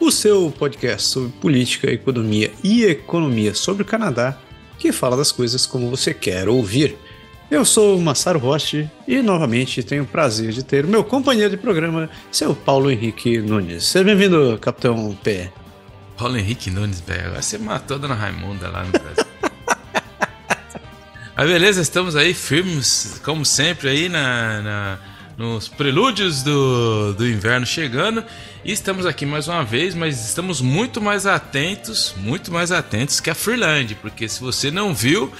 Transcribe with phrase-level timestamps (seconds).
[0.00, 4.38] o seu podcast sobre política, economia e economia sobre o Canadá,
[4.78, 6.96] que fala das coisas como você quer ouvir.
[7.50, 11.50] Eu sou o Massaro Roche e novamente tenho o prazer de ter o meu companheiro
[11.50, 13.84] de programa, seu Paulo Henrique Nunes.
[13.84, 15.50] Seja bem-vindo, Capitão P.
[16.16, 17.34] Paulo Henrique Nunes, velho.
[17.34, 19.24] Você matou a Dona Raimunda lá no Brasil.
[21.34, 24.98] Mas beleza, estamos aí firmes, como sempre, aí na, na
[25.38, 28.24] nos prelúdios do, do inverno chegando.
[28.64, 33.30] E estamos aqui mais uma vez, mas estamos muito mais atentos, muito mais atentos que
[33.30, 35.32] a Freeland, porque se você não viu,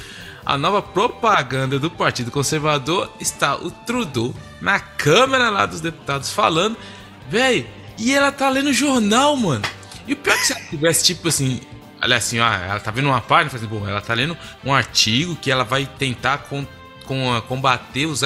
[0.46, 6.76] a nova propaganda do Partido Conservador está o Trudeau na Câmara lá dos deputados falando,
[7.28, 7.66] velho,
[7.98, 9.64] e ela tá lendo jornal, mano.
[10.06, 11.60] E o pior é que se ela tivesse, tipo assim,
[12.00, 15.34] olha assim, ó, ela tá vendo uma página, fazendo, bom, ela tá lendo um artigo
[15.34, 16.38] que ela vai tentar
[17.08, 18.20] com a combater os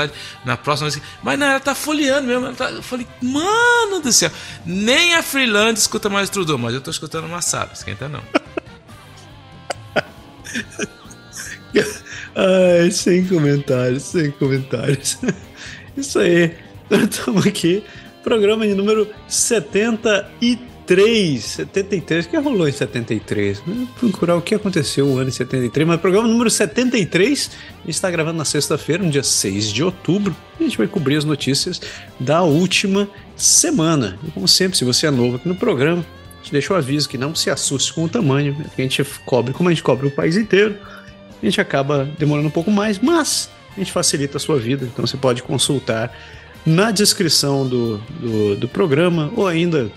[0.44, 1.00] na próxima vez.
[1.22, 2.52] Mas não, ela tá folheando mesmo.
[2.52, 4.30] Tá, eu falei, mano do céu,
[4.66, 8.20] nem a Freeland escuta mais Trudeau, mas eu tô escutando uma sala, esquenta não.
[12.34, 15.16] Ai, sem comentários, sem comentários.
[15.96, 16.56] Isso aí,
[16.90, 17.84] nós estamos aqui,
[18.24, 23.62] programa de número 73 73, 73, o que rolou em 73?
[23.64, 27.50] Vou procurar o que aconteceu no ano em 73, mas o programa número 73
[27.86, 30.34] está gravando na sexta-feira, no dia 6 de outubro.
[30.58, 31.80] a gente vai cobrir as notícias
[32.18, 34.18] da última semana.
[34.26, 37.08] E como sempre, se você é novo aqui no programa, a gente deixa o aviso
[37.08, 38.66] que não se assuste com o tamanho, né?
[38.76, 40.76] a gente cobre como a gente cobre o país inteiro.
[41.40, 45.06] A gente acaba demorando um pouco mais, mas a gente facilita a sua vida, então
[45.06, 46.12] você pode consultar
[46.64, 49.90] na descrição do, do, do programa ou ainda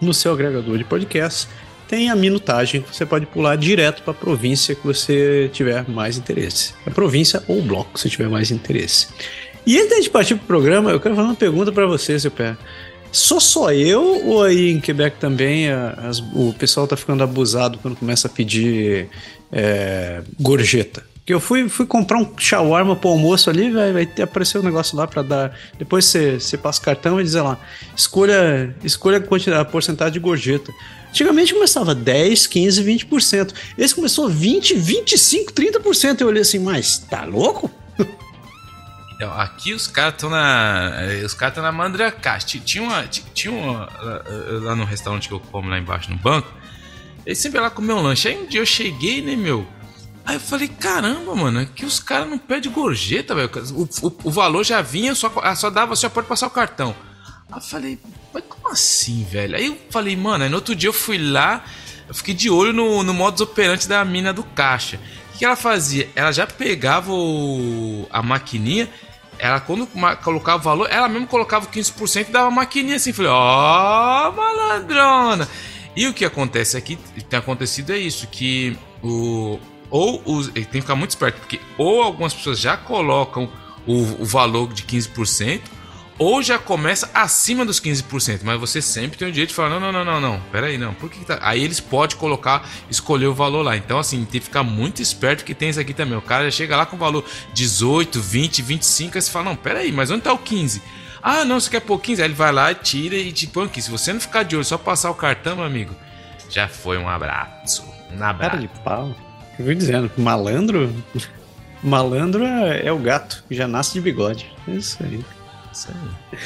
[0.00, 1.48] no seu agregador de podcast,
[1.88, 2.84] tem a minutagem.
[2.90, 6.74] Você pode pular direto para a província que você tiver mais interesse.
[6.86, 9.08] A província ou o bloco você tiver mais interesse.
[9.66, 12.30] E antes de partir para o programa, eu quero fazer uma pergunta para você, seu
[12.30, 12.56] pé.
[13.10, 17.96] Sou só eu ou aí em Quebec também as, o pessoal tá ficando abusado quando
[17.96, 19.08] começa a pedir
[19.52, 21.04] é, gorjeta?
[21.24, 25.06] Porque eu fui, fui comprar um shawarma pro almoço ali, vai, aparecer um negócio lá
[25.06, 25.58] para dar.
[25.78, 27.58] Depois você, você passa o cartão e diz lá,
[27.96, 29.24] escolha, escolha
[29.58, 30.70] a, porcentagem de gorjeta.
[31.08, 33.54] Antigamente começava 10, 15, 20%.
[33.78, 36.20] Esse começou 20, 25, 30%.
[36.20, 37.70] Eu olhei assim, mas tá louco?
[39.16, 40.92] Então, aqui os caras estão na.
[41.24, 42.58] Os caras na Mandracast.
[42.58, 43.06] Tinha uma.
[43.06, 43.88] Tinha uma.
[44.60, 46.52] Lá no restaurante que eu como lá embaixo no banco.
[47.24, 48.26] Ele sempre lá comer um lanche.
[48.26, 49.64] Aí um dia eu cheguei, né, meu?
[50.26, 53.50] Aí eu falei, caramba, mano, é que os caras não pedem gorjeta, velho.
[53.74, 56.94] O, o, o, valor já vinha, só, ah, só dava, só pode passar o cartão.
[57.50, 57.98] Aí eu falei,
[58.32, 59.54] mas como assim, velho?
[59.54, 61.62] Aí eu falei, mano, aí no outro dia eu fui lá,
[62.08, 64.98] eu fiquei de olho no, no modus operandi da mina do caixa.
[65.34, 66.08] O que ela fazia?
[66.14, 68.88] Ela já pegava o, a maquininha,
[69.38, 69.86] ela quando
[70.22, 73.12] colocava o valor, ela mesmo colocava 15% e dava a maquininha assim.
[73.12, 75.46] Falei, ó, oh, malandrona!
[75.94, 76.98] E o que acontece aqui,
[77.28, 82.02] tem acontecido é isso, que o, ou os, tem que ficar muito esperto, porque ou
[82.02, 83.50] algumas pessoas já colocam
[83.86, 85.60] o, o valor de 15%,
[86.18, 89.80] ou já começa acima dos 15%, mas você sempre tem o direito de falar: não,
[89.80, 91.38] não, não, não, não, peraí, não, por que, que tá?
[91.42, 93.76] Aí eles podem colocar, escolher o valor lá.
[93.76, 96.16] Então, assim, tem que ficar muito esperto que tem isso aqui também.
[96.16, 99.56] O cara já chega lá com o valor 18, 20, 25, aí você fala: não,
[99.56, 100.82] peraí, mas onde tá o 15?
[101.22, 102.22] Ah, não, você quer pôr 15?
[102.22, 103.80] Aí ele vai lá, tira e te põe aqui.
[103.80, 105.94] Se você não ficar de olho, só passar o cartão, meu amigo,
[106.50, 107.82] já foi um abraço.
[108.12, 108.50] Um abraço.
[108.50, 109.16] Cara de pau.
[109.58, 110.92] Eu vou dizendo, malandro.
[111.82, 114.50] Malandro é, é, o gato que já nasce de bigode.
[114.66, 115.24] É isso aí.
[115.72, 116.38] Isso aí.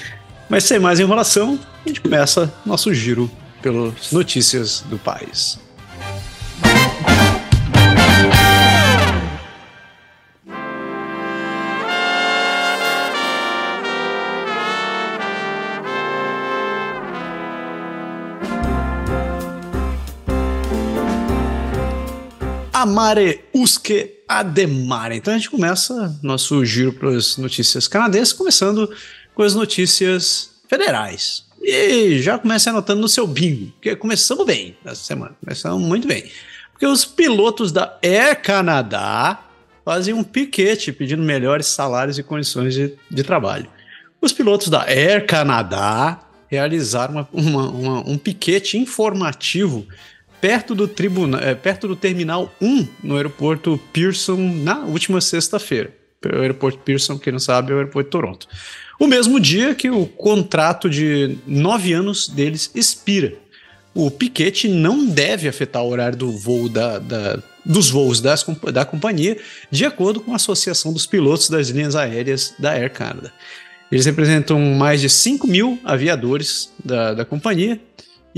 [0.49, 3.31] Mas sem mais enrolação, a gente começa nosso giro
[3.63, 5.59] pelas notícias do país.
[22.83, 25.17] Amare usque ademare.
[25.17, 28.89] Então a gente começa nosso giro para as notícias canadenses, começando
[29.35, 31.45] com as notícias federais.
[31.61, 36.31] E já comece anotando no seu bingo, porque começamos bem essa semana, começamos muito bem.
[36.71, 39.39] Porque os pilotos da Air Canada
[39.85, 43.69] fazem um piquete pedindo melhores salários e condições de, de trabalho.
[44.21, 49.85] Os pilotos da Air Canada realizaram uma, uma, uma, um piquete informativo
[50.41, 55.95] perto do tribunal, é, perto do terminal 1 no aeroporto Pearson na última sexta-feira.
[56.25, 58.49] O aeroporto Pearson, quem não sabe, é o aeroporto de Toronto.
[58.99, 63.35] O mesmo dia que o contrato de nove anos deles expira.
[63.95, 68.85] O piquete não deve afetar o horário do voo da, da, dos voos das, da
[68.85, 69.39] companhia,
[69.71, 73.33] de acordo com a Associação dos Pilotos das Linhas Aéreas da Air Canada.
[73.91, 77.81] Eles representam mais de 5 mil aviadores da, da companhia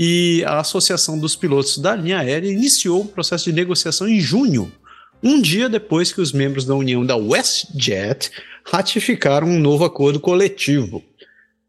[0.03, 4.71] e a Associação dos Pilotos da Linha Aérea iniciou o processo de negociação em junho,
[5.21, 8.31] um dia depois que os membros da união da WestJet
[8.65, 11.03] ratificaram um novo acordo coletivo.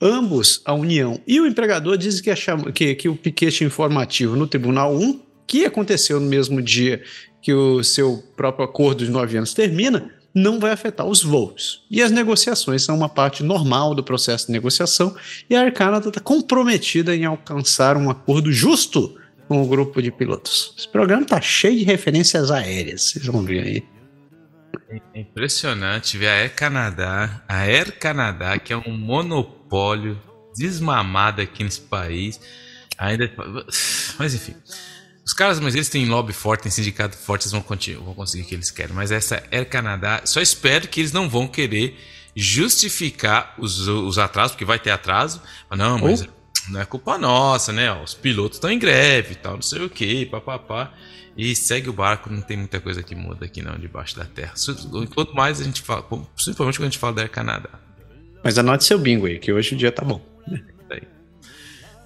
[0.00, 4.96] Ambos, a União e o empregador, dizem que, que, que o piquete informativo no Tribunal
[4.96, 7.02] 1, que aconteceu no mesmo dia
[7.42, 11.84] que o seu próprio acordo de nove anos termina, não vai afetar os voos.
[11.90, 15.14] E as negociações são uma parte normal do processo de negociação
[15.48, 19.18] e a Air Canada está comprometida em alcançar um acordo justo
[19.48, 20.74] com o grupo de pilotos.
[20.78, 23.84] Esse programa está cheio de referências aéreas, vocês vão ver aí.
[25.14, 30.20] É impressionante ver a Air Canadá, a Air Canadá, que é um monopólio
[30.56, 32.40] desmamado aqui nesse país,
[32.98, 33.30] ainda.
[34.18, 34.54] Mas enfim.
[35.24, 37.64] Os caras, mas eles têm lobby forte, têm sindicato forte, eles vão,
[38.04, 38.94] vão conseguir o que eles querem.
[38.94, 41.96] Mas essa Air Canadá, só espero que eles não vão querer
[42.34, 45.40] justificar os, os atrasos, porque vai ter atraso.
[45.70, 46.72] Mas não, mas oh.
[46.72, 47.92] não é culpa nossa, né?
[47.92, 50.92] Os pilotos estão em greve e tal, não sei o que, papapá.
[51.36, 54.52] E segue o barco, não tem muita coisa que muda aqui não, debaixo da terra.
[55.14, 57.70] Quanto mais a gente fala, principalmente quando a gente fala da Air Canadá.
[58.44, 60.20] Mas anote seu bingo aí, que hoje o dia tá bom.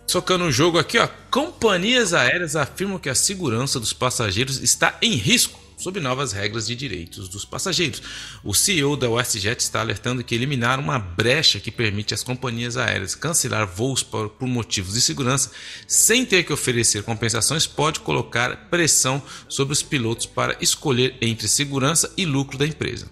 [0.06, 1.08] Socando o jogo aqui, ó.
[1.30, 6.74] Companhias aéreas afirmam que a segurança dos passageiros está em risco sob novas regras de
[6.74, 8.02] direitos dos passageiros.
[8.42, 13.14] O CEO da WestJet está alertando que eliminar uma brecha que permite às companhias aéreas
[13.14, 15.50] cancelar voos por, por, motivos de segurança
[15.86, 22.10] sem ter que oferecer compensações pode colocar pressão sobre os pilotos para escolher entre segurança
[22.16, 23.10] e lucro da empresa.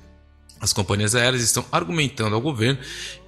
[0.61, 2.81] As companhias aéreas estão argumentando ao governo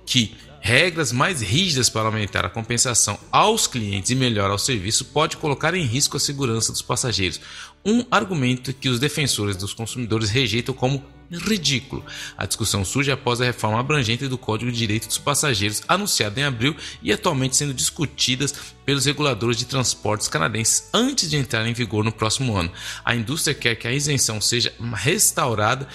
[0.06, 0.34] que
[0.66, 5.74] regras mais rígidas para aumentar a compensação aos clientes e melhorar o serviço pode colocar
[5.74, 7.40] em risco a segurança dos passageiros.
[7.84, 12.04] Um argumento que os defensores dos consumidores rejeitam como ridículo.
[12.36, 16.42] A discussão surge após a reforma abrangente do Código de Direito dos Passageiros, anunciada em
[16.42, 18.52] abril e atualmente sendo discutidas
[18.84, 22.72] pelos reguladores de transportes canadenses antes de entrar em vigor no próximo ano.
[23.04, 25.86] A indústria quer que a isenção seja restaurada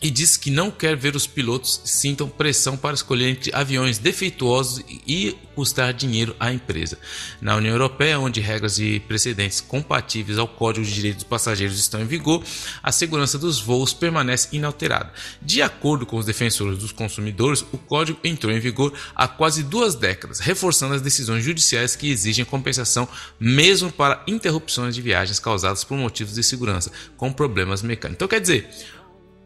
[0.00, 4.84] e diz que não quer ver os pilotos sintam pressão para escolher entre aviões defeituosos
[5.06, 6.98] e custar dinheiro à empresa.
[7.40, 12.02] Na União Europeia, onde regras e precedentes compatíveis ao Código de Direitos dos Passageiros estão
[12.02, 12.44] em vigor,
[12.82, 15.10] a segurança dos voos permanece inalterada.
[15.40, 19.94] De acordo com os defensores dos consumidores, o código entrou em vigor há quase duas
[19.94, 23.08] décadas, reforçando as decisões judiciais que exigem compensação
[23.40, 28.16] mesmo para interrupções de viagens causadas por motivos de segurança, com problemas mecânicos.
[28.16, 28.68] Então quer dizer,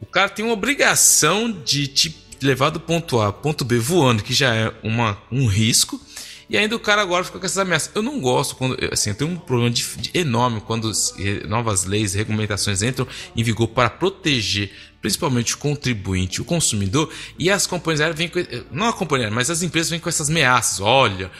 [0.00, 4.32] o cara tem uma obrigação de te levar do ponto A ponto B voando, que
[4.32, 6.00] já é uma, um risco.
[6.48, 7.92] E ainda o cara agora fica com essas ameaças.
[7.94, 8.76] Eu não gosto quando.
[8.92, 10.90] Assim, eu tenho um problema de, de, enorme quando
[11.46, 13.06] novas leis e regulamentações entram
[13.36, 18.40] em vigor para proteger principalmente o contribuinte, o consumidor, e as companhias aéreas vêm com.
[18.70, 20.80] Não a companhia, mas as empresas vêm com essas ameaças.
[20.80, 21.30] Olha,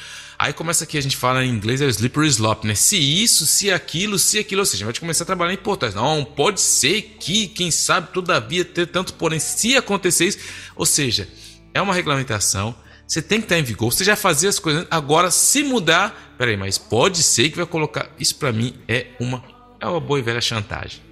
[0.41, 2.75] Aí começa aqui, a gente fala em inglês, é o slippery slope, né?
[2.75, 4.63] Se isso, se aquilo, se aquilo.
[4.63, 5.95] Ou seja, a gente vai começar a trabalhar em hipótese.
[5.95, 10.39] Não, pode ser que, quem sabe, todavia, ter tanto, porém, se acontecer isso.
[10.75, 11.29] Ou seja,
[11.75, 12.75] é uma regulamentação,
[13.07, 14.87] você tem que estar em vigor, você já fazia as coisas.
[14.91, 18.11] Agora, se mudar, peraí, mas pode ser que vai colocar.
[18.19, 19.45] Isso para mim é uma,
[19.79, 21.03] é uma boa e velha chantagem.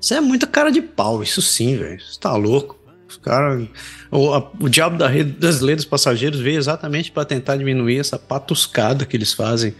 [0.00, 2.00] Isso é muita cara de pau, isso sim, velho.
[2.00, 2.78] Você tá louco.
[3.08, 3.68] Os caras.
[4.10, 8.18] O, o diabo da rede, das leis dos passageiros veio exatamente para tentar diminuir essa
[8.18, 9.74] patuscada que eles fazem,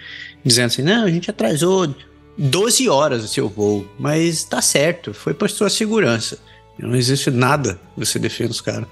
[0.45, 1.95] dizendo assim: não, a gente atrasou
[2.39, 6.39] 12 horas o seu voo, mas tá certo, foi para sua segurança.
[6.79, 8.87] Não existe nada você defenda os caras.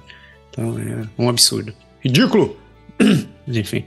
[0.50, 1.72] Então é um absurdo.
[2.00, 2.56] Ridículo!
[3.46, 3.84] Enfim.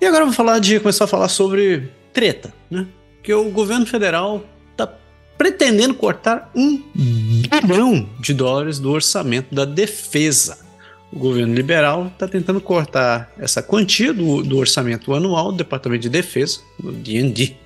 [0.00, 2.86] E agora eu vou falar de começar a falar sobre treta, né?
[3.22, 4.44] Que o governo federal
[5.42, 10.56] pretendendo cortar um bilhão de dólares do orçamento da defesa.
[11.12, 16.08] O governo liberal está tentando cortar essa quantia do, do orçamento anual do Departamento de
[16.08, 17.56] Defesa, o DND.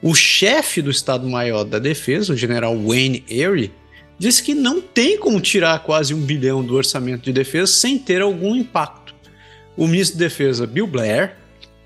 [0.00, 3.70] O chefe do Estado-Maior da Defesa, o general Wayne Erie,
[4.18, 8.22] disse que não tem como tirar quase um bilhão do orçamento de defesa sem ter
[8.22, 9.14] algum impacto.
[9.76, 11.36] O ministro de Defesa, Bill Blair,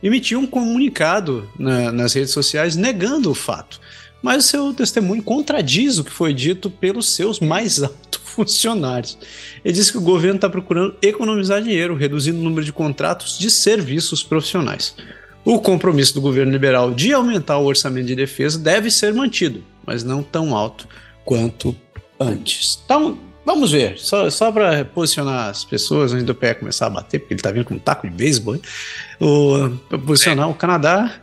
[0.01, 3.81] emitiu um comunicado na, nas redes sociais negando o fato
[4.25, 9.19] mas o seu testemunho contradiz o que foi dito pelos seus mais altos funcionários.
[9.63, 13.51] Ele diz que o governo está procurando economizar dinheiro, reduzindo o número de contratos de
[13.51, 14.97] serviços profissionais.
[15.45, 20.03] O compromisso do governo liberal de aumentar o orçamento de defesa deve ser mantido, mas
[20.03, 20.89] não tão alto
[21.23, 21.77] quanto
[22.19, 22.81] antes.
[22.83, 27.19] Então, vamos ver, só, só para posicionar as pessoas antes do pé começar a bater,
[27.19, 28.59] porque ele está vindo com um taco de beisebol,
[29.87, 30.51] para posicionar é.
[30.51, 31.15] o Canadá.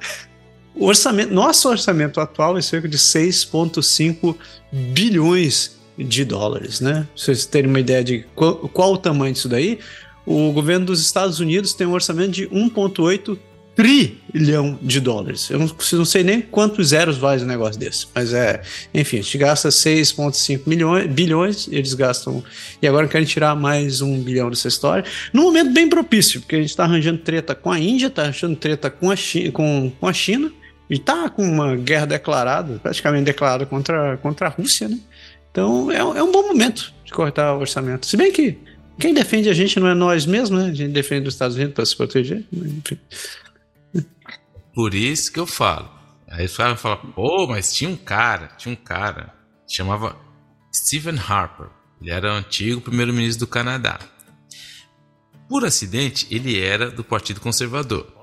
[0.73, 4.35] O orçamento, nosso orçamento atual é cerca de 6,5
[4.71, 6.93] bilhões de dólares, né?
[6.93, 9.79] Pra vocês terem uma ideia de qual, qual o tamanho disso daí,
[10.25, 13.37] o governo dos Estados Unidos tem um orçamento de 1,8
[13.75, 15.49] trilhão de dólares.
[15.49, 18.61] Eu não, não, sei nem quantos zeros vai um negócio desse, mas é,
[18.93, 22.43] enfim, a gente gasta 6,5 milhões, bilhões, eles gastam,
[22.81, 26.59] e agora querem tirar mais um bilhão dessa história, num momento bem propício, porque a
[26.59, 30.07] gente está arranjando treta com a Índia, está arranjando treta com a, China, com, com
[30.07, 30.51] a China,
[30.91, 35.00] e está com uma guerra declarada, praticamente declarada contra, contra a Rússia, né?
[35.50, 38.05] Então é, é um bom momento de cortar o orçamento.
[38.05, 38.57] Se bem que
[39.00, 40.69] quem defende a gente não é nós mesmos, né?
[40.69, 42.43] A gente defende os Estados Unidos para se proteger.
[42.51, 43.00] Enfim.
[44.75, 45.89] Por isso que eu falo.
[46.27, 49.33] Aí os caras falam, pô, mas tinha um cara, tinha um cara,
[49.65, 50.17] chamava
[50.75, 51.67] Stephen Harper.
[52.01, 53.98] Ele era o antigo primeiro-ministro do Canadá.
[55.48, 58.20] Por acidente, ele era do Partido Conservador.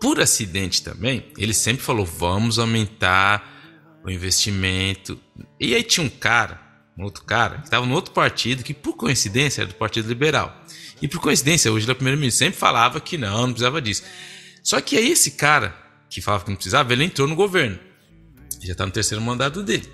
[0.00, 5.18] Por acidente também, ele sempre falou: vamos aumentar o investimento.
[5.58, 6.60] E aí tinha um cara,
[6.96, 10.64] um outro cara, que estava no outro partido, que por coincidência era do Partido Liberal.
[11.00, 14.02] E por coincidência, hoje ele é primeiro-ministro, sempre falava que não, não precisava disso.
[14.62, 15.76] Só que aí esse cara
[16.08, 17.78] que falava que não precisava, ele entrou no governo.
[18.62, 19.88] Já está no terceiro mandato dele.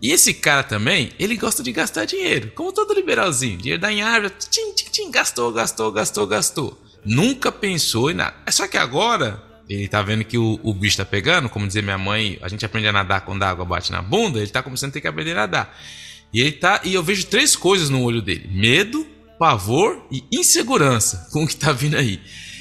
[0.00, 3.58] E esse cara também, ele gosta de gastar dinheiro, como todo liberalzinho.
[3.58, 6.87] Dinheiro da em árvore, tchim, tchim, tchim, gastou, gastou, gastou, gastou.
[7.04, 8.34] Nunca pensou em nada.
[8.46, 11.82] É só que agora, ele tá vendo que o, o bicho tá pegando, como dizia
[11.82, 14.62] minha mãe, a gente aprende a nadar quando a água bate na bunda, ele tá
[14.62, 15.78] começando a ter que aprender a nadar.
[16.32, 19.06] E ele tá, e eu vejo três coisas no olho dele: medo,
[19.38, 22.20] pavor e insegurança com o que tá vindo aí.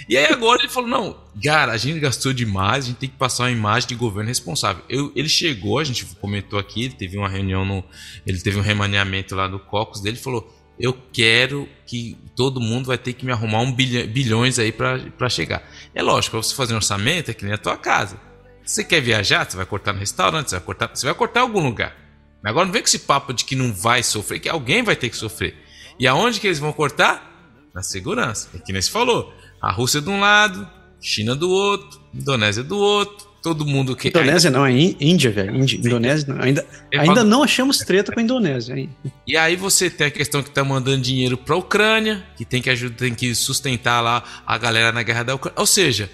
[0.09, 3.17] E aí agora ele falou: não, cara, a gente gastou demais, a gente tem que
[3.17, 4.83] passar uma imagem de governo responsável.
[4.87, 7.83] Eu, ele chegou, a gente comentou aqui, ele teve uma reunião no.
[8.25, 12.97] Ele teve um remaneamento lá do Cocos dele falou: eu quero que todo mundo vai
[12.97, 15.67] ter que me arrumar um bilhão, bilhões aí para chegar.
[15.93, 18.19] É lógico, para você fazer um orçamento é que nem a tua casa.
[18.63, 21.43] Você quer viajar, você vai cortar no restaurante, você vai cortar, você vai cortar em
[21.43, 21.95] algum lugar.
[22.43, 24.95] Mas agora não vem com esse papo de que não vai sofrer, que alguém vai
[24.95, 25.55] ter que sofrer.
[25.99, 27.25] E aonde que eles vão cortar?
[27.73, 28.49] Na segurança.
[28.53, 29.33] É que nem se falou.
[29.61, 30.67] A Rússia de um lado,
[30.99, 34.09] China do outro, Indonésia do outro, todo mundo que.
[34.09, 34.59] Indonésia ainda...
[34.59, 35.55] não, é Índia, velho.
[35.55, 36.41] Índia, Indonésia não.
[36.41, 38.75] Ainda, ainda não achamos treta com a Indonésia.
[38.75, 38.89] Hein?
[39.25, 42.69] E aí você tem a questão que tá mandando dinheiro pra Ucrânia, que tem que
[42.69, 45.59] ajudar, tem que sustentar lá a galera na guerra da Ucrânia.
[45.59, 46.09] Ou seja,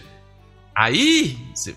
[0.75, 1.37] aí.
[1.55, 1.75] Você,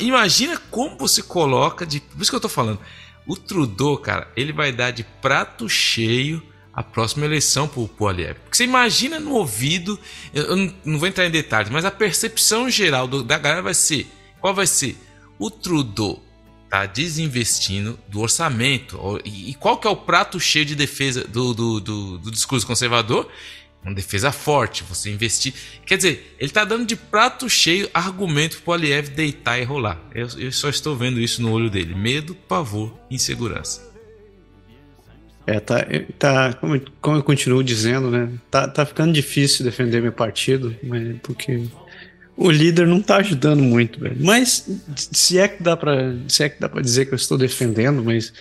[0.00, 1.86] imagina como você coloca.
[1.86, 2.80] De, por isso que eu tô falando.
[3.24, 6.42] O Trudeau, cara, ele vai dar de prato cheio
[6.74, 8.38] a próxima eleição pro, Aliyev.
[8.40, 9.98] Porque você imagina no ouvido,
[10.32, 13.62] eu, eu não, não, vou entrar em detalhes, mas a percepção geral do, da galera
[13.62, 14.06] vai ser,
[14.42, 14.98] qual vai ser?
[15.38, 16.20] O Trudeau
[16.68, 19.20] tá desinvestindo do orçamento.
[19.24, 23.30] E, qual que é o prato cheio de defesa do, do, do, do discurso conservador?
[23.84, 25.54] Uma defesa forte, você investir.
[25.86, 30.00] Quer dizer, ele tá dando de prato cheio argumento pro Aliev deitar e rolar.
[30.14, 31.94] Eu, eu só estou vendo isso no olho dele.
[31.94, 33.92] Medo, pavor, insegurança.
[35.46, 35.84] É, tá,
[36.18, 38.28] tá como, como eu continuo dizendo, né?
[38.50, 41.68] Tá, tá ficando difícil defender meu partido, né, porque
[42.36, 44.16] o líder não tá ajudando muito, velho.
[44.20, 47.36] Mas se é que dá para, se é que dá para dizer que eu estou
[47.36, 48.32] defendendo, mas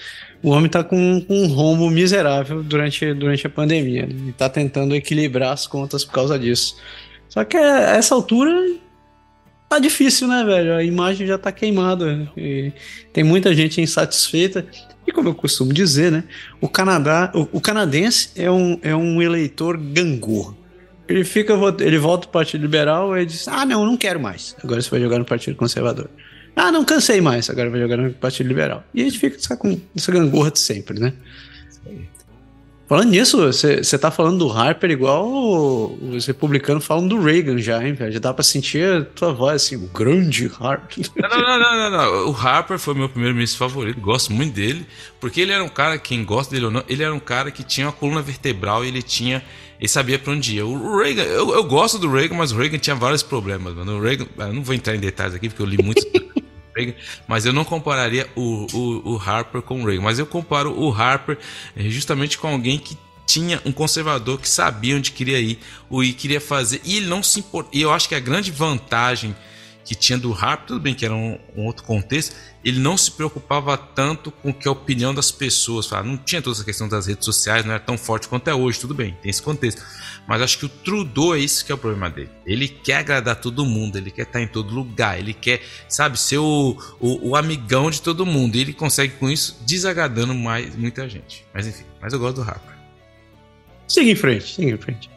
[0.41, 4.07] o homem tá com, com um rombo miserável durante, durante a pandemia.
[4.07, 4.29] Né?
[4.29, 6.77] E tá tentando equilibrar as contas por causa disso.
[7.29, 8.51] Só que a essa altura
[9.69, 10.74] tá difícil, né, velho?
[10.74, 12.29] A imagem já tá queimada.
[12.36, 12.74] E
[13.13, 14.65] tem muita gente insatisfeita.
[15.05, 16.24] E como eu costumo dizer, né?
[16.60, 20.61] O Canadá, o, o canadense é um, é um eleitor gangorra.
[21.12, 24.56] Ele fica, ele volta pro Partido Liberal e diz: Ah, não, não quero mais.
[24.63, 26.10] Agora você vai jogar no Partido Conservador.
[26.56, 27.50] Ah, não cansei mais.
[27.50, 28.84] Agora vai jogar no Partido Liberal.
[28.94, 31.13] E a gente fica com essa gangorra de sempre, né?
[32.91, 35.25] Falando nisso, você tá falando do Harper igual
[35.94, 38.12] os republicanos falam do Reagan já, hein, velho?
[38.12, 41.10] Já dá pra sentir a tua voz assim, o grande Harper.
[41.15, 44.86] Não, não, não, não, não, O Harper foi meu primeiro ministro favorito, gosto muito dele,
[45.22, 47.63] porque ele era um cara, quem gosta dele ou não, ele era um cara que
[47.63, 49.41] tinha uma coluna vertebral e ele tinha.
[49.81, 50.63] Ele sabia pra onde ia.
[50.63, 53.97] O Reagan, eu, eu gosto do Reagan, mas o Reagan tinha vários problemas, mano.
[53.97, 56.05] O Reagan, eu não vou entrar em detalhes aqui, porque eu li muito.
[56.77, 56.93] Reagan,
[57.27, 60.93] mas eu não compararia o, o, o, Harper com o Reagan, mas eu comparo o
[60.93, 61.39] Harper
[61.75, 62.95] eh, justamente com alguém que
[63.25, 65.59] tinha um conservador que sabia onde queria ir,
[65.89, 67.71] o que queria fazer, e ele não se importa.
[67.73, 69.35] E eu acho que a grande vantagem
[69.83, 73.11] que tinha do rap, tudo bem que era um, um, outro contexto, ele não se
[73.11, 77.25] preocupava tanto com que a opinião das pessoas, não tinha toda essa questão das redes
[77.25, 79.83] sociais, não era tão forte quanto é hoje, tudo bem, tem esse contexto.
[80.27, 82.29] Mas acho que o Trudeau é isso que é o problema dele.
[82.45, 86.38] Ele quer agradar todo mundo, ele quer estar em todo lugar, ele quer, sabe, ser
[86.38, 88.55] o, o, o amigão de todo mundo.
[88.55, 91.45] E ele consegue com isso desagradando mais muita gente.
[91.53, 92.75] Mas enfim, mas eu gosto do rapper.
[93.88, 95.11] Siga em frente, siga em frente.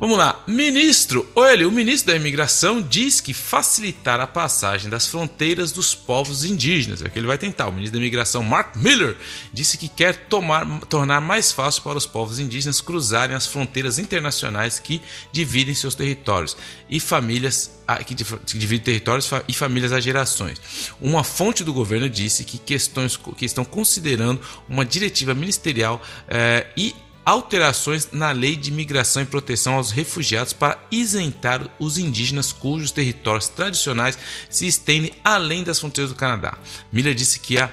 [0.00, 0.44] Vamos lá.
[0.46, 6.44] Ministro, olha, o ministro da Imigração diz que facilitar a passagem das fronteiras dos povos
[6.44, 7.02] indígenas.
[7.02, 7.66] É o que ele vai tentar.
[7.66, 9.16] O ministro da Imigração, Mark Miller,
[9.52, 14.78] disse que quer tomar, tornar mais fácil para os povos indígenas cruzarem as fronteiras internacionais
[14.78, 15.02] que
[15.32, 16.56] dividem seus territórios
[16.88, 17.76] e famílias
[18.06, 18.14] que
[18.58, 20.60] dividem territórios e famílias há gerações.
[21.00, 26.94] Uma fonte do governo disse que questões que estão considerando uma diretiva ministerial eh, e
[27.28, 33.48] alterações na lei de migração e proteção aos refugiados para isentar os indígenas cujos territórios
[33.48, 34.18] tradicionais
[34.48, 36.56] se estendem além das fronteiras do Canadá.
[36.90, 37.70] Miller disse que há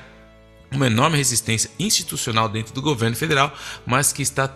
[0.69, 4.53] uma enorme resistência institucional dentro do governo federal, mas que está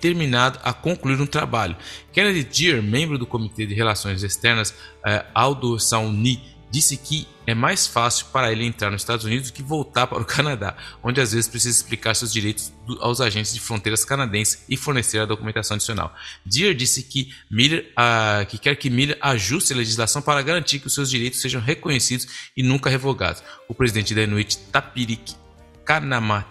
[0.00, 1.76] terminado a concluir um trabalho.
[2.12, 4.74] Kennedy Deer, membro do Comitê de Relações Externas
[5.06, 6.42] eh, Aldo Sauni,
[6.74, 10.20] disse que é mais fácil para ele entrar nos Estados Unidos do que voltar para
[10.20, 14.76] o Canadá, onde às vezes precisa explicar seus direitos aos agentes de fronteiras canadenses e
[14.76, 16.12] fornecer a documentação adicional.
[16.44, 20.88] Deere disse que, Miller, uh, que quer que Miller ajuste a legislação para garantir que
[20.88, 22.26] os seus direitos sejam reconhecidos
[22.56, 23.44] e nunca revogados.
[23.68, 25.36] O presidente da Inuit Tapirik
[25.84, 26.44] Kanama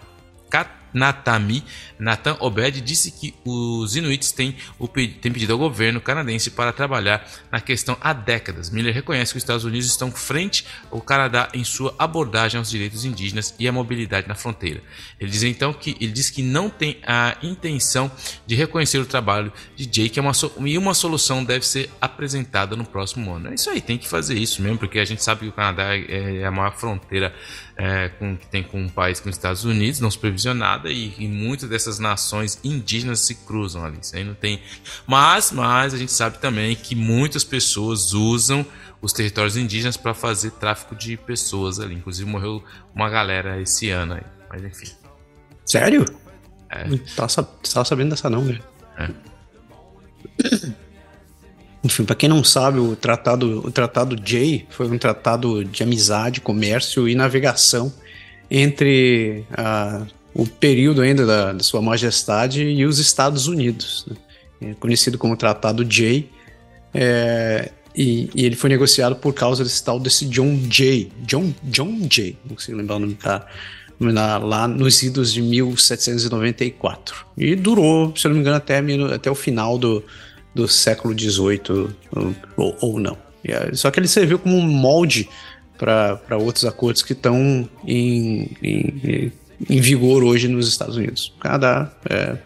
[0.94, 1.64] Natami,
[1.98, 4.56] Nathan Obed, disse que os Inuits têm,
[5.20, 8.70] têm pedido ao governo canadense para trabalhar na questão há décadas.
[8.70, 13.04] Miller reconhece que os Estados Unidos estão frente ao Canadá em sua abordagem aos direitos
[13.04, 14.82] indígenas e à mobilidade na fronteira.
[15.24, 18.10] Ele diz então que ele diz que não tem a intenção
[18.46, 20.32] de reconhecer o trabalho de Jake é uma,
[20.64, 23.48] e uma solução deve ser apresentada no próximo ano.
[23.48, 25.96] É isso aí, tem que fazer isso mesmo, porque a gente sabe que o Canadá
[25.96, 27.34] é, é a maior fronteira
[27.76, 31.26] é, com, que tem com um país como os Estados Unidos, não supervisionada, e, e
[31.26, 33.98] muitas dessas nações indígenas se cruzam ali.
[34.00, 34.60] Isso aí não tem.
[35.06, 38.64] Mas, mas a gente sabe também que muitas pessoas usam
[39.00, 41.94] os territórios indígenas para fazer tráfico de pessoas ali.
[41.94, 42.64] Inclusive morreu
[42.94, 44.22] uma galera esse ano aí.
[44.48, 45.03] Mas enfim.
[45.64, 46.04] Sério?
[46.70, 46.84] É.
[47.16, 48.62] Tava, tava sabendo dessa não, velho.
[48.98, 49.08] É.
[51.84, 56.40] Enfim, para quem não sabe, o tratado, o tratado J foi um tratado de amizade,
[56.40, 57.92] comércio e navegação
[58.50, 64.06] entre uh, o período ainda da, da, Sua Majestade e os Estados Unidos,
[64.60, 64.70] né?
[64.70, 66.28] é conhecido como Tratado J.
[66.94, 72.06] É, e, e, ele foi negociado por causa desse tal desse John Jay, John John
[72.10, 73.18] Jay, não consigo lembrar o nome
[73.98, 78.82] tá lá nos idos de 1794 e durou, se não me engano, até,
[79.14, 80.02] até o final do
[80.54, 81.90] do século XVIII
[82.56, 83.18] ou, ou não.
[83.74, 85.28] Só que ele serviu como um molde
[85.76, 89.32] para outros acordos que estão em, em,
[89.68, 91.34] em, vigor hoje nos Estados Unidos.
[91.36, 92.38] O Canadá é,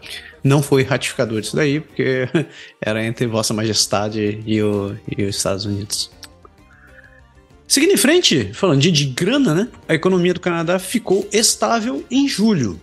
[0.43, 2.27] não foi ratificador disso daí, porque
[2.81, 6.11] era entre Vossa Majestade e, o, e os Estados Unidos.
[7.69, 9.67] Seguindo em frente, falando de, de grana, né?
[9.87, 12.81] A economia do Canadá ficou estável em julho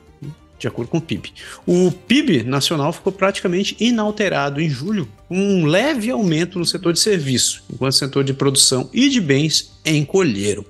[0.59, 1.33] de acordo com o PIB.
[1.66, 7.01] O PIB nacional ficou praticamente inalterado em julho, com um leve aumento no setor de
[7.01, 10.64] serviço, enquanto o setor de produção e de bens encolheram.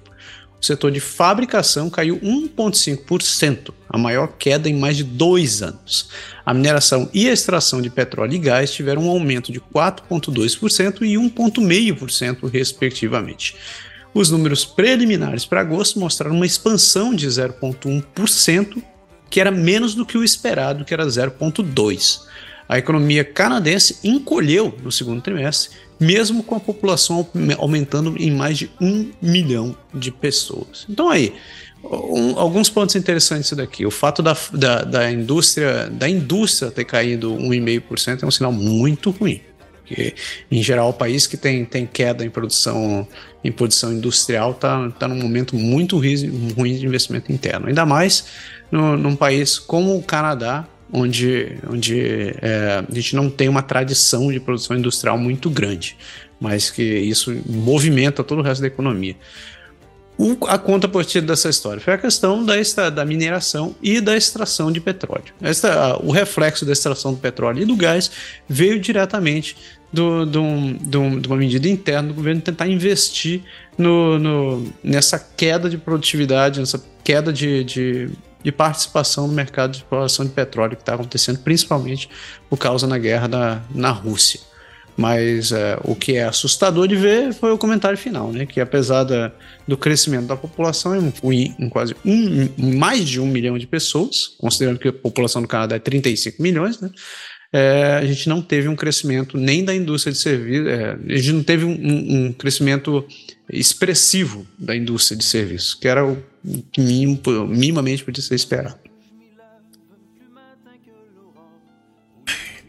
[0.61, 6.09] O setor de fabricação caiu 1,5%, a maior queda em mais de dois anos.
[6.45, 11.15] A mineração e a extração de petróleo e gás tiveram um aumento de 4,2% e
[11.15, 13.55] 1,5%, respectivamente.
[14.17, 18.83] Os números preliminares para agosto mostraram uma expansão de 0,1%
[19.29, 22.23] que era menos do que o esperado, que era 0,2.
[22.67, 28.71] A economia canadense encolheu no segundo trimestre, mesmo com a população aumentando em mais de
[28.81, 30.87] um milhão de pessoas.
[30.89, 31.35] Então aí,
[31.85, 33.85] um, alguns pontos interessantes daqui.
[33.85, 39.11] O fato da, da, da, indústria da indústria ter caído 1,5% é um sinal muito
[39.11, 39.43] ruim.
[39.87, 40.15] Porque,
[40.51, 43.07] em geral, o país que tem, tem queda em produção,
[43.45, 47.69] em produção industrial está tá num momento muito ruim de investimento interno.
[47.69, 48.27] Ainda mais
[48.71, 54.33] no, num país como o Canadá, onde, onde é, a gente não tem uma tradição
[54.33, 55.97] de produção industrial muito grande,
[56.41, 59.15] mas que isso movimenta todo o resto da economia.
[60.19, 62.55] O, a contrapartida dessa história foi a questão da,
[62.89, 65.35] da mineração e da extração de petróleo.
[65.43, 68.11] Esta, o reflexo da extração do petróleo e do gás
[68.49, 69.57] veio diretamente
[69.93, 70.43] do, do,
[70.81, 73.43] do, de uma medida interna do governo tentar investir
[73.79, 78.11] no, no, nessa queda de produtividade, nessa queda de, de
[78.47, 82.09] de participação no mercado de exploração de petróleo que está acontecendo, principalmente
[82.49, 84.39] por causa da guerra da, na Rússia.
[84.97, 88.47] Mas é, o que é assustador de ver foi o comentário final, né?
[88.47, 89.33] Que apesar da,
[89.67, 94.79] do crescimento da população em, em quase um, mais de um milhão de pessoas, considerando
[94.79, 96.89] que a população do Canadá é 35 milhões, né?
[97.59, 101.33] É, a gente não teve um crescimento nem da indústria de serviços, é, a gente
[101.33, 103.03] não teve um, um, crescimento
[103.51, 106.23] expressivo da indústria de serviços, que era o
[106.71, 106.83] que
[107.49, 108.79] minimamente podia ser esperado.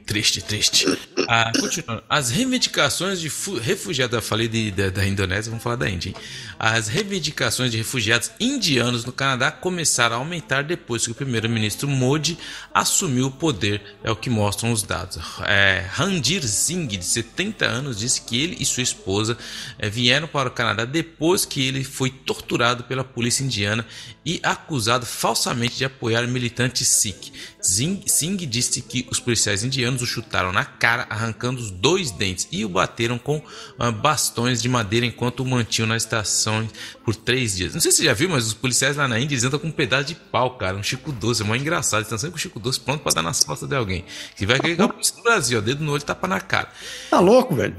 [0.06, 0.88] Triste, triste.
[1.28, 2.02] Ah, continuando.
[2.08, 3.30] As reivindicações de
[3.62, 6.10] refugiados, eu falei de, de, da Indonésia, vamos falar da Índia.
[6.10, 6.16] Hein?
[6.58, 12.38] As reivindicações de refugiados indianos no Canadá começaram a aumentar depois que o primeiro-ministro Modi
[12.74, 15.20] assumiu o poder, é o que mostram os dados.
[15.46, 19.38] É, Randir Singh, de 70 anos, disse que ele e sua esposa
[19.78, 23.86] é, vieram para o Canadá depois que ele foi torturado pela polícia indiana
[24.26, 27.32] e acusado falsamente de apoiar militantes Sikh.
[27.62, 32.64] Singh disse que os policiais indianos o chutaram na cara, arrancando os dois dentes e
[32.64, 36.68] o bateram com uh, bastões de madeira enquanto o mantinham na estação
[37.04, 37.74] por três dias.
[37.74, 39.68] Não sei se você já viu, mas os policiais lá na Índia eles andam com
[39.68, 42.00] um pedaço de pau, cara, um Chico Doce, é mó engraçado.
[42.00, 44.06] Eles estão sempre com o Chico Doce pronto pra dar nas costas de alguém.
[44.36, 46.70] Que vai querer o polícia do Brasil, ó, dedo no olho tapa na cara.
[47.10, 47.76] Tá louco, velho?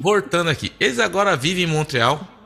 [0.00, 2.37] Voltando aqui, eles agora vivem em Montreal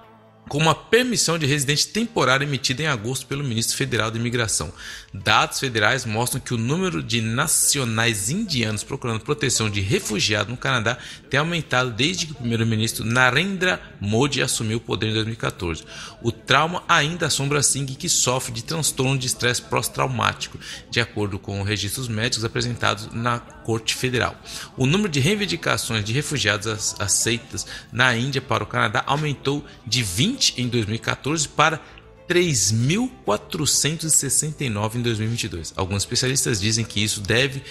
[0.53, 4.71] com uma permissão de residente temporária emitida em agosto pelo ministro federal de Imigração.
[5.11, 10.99] Dados federais mostram que o número de nacionais indianos procurando proteção de refugiado no Canadá
[11.31, 15.85] tem aumentado desde que o primeiro-ministro Narendra Modi assumiu o poder em 2014.
[16.21, 20.59] O trauma ainda assombra Singh, que sofre de transtorno de estresse pós-traumático,
[20.91, 24.35] de acordo com registros médicos apresentados na Corte Federal.
[24.77, 30.61] O número de reivindicações de refugiados aceitas na Índia para o Canadá aumentou de 20
[30.61, 31.81] em 2014 para
[32.29, 35.75] 3.469 em 2022.
[35.77, 37.63] Alguns especialistas dizem que isso deve, uh,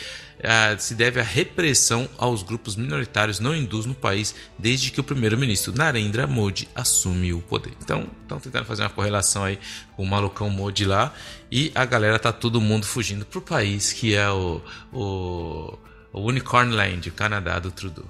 [0.77, 5.73] se deve à repressão aos grupos minoritários não hindus no país desde que o primeiro-ministro
[5.75, 7.73] Narendra Modi assumiu o poder.
[7.81, 9.57] Então, estão tentando fazer uma correlação aí
[9.95, 11.11] com o malucão Modi lá
[11.51, 14.61] e a galera tá todo mundo fugindo pro país que é o,
[14.93, 15.77] o,
[16.13, 18.05] o Unicorn Land, o Canadá do Trudeau.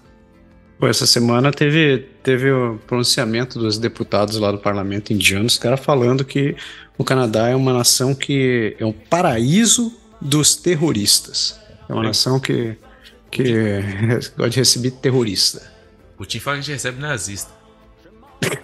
[0.77, 5.79] Pô, essa semana teve, teve o pronunciamento dos deputados lá do parlamento indiano, os caras
[5.79, 6.55] falando que
[6.97, 11.59] o Canadá é uma nação que é um paraíso dos terroristas.
[11.89, 12.75] É uma nação que,
[13.29, 13.43] que
[14.37, 15.71] gosta de receber terrorista.
[16.17, 17.60] Putin fala que a gente recebe nazista.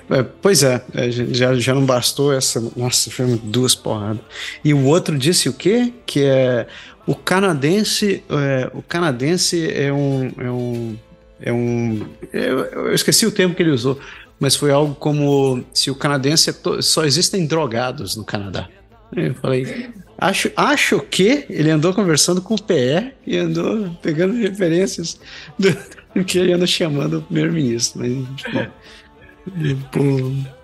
[0.10, 2.64] É, pois é, é, já, já não bastou essa.
[2.76, 4.22] Nossa, foi duas porradas.
[4.64, 5.94] E o outro disse o quê?
[6.06, 6.68] Que é
[7.06, 8.24] o canadense.
[8.30, 10.98] É, o canadense é um, é um
[11.42, 12.08] é um.
[12.34, 14.00] Eu, eu, esqueci o termo que ele usou,
[14.40, 18.68] mas foi algo como se o canadense é só existem drogados no Canadá.
[19.16, 25.20] Eu falei, acho, acho que ele andou conversando com o PR e andou pegando referências
[25.58, 25.70] do,
[26.14, 28.02] do que ele anda chamando o primeiro-ministro.
[28.02, 28.68] Mas,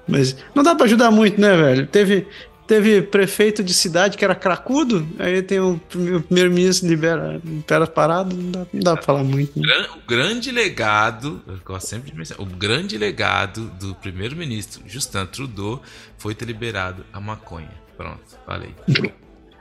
[0.08, 1.88] mas não dá para ajudar muito, né, velho?
[1.88, 2.28] Teve,
[2.68, 5.80] teve prefeito de cidade que era cracudo, aí tem o,
[6.28, 9.60] primeiro-ministro libera, libera parado, não dá, não dá pra falar muito.
[9.60, 9.88] Né?
[9.96, 15.82] O grande legado, eu gosto sempre de mencionar, o grande legado do primeiro-ministro Justin Trudeau
[16.18, 17.84] foi ter liberado a maconha.
[17.96, 18.74] Pronto, falei.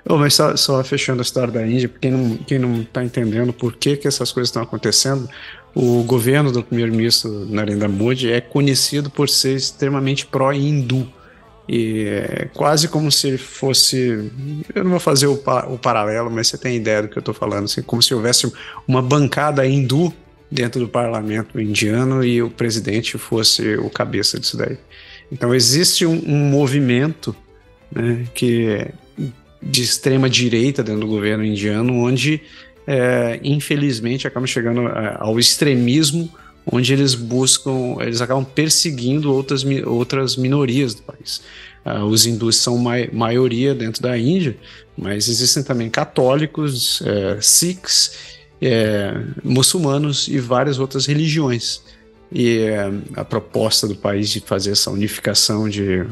[0.09, 3.53] Oh, mas só, só, fechando a história da Índia, quem não, quem não tá entendendo
[3.53, 5.29] por que, que essas coisas estão acontecendo,
[5.75, 11.11] o governo do primeiro-ministro Narendra Modi é conhecido por ser extremamente pró-hindu.
[11.69, 14.31] E é quase como se fosse.
[14.75, 17.33] Eu não vou fazer o, o paralelo, mas você tem ideia do que eu estou
[17.33, 17.65] falando.
[17.65, 18.53] Assim, como se houvesse
[18.87, 20.13] uma bancada hindu
[20.51, 24.77] dentro do parlamento indiano e o presidente fosse o cabeça disso daí.
[25.31, 27.35] Então existe um, um movimento
[27.91, 28.93] né, que é
[29.63, 32.43] de extrema direita dentro do governo indiano, onde
[32.87, 36.31] é, infelizmente acaba chegando é, ao extremismo
[36.71, 41.43] onde eles buscam, eles acabam perseguindo outras, outras minorias do país.
[41.85, 44.57] Uh, os hindus são mai, maioria dentro da Índia,
[44.97, 48.13] mas existem também católicos, é, sikhs,
[48.61, 51.83] é, muçulmanos e várias outras religiões.
[52.31, 56.05] E é, a proposta do país de fazer essa unificação de,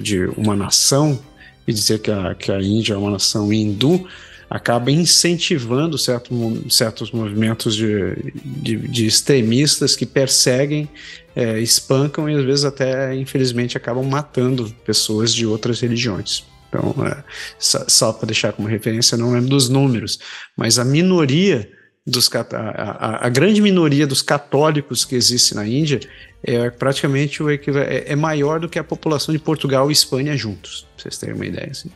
[0.00, 1.18] de uma nação
[1.66, 4.06] e dizer que a, que a Índia é uma nação hindu
[4.48, 6.32] acaba incentivando certo,
[6.70, 10.88] certos movimentos de, de, de, extremistas que perseguem,
[11.34, 16.44] é, espancam e às vezes até, infelizmente, acabam matando pessoas de outras religiões.
[16.68, 17.24] Então, é,
[17.58, 20.18] só, só para deixar como referência, não lembro dos números,
[20.56, 21.68] mas a minoria
[22.06, 25.98] dos a, a, a, grande minoria dos católicos que existe na Índia
[26.40, 27.58] é praticamente o é,
[28.06, 31.46] é maior do que a população de Portugal e Espanha juntos, pra vocês terem uma
[31.46, 31.68] ideia.
[31.72, 31.90] Assim.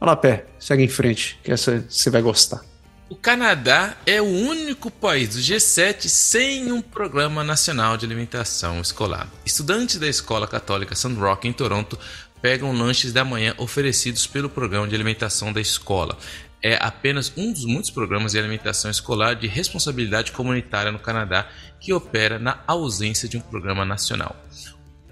[0.00, 2.62] Olha lá, pé, segue em frente, que essa você vai gostar.
[3.10, 9.26] O Canadá é o único país do G7 sem um programa nacional de alimentação escolar.
[9.46, 11.98] Estudantes da escola católica Sandrock em Toronto
[12.42, 16.18] pegam lanches da manhã oferecidos pelo programa de alimentação da escola.
[16.62, 21.48] É apenas um dos muitos programas de alimentação escolar de responsabilidade comunitária no Canadá
[21.80, 24.36] que opera na ausência de um programa nacional.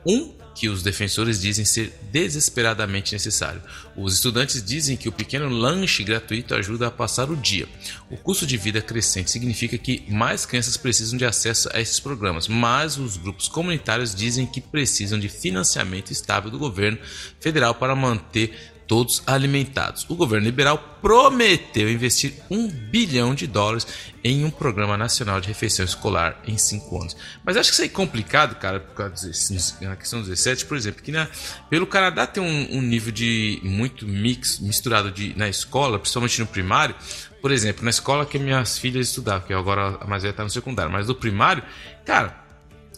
[0.07, 3.63] Um que os defensores dizem ser desesperadamente necessário.
[3.95, 7.69] Os estudantes dizem que o pequeno lanche gratuito ajuda a passar o dia.
[8.11, 12.49] O custo de vida crescente significa que mais crianças precisam de acesso a esses programas,
[12.49, 16.99] mas os grupos comunitários dizem que precisam de financiamento estável do governo
[17.39, 20.07] federal para manter todos alimentados.
[20.09, 23.87] O governo liberal prometeu investir um bilhão de dólares
[24.23, 27.17] em um programa nacional de refeição escolar em cinco anos.
[27.45, 29.31] Mas acho que isso é complicado, cara, por causa
[29.81, 31.29] na questão dos 17, por exemplo, que na,
[31.69, 36.47] pelo Canadá tem um, um, nível de muito mix, misturado de, na escola, principalmente no
[36.47, 36.95] primário.
[37.41, 40.51] Por exemplo, na escola que minhas filhas estudavam, que agora a mais velha está no
[40.51, 41.63] secundário, mas no primário,
[42.05, 42.45] cara,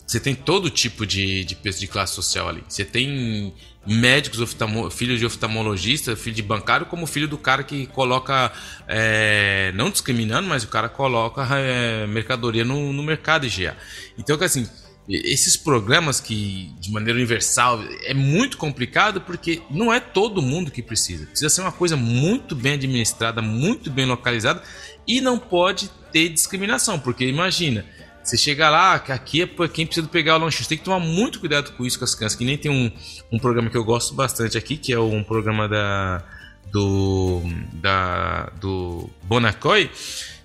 [0.06, 2.64] você tem todo tipo de, de, de classe social ali.
[2.66, 3.54] Você tem
[3.86, 4.56] médicos,
[4.92, 8.52] filho de oftalmologista, filho de bancário, como filho do cara que coloca,
[8.86, 13.76] é, não discriminando, mas o cara coloca é, mercadoria no, no mercado IGA.
[14.18, 14.68] Então, assim,
[15.08, 20.82] esses programas que, de maneira universal, é muito complicado porque não é todo mundo que
[20.82, 21.24] precisa.
[21.26, 24.62] Precisa ser uma coisa muito bem administrada, muito bem localizada
[25.06, 27.86] e não pode ter discriminação, porque imagina
[28.28, 30.62] você chega lá, que aqui é para quem precisa pegar o lanche.
[30.62, 32.36] Você tem que tomar muito cuidado com isso com as crianças.
[32.36, 32.90] Que nem tem um,
[33.32, 36.22] um programa que eu gosto bastante aqui, que é um programa da
[36.70, 39.86] do da do Bonacoy.
[39.86, 39.90] O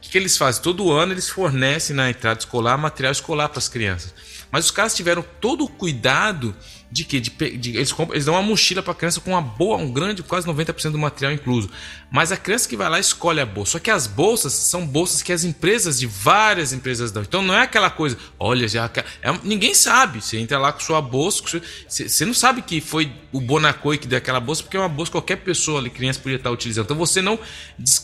[0.02, 0.64] que, que eles fazem?
[0.64, 4.14] Todo ano eles fornecem na entrada escolar material escolar para as crianças.
[4.50, 6.56] Mas os caras tiveram todo o cuidado
[6.94, 7.20] de que?
[7.20, 10.22] De, de, eles, eles dão uma mochila para a criança com uma boa, um grande,
[10.22, 11.70] quase 90% do material incluso.
[12.12, 13.72] Mas a criança que vai lá escolhe a bolsa.
[13.72, 17.24] Só que as bolsas são bolsas que as empresas de várias empresas dão.
[17.24, 18.90] Então não é aquela coisa, olha, já
[19.24, 20.22] é, ninguém sabe.
[20.22, 23.98] Você entra lá com sua bolsa, com você, você, não sabe que foi o Bonacoi
[23.98, 26.52] que deu aquela bolsa, porque é uma bolsa que qualquer pessoa ali, criança, podia estar
[26.52, 26.86] utilizando.
[26.86, 27.40] Então você não,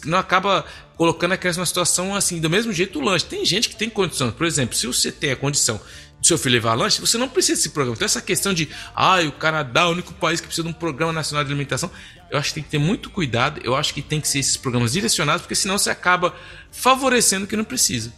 [0.05, 0.65] não acaba
[0.97, 3.25] colocando a criança numa situação assim, do mesmo jeito o lanche.
[3.25, 4.31] Tem gente que tem condição.
[4.31, 5.79] Por exemplo, se você tem a condição
[6.21, 7.95] seu filho levar lanche, você não precisa desse programa.
[7.95, 10.73] Então, essa questão de, ah, o Canadá é o único país que precisa de um
[10.73, 11.89] programa nacional de alimentação,
[12.29, 13.59] eu acho que tem que ter muito cuidado.
[13.63, 16.35] Eu acho que tem que ser esses programas direcionados, porque senão você acaba
[16.71, 18.13] favorecendo o que não precisa.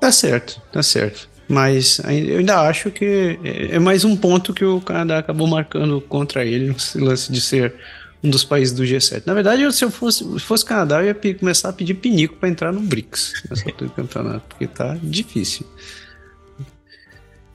[0.00, 1.28] Tá certo, tá certo.
[1.48, 6.44] Mas eu ainda acho que é mais um ponto que o Canadá acabou marcando contra
[6.44, 7.74] ele, esse lance de ser
[8.22, 9.22] um dos países do G7.
[9.26, 12.72] Na verdade, se eu fosse, fosse Canadá, eu ia começar a pedir pinico para entrar
[12.72, 15.66] no BRICS nessa altura do campeonato, porque tá difícil.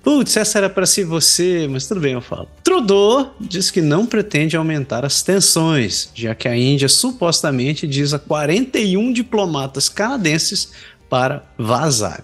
[0.03, 2.47] Putz, essa era para ser você, mas tudo bem, eu falo.
[2.63, 8.19] Trudeau diz que não pretende aumentar as tensões, já que a Índia supostamente diz a
[8.19, 10.71] 41 diplomatas canadenses
[11.09, 12.23] para vazar.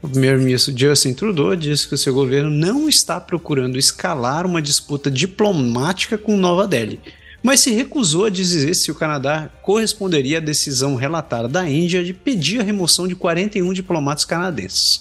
[0.00, 5.10] O primeiro-ministro Justin Trudeau disse que o seu governo não está procurando escalar uma disputa
[5.10, 7.00] diplomática com Nova Delhi,
[7.48, 12.12] mas se recusou a dizer se o Canadá corresponderia à decisão relatada da Índia de
[12.12, 15.00] pedir a remoção de 41 diplomatas canadenses.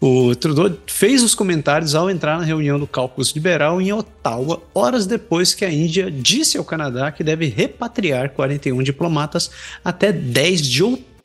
[0.00, 5.06] O Trudeau fez os comentários ao entrar na reunião do Cálculo Liberal em Ottawa, horas
[5.06, 9.48] depois que a Índia disse ao Canadá que deve repatriar 41 diplomatas
[9.84, 11.15] até 10 de outubro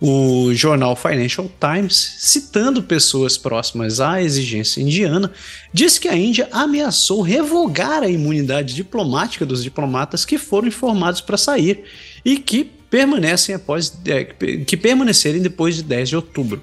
[0.00, 5.32] o jornal Financial Times, citando pessoas próximas à exigência indiana,
[5.72, 11.36] diz que a Índia ameaçou revogar a imunidade diplomática dos diplomatas que foram informados para
[11.36, 11.84] sair
[12.24, 14.24] e que permanecem após é,
[14.66, 16.62] que permanecerem depois de 10 de outubro.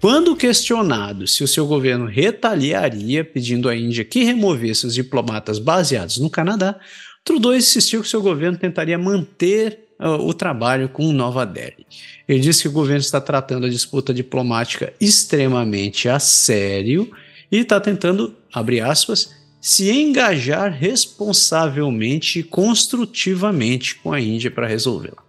[0.00, 6.18] Quando questionado se o seu governo retaliaria pedindo à Índia que removesse os diplomatas baseados
[6.18, 6.78] no Canadá,
[7.24, 11.86] Trudeau insistiu que seu governo tentaria manter o trabalho com Nova Delhi.
[12.28, 17.10] Ele disse que o governo está tratando a disputa diplomática extremamente a sério
[17.50, 25.22] e está tentando, abre aspas, se engajar responsavelmente e construtivamente com a Índia para resolvê-la.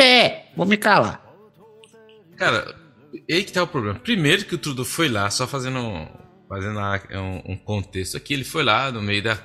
[0.00, 1.22] É, vou me calar.
[2.36, 2.74] Cara,
[3.30, 3.98] aí que tá o problema.
[3.98, 6.08] Primeiro que o Trudeau foi lá só fazendo
[6.52, 6.78] fazendo
[7.18, 9.38] um, um, contexto aqui, ele foi lá no meio da,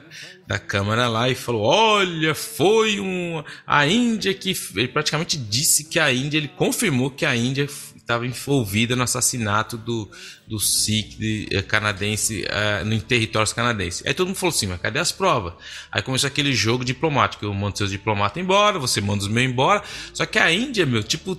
[0.45, 3.41] da Câmara lá e falou: Olha, foi um.
[3.65, 4.53] A Índia que.
[4.75, 7.63] Ele praticamente disse que a Índia, ele confirmou que a Índia
[7.95, 10.09] estava envolvida no assassinato do,
[10.45, 14.03] do Sikh eh, canadense uh, no território canadense.
[14.05, 15.53] Aí todo mundo falou assim: Mas cadê as provas?
[15.89, 19.81] Aí começou aquele jogo diplomático: eu mando seus diplomatas embora, você manda os meus embora.
[20.13, 21.37] Só que a Índia, meu, tipo,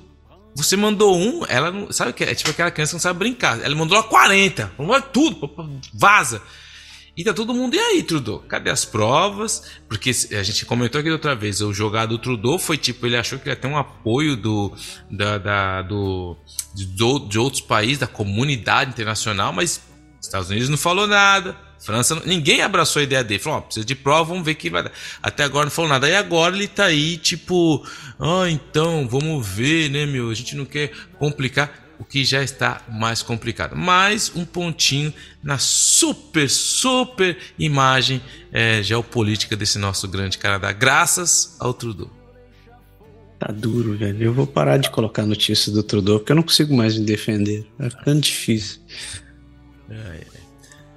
[0.59, 1.93] você mandou um, ela não.
[1.93, 3.63] Sabe que é tipo aquela criança que não sabe brincar.
[3.63, 4.73] Ela mandou lá 40.
[4.77, 6.43] Mandou tudo, vaza.
[7.17, 8.41] E tá todo mundo, e aí, Trudeau?
[8.41, 9.65] Cadê as provas?
[9.89, 13.41] Porque a gente comentou aqui outra vez, o jogado do Trudeau foi tipo, ele achou
[13.41, 14.73] que ia ter um apoio do,
[15.11, 16.37] da, da do,
[16.73, 19.83] de, de outros países, da comunidade internacional, mas
[20.21, 23.41] Estados Unidos não falou nada, França, ninguém abraçou a ideia dele.
[23.41, 24.93] Falou, ó, precisa de prova, vamos ver que vai dar.
[25.23, 26.09] Até agora não falou nada.
[26.09, 27.87] E agora ele tá aí, tipo,
[28.19, 30.31] ah, então, vamos ver, né, meu?
[30.31, 33.77] A gente não quer complicar o que já está mais complicado.
[33.77, 35.13] Mais um pontinho
[35.43, 42.11] na super, super imagem é, geopolítica desse nosso grande Canadá, graças ao Trudeau.
[43.39, 44.21] Tá duro, velho.
[44.21, 47.65] Eu vou parar de colocar notícias do Trudeau, porque eu não consigo mais me defender.
[47.79, 48.81] Vai ficando difícil.
[49.89, 50.38] É, é.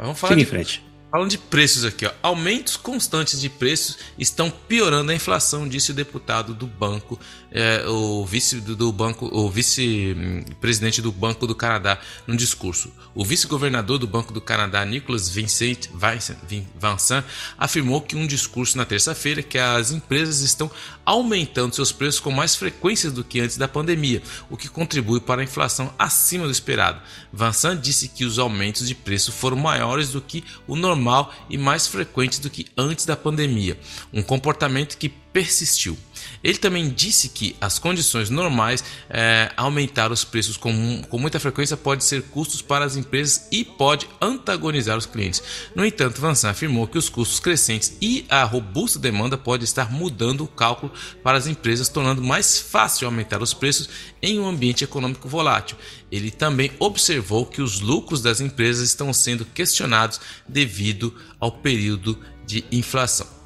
[0.01, 0.47] Vamos falar Siga de...
[0.47, 0.91] em frente.
[1.11, 2.11] Falando de preços aqui, ó.
[2.23, 7.19] aumentos constantes de preços estão piorando a inflação, disse o deputado do banco,
[7.51, 12.91] é, o vice do, do banco, o vice-presidente do Banco do Canadá, no discurso.
[13.13, 17.23] O vice-governador do Banco do Canadá, Nicolas Vincent, Vincent,
[17.57, 20.71] afirmou que um discurso na terça-feira que as empresas estão
[21.05, 25.41] aumentando seus preços com mais frequência do que antes da pandemia, o que contribui para
[25.41, 27.01] a inflação acima do esperado.
[27.33, 31.87] Vincent disse que os aumentos de preço foram maiores do que o normal e mais
[31.87, 33.77] frequentes do que antes da pandemia,
[34.13, 35.97] um comportamento que persistiu.
[36.43, 41.77] Ele também disse que as condições normais é, aumentar os preços com, com muita frequência
[41.77, 45.41] pode ser custos para as empresas e pode antagonizar os clientes.
[45.75, 50.43] No entanto, Vansan afirmou que os custos crescentes e a robusta demanda pode estar mudando
[50.43, 50.91] o cálculo
[51.23, 53.89] para as empresas, tornando mais fácil aumentar os preços
[54.21, 55.77] em um ambiente econômico volátil.
[56.11, 62.65] Ele também observou que os lucros das empresas estão sendo questionados devido ao período de
[62.71, 63.40] inflação.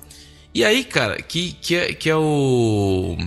[0.56, 3.18] E aí, cara, que, que, é, que é o.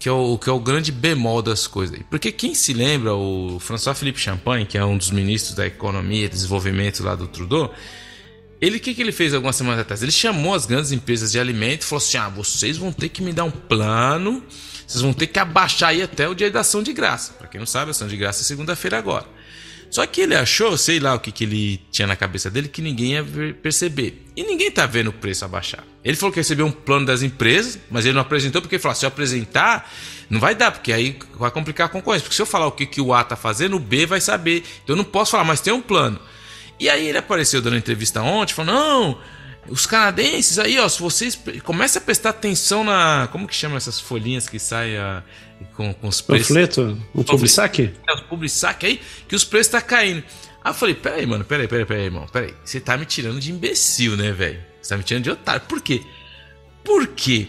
[0.00, 1.96] Que é, o, que é o grande bemol das coisas.
[2.10, 6.24] Porque quem se lembra, o François Philippe Champagne, que é um dos ministros da Economia
[6.24, 7.72] e Desenvolvimento lá do Trudeau,
[8.60, 10.02] ele que, que ele fez algumas semanas atrás?
[10.02, 13.22] Ele chamou as grandes empresas de alimento e falou assim: ah, vocês vão ter que
[13.22, 14.42] me dar um plano,
[14.84, 17.32] vocês vão ter que abaixar aí até o dia da ação de graça.
[17.34, 19.35] Para quem não sabe, ação de graça é segunda-feira agora.
[19.96, 22.82] Só que ele achou, sei lá o que, que ele tinha na cabeça dele, que
[22.82, 23.24] ninguém ia
[23.62, 24.26] perceber.
[24.36, 25.82] E ninguém tá vendo o preço abaixar.
[26.04, 28.94] Ele falou que recebeu um plano das empresas, mas ele não apresentou porque ele falou:
[28.94, 29.90] se eu apresentar,
[30.28, 32.24] não vai dar, porque aí vai complicar a concorrência.
[32.24, 34.64] Porque se eu falar o que, que o A tá fazendo, o B vai saber.
[34.84, 36.20] Então eu não posso falar, mas tem um plano.
[36.78, 39.18] E aí ele apareceu dando entrevista ontem, falou: não,
[39.68, 43.28] os canadenses aí, ó, se vocês comecem a prestar atenção na.
[43.32, 45.22] Como que chama essas folhinhas que saem a,
[45.74, 46.48] com, com os preços?
[46.48, 47.02] Panfleto?
[47.14, 47.94] O publisac?
[48.08, 50.22] É, o publisac aí, que os preços tá caindo.
[50.62, 52.54] Aí eu falei, peraí, mano, peraí, peraí, peraí, irmão, peraí.
[52.64, 54.60] Você tá me tirando de imbecil, né, velho?
[54.82, 55.62] Você tá me tirando de otário.
[55.62, 56.02] Por quê?
[56.84, 57.48] Porque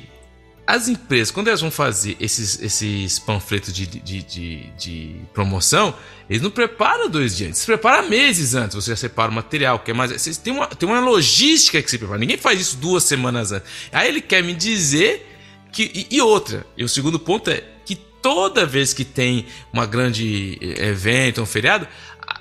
[0.68, 5.96] as empresas, quando elas vão fazer esses, esses panfletos de, de, de, de, promoção,
[6.30, 8.76] eles não preparam dois dias antes, eles preparam meses antes.
[8.76, 10.12] Você já separa o material, que é mais.
[10.12, 12.20] Vocês tem uma, tem uma logística que se prepara.
[12.20, 13.70] Ninguém faz isso duas semanas antes.
[13.94, 15.26] Aí ele quer me dizer
[15.72, 15.84] que.
[16.12, 20.58] E, e outra, e o segundo ponto é que toda vez que tem uma grande
[20.60, 21.88] eh, evento, um feriado,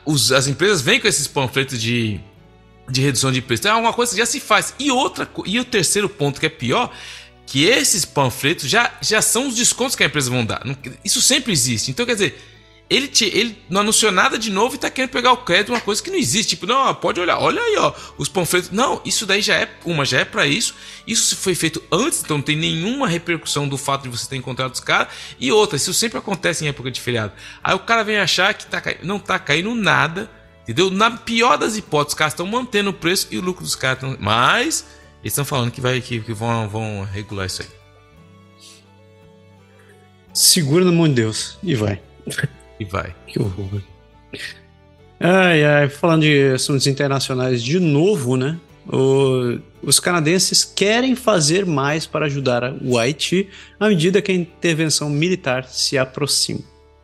[0.05, 2.19] os, as empresas vêm com esses panfletos de,
[2.91, 3.61] de redução de preço.
[3.63, 4.75] Então é uma coisa que já se faz.
[4.81, 6.93] E outra e o terceiro ponto que é pior
[7.47, 10.63] que esses panfletos já, já são os descontos que a empresa vão dar.
[11.05, 11.91] Isso sempre existe.
[11.93, 12.37] Então, quer dizer,
[12.89, 15.81] ele, te, ele não anunciou nada de novo e tá querendo pegar o crédito uma
[15.81, 16.51] coisa que não existe.
[16.51, 18.71] Tipo, não, pode olhar, olha aí, ó, os panfletos.
[18.71, 20.75] Não, isso daí já é uma, já é para isso.
[21.07, 24.73] Isso foi feito antes, então não tem nenhuma repercussão do fato de você ter encontrado
[24.73, 25.09] os caras.
[25.39, 27.33] E outra, isso sempre acontece em época de feriado.
[27.63, 28.83] Aí o cara vem achar que tá.
[29.03, 30.31] Não tá caindo nada.
[30.63, 30.91] Entendeu?
[30.91, 34.03] Na pior das hipóteses, os caras estão mantendo o preço e o lucro dos caras
[34.03, 34.17] estão.
[34.19, 34.85] Mas
[35.27, 37.69] eles estão falando que, vai, que, que vão, vão regular isso aí.
[40.33, 42.01] Segura na mão de Deus e vai.
[42.79, 43.13] E vai.
[43.27, 43.83] Que horror.
[45.19, 48.57] Ai, ai, falando de assuntos internacionais de novo, né?
[48.87, 53.49] O, os canadenses querem fazer mais para ajudar o Haiti
[53.81, 56.61] à medida que a intervenção militar se aproxima.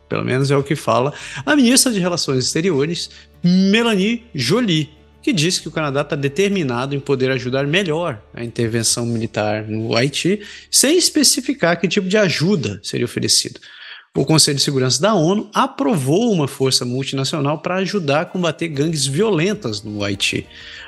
[0.07, 1.13] Pelo menos é o que fala
[1.45, 3.09] a ministra de Relações Exteriores,
[3.43, 4.91] Melanie Joly,
[5.23, 9.95] que diz que o Canadá está determinado em poder ajudar melhor a intervenção militar no
[9.95, 13.59] Haiti, sem especificar que tipo de ajuda seria oferecido.
[14.15, 19.07] O Conselho de Segurança da ONU aprovou uma força multinacional para ajudar a combater gangues
[19.07, 20.45] violentas no Haiti.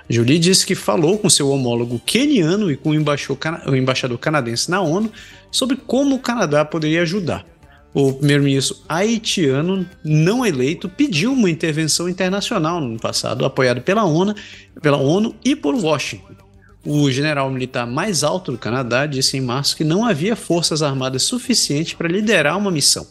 [0.07, 5.11] Julie disse que falou com seu homólogo queniano e com o embaixador canadense na ONU
[5.49, 7.43] sobre como o Canadá poderia ajudar
[7.95, 14.35] o primeiro-ministro haitiano não eleito pediu uma intervenção internacional no passado, apoiado pela ONU,
[14.81, 16.35] pela ONU e por Washington.
[16.85, 21.23] O general militar mais alto do Canadá disse em março que não havia forças armadas
[21.23, 23.07] suficientes para liderar uma missão.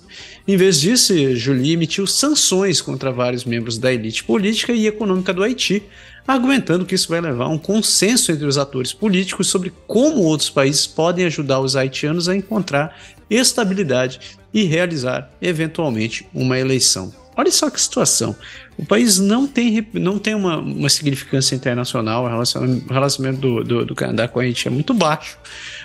[0.46, 5.42] Em vez disso, Julie emitiu sanções contra vários membros da elite política e econômica do
[5.42, 5.82] Haiti,
[6.28, 10.50] argumentando que isso vai levar a um consenso entre os atores políticos sobre como outros
[10.50, 12.94] países podem ajudar os haitianos a encontrar
[13.30, 14.20] estabilidade
[14.54, 17.12] e realizar, eventualmente, uma eleição.
[17.36, 18.36] Olha só que situação.
[18.78, 23.86] O país não tem, não tem uma, uma significância internacional, o relacionamento, relacionamento do, do,
[23.86, 25.36] do, Canadá com a Haiti é muito baixo.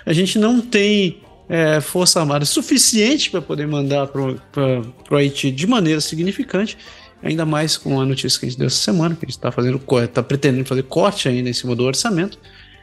[0.06, 1.18] A gente não tem
[1.48, 4.22] é, força armada suficiente para poder mandar para
[5.10, 6.78] o Haiti de maneira significante,
[7.20, 9.50] ainda mais com a notícia que a gente deu essa semana, que a gente está
[9.50, 12.38] fazendo está pretendendo fazer corte ainda em cima do orçamento.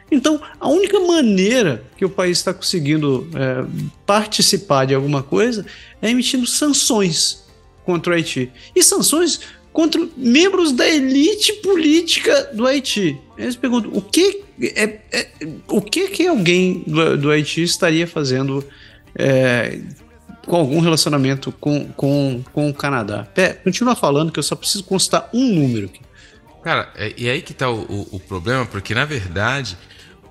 [0.10, 3.66] Então, a única maneira que o país está conseguindo é,
[4.06, 5.66] participar de alguma coisa
[6.02, 7.46] é emitindo sanções
[7.84, 8.52] contra o Haiti.
[8.76, 9.42] E sanções
[9.74, 13.20] contra membros da elite política do Haiti.
[13.38, 15.28] Eles perguntam o que é, é
[15.68, 18.66] o que que alguém do, do Haiti estaria fazendo
[19.14, 19.80] é,
[20.48, 23.28] com algum relacionamento com, com, com o Canadá.
[23.36, 26.02] Pé, continua falando que eu só preciso constar um número aqui.
[26.64, 29.78] Cara, é, e aí que tá o, o, o problema, porque na verdade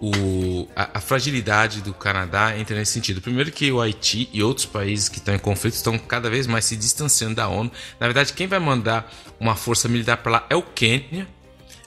[0.01, 3.21] o, a, a, fragilidade do Canadá entra nesse sentido.
[3.21, 6.65] Primeiro que o Haiti e outros países que estão em conflito estão cada vez mais
[6.65, 7.71] se distanciando da ONU.
[7.99, 11.27] Na verdade, quem vai mandar uma força militar para lá é o Quênia.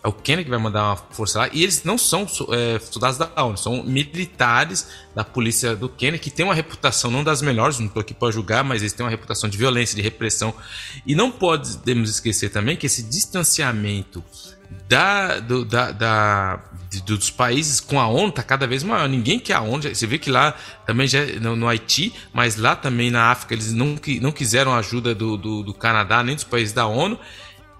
[0.03, 1.49] É o Quênia que vai mandar uma força lá.
[1.51, 6.31] E eles não são é, soldados da ONU, são militares da polícia do Quênia, que
[6.31, 9.09] tem uma reputação não das melhores, não estou aqui para julgar, mas eles têm uma
[9.09, 10.53] reputação de violência, de repressão.
[11.05, 14.23] E não podemos esquecer também que esse distanciamento
[14.87, 16.59] da, do, da, da
[17.05, 19.07] dos países com a ONU está cada vez maior.
[19.07, 19.83] Ninguém quer a ONU.
[19.83, 20.55] Você vê que lá
[20.85, 25.13] também já no, no Haiti, mas lá também na África eles não, não quiseram ajuda
[25.13, 27.19] do, do, do Canadá nem dos países da ONU.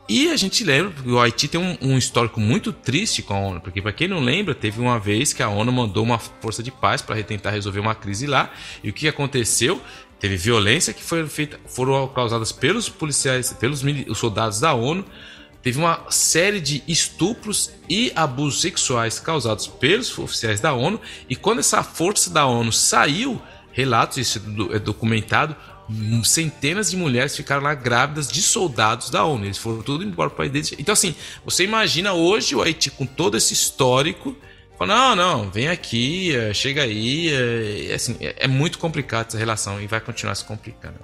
[0.07, 3.39] E a gente lembra que o Haiti tem um, um histórico muito triste com a
[3.39, 6.63] ONU, porque para quem não lembra, teve uma vez que a ONU mandou uma força
[6.63, 8.51] de paz para tentar resolver uma crise lá.
[8.83, 9.79] E o que aconteceu?
[10.19, 13.83] Teve violência que foi feita, foram causadas pelos policiais, pelos
[14.17, 15.05] soldados da ONU
[15.61, 20.99] teve uma série de estupros e abusos sexuais causados pelos oficiais da ONU.
[21.29, 23.41] E quando essa força da ONU saiu,
[23.71, 24.41] relatos, isso
[24.71, 25.55] é documentado,
[26.23, 29.45] centenas de mulheres ficaram lá grávidas de soldados da ONU.
[29.45, 30.73] Eles foram tudo embora para o país.
[30.77, 34.35] Então, assim, você imagina hoje o Haiti com todo esse histórico.
[34.77, 37.29] Fala, não, não, vem aqui, eh, chega aí.
[37.89, 40.99] É, assim, é, é muito complicado essa relação e vai continuar se complicando.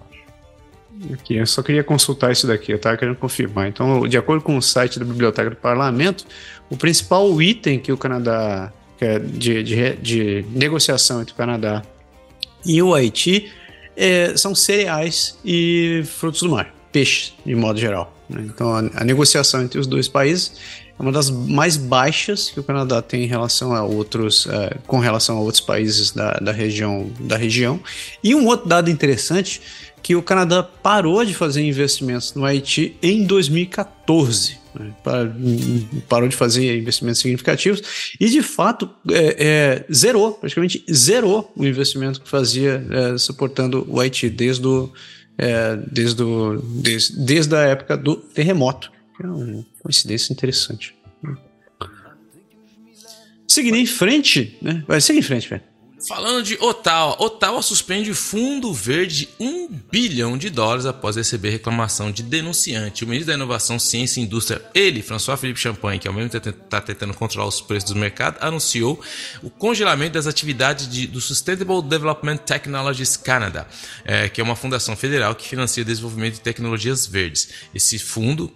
[1.14, 3.68] Aqui, eu só queria consultar isso daqui, eu estava querendo confirmar.
[3.68, 6.26] Então, de acordo com o site da Biblioteca do Parlamento,
[6.70, 11.84] o principal item que o Canadá, que é de, de, de negociação entre o Canadá
[12.66, 13.52] e o Haiti,
[13.96, 18.14] é, são cereais e frutos do mar, peixe, de modo geral.
[18.30, 18.44] Né?
[18.46, 20.54] Então, a, a negociação entre os dois países
[20.98, 25.00] é uma das mais baixas que o Canadá tem em relação a outros, é, com
[25.00, 27.80] relação a outros países da, da, região, da região.
[28.24, 29.62] E um outro dado interessante
[30.06, 34.60] que o Canadá parou de fazer investimentos no Haiti em 2014.
[34.76, 34.94] Né?
[36.08, 37.82] Parou de fazer investimentos significativos
[38.20, 44.00] e, de fato, é, é, zerou, praticamente zerou o investimento que fazia é, suportando o
[44.00, 44.94] Haiti desde, o,
[45.40, 48.92] é, desde, o, desde, desde a época do terremoto.
[49.20, 50.94] É uma coincidência interessante.
[53.48, 54.84] Seguindo em frente, né?
[54.88, 55.64] Vai, seguir em frente, velho.
[56.08, 62.12] Falando de Ottawa, Ottawa suspende fundo verde de 1 bilhão de dólares após receber reclamação
[62.12, 63.04] de denunciante.
[63.04, 66.50] O ministro da Inovação, Ciência e Indústria, ele, François Philippe Champagne, que ao mesmo tempo
[66.50, 69.02] está tentando controlar os preços do mercado, anunciou
[69.42, 73.68] o congelamento das atividades de, do Sustainable Development Technologies Canada,
[74.04, 77.50] é, que é uma fundação federal que financia o desenvolvimento de tecnologias verdes.
[77.74, 78.54] Esse fundo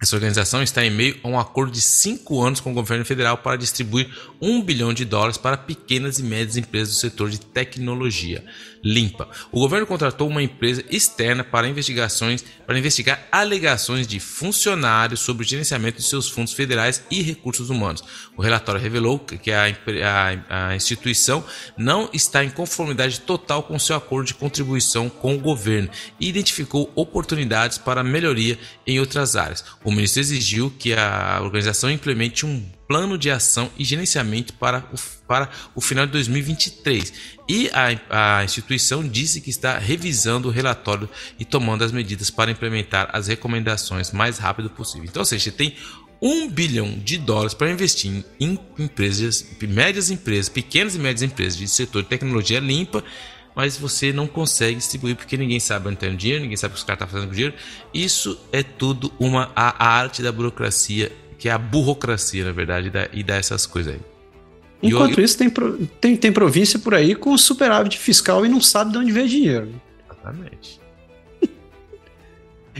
[0.00, 3.38] essa organização está em meio a um acordo de cinco anos com o governo federal
[3.38, 4.08] para distribuir
[4.40, 8.44] um bilhão de dólares para pequenas e médias empresas do setor de tecnologia
[8.82, 9.28] limpa.
[9.50, 15.48] O governo contratou uma empresa externa para investigações para investigar alegações de funcionários sobre o
[15.48, 18.04] gerenciamento de seus fundos federais e recursos humanos.
[18.36, 21.44] O relatório revelou que a, a, a instituição
[21.76, 25.88] não está em conformidade total com seu acordo de contribuição com o governo
[26.20, 29.64] e identificou oportunidades para melhoria em outras áreas.
[29.82, 34.96] O ministro exigiu que a organização implemente um plano de ação e gerenciamento para o,
[35.26, 37.12] para o final de 2023.
[37.46, 41.08] E a, a instituição disse que está revisando o relatório
[41.38, 45.06] e tomando as medidas para implementar as recomendações mais rápido possível.
[45.06, 45.76] Então, ou seja, tem
[46.20, 51.68] um bilhão de dólares para investir em empresas, médias empresas, pequenas e médias empresas de
[51.68, 53.04] setor de tecnologia limpa,
[53.54, 56.74] mas você não consegue distribuir porque ninguém sabe onde está o dinheiro, ninguém sabe o
[56.74, 57.54] que os caras estão tá fazendo com o dinheiro.
[57.92, 63.22] Isso é tudo uma a arte da burocracia que é a burocracia, na verdade, e
[63.22, 64.00] dá essas coisas aí.
[64.82, 65.50] Enquanto eu, isso, tem,
[66.00, 69.68] tem, tem província por aí com superávit fiscal e não sabe de onde veio dinheiro.
[70.04, 70.80] Exatamente.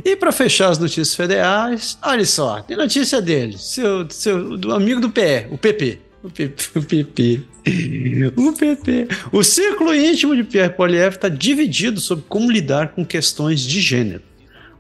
[0.05, 5.01] E para fechar as notícias federais, olha só, tem notícia dele, seu, seu do amigo
[5.01, 5.99] do PE, o PP.
[6.23, 6.71] O PP.
[6.79, 7.43] O PP.
[8.37, 9.09] O PP.
[9.33, 14.23] O círculo íntimo de Pierre Poilievre está dividido sobre como lidar com questões de gênero.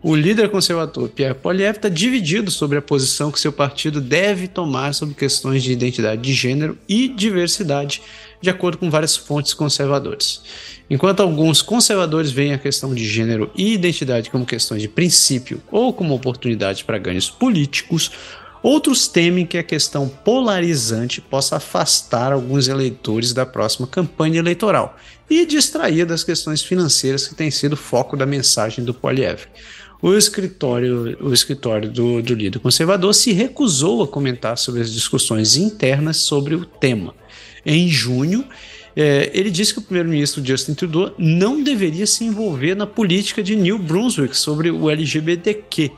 [0.00, 4.94] O líder conservador Pierre Poilievre está dividido sobre a posição que seu partido deve tomar
[4.94, 8.00] sobre questões de identidade de gênero e diversidade,
[8.40, 10.40] de acordo com várias fontes conservadoras.
[10.88, 15.92] Enquanto alguns conservadores veem a questão de gênero e identidade como questões de princípio ou
[15.92, 18.12] como oportunidade para ganhos políticos,
[18.60, 24.96] Outros temem que a questão polarizante possa afastar alguns eleitores da próxima campanha eleitoral
[25.28, 29.48] e distrair das questões financeiras que têm sido foco da mensagem do Polievre.
[30.00, 35.56] O escritório, o escritório do, do líder conservador se recusou a comentar sobre as discussões
[35.56, 37.14] internas sobre o tema.
[37.66, 38.44] Em junho,
[38.94, 43.56] é, ele disse que o primeiro-ministro Justin Trudeau não deveria se envolver na política de
[43.56, 45.90] New Brunswick sobre o LGBTQ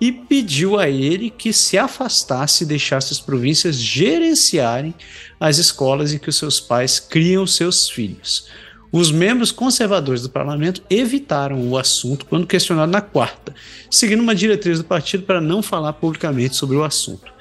[0.00, 4.94] e pediu a ele que se afastasse e deixasse as províncias gerenciarem
[5.40, 8.48] as escolas em que os seus pais criam seus filhos.
[8.92, 13.54] Os membros conservadores do parlamento evitaram o assunto quando questionado na quarta,
[13.90, 17.32] seguindo uma diretriz do partido para não falar publicamente sobre o assunto.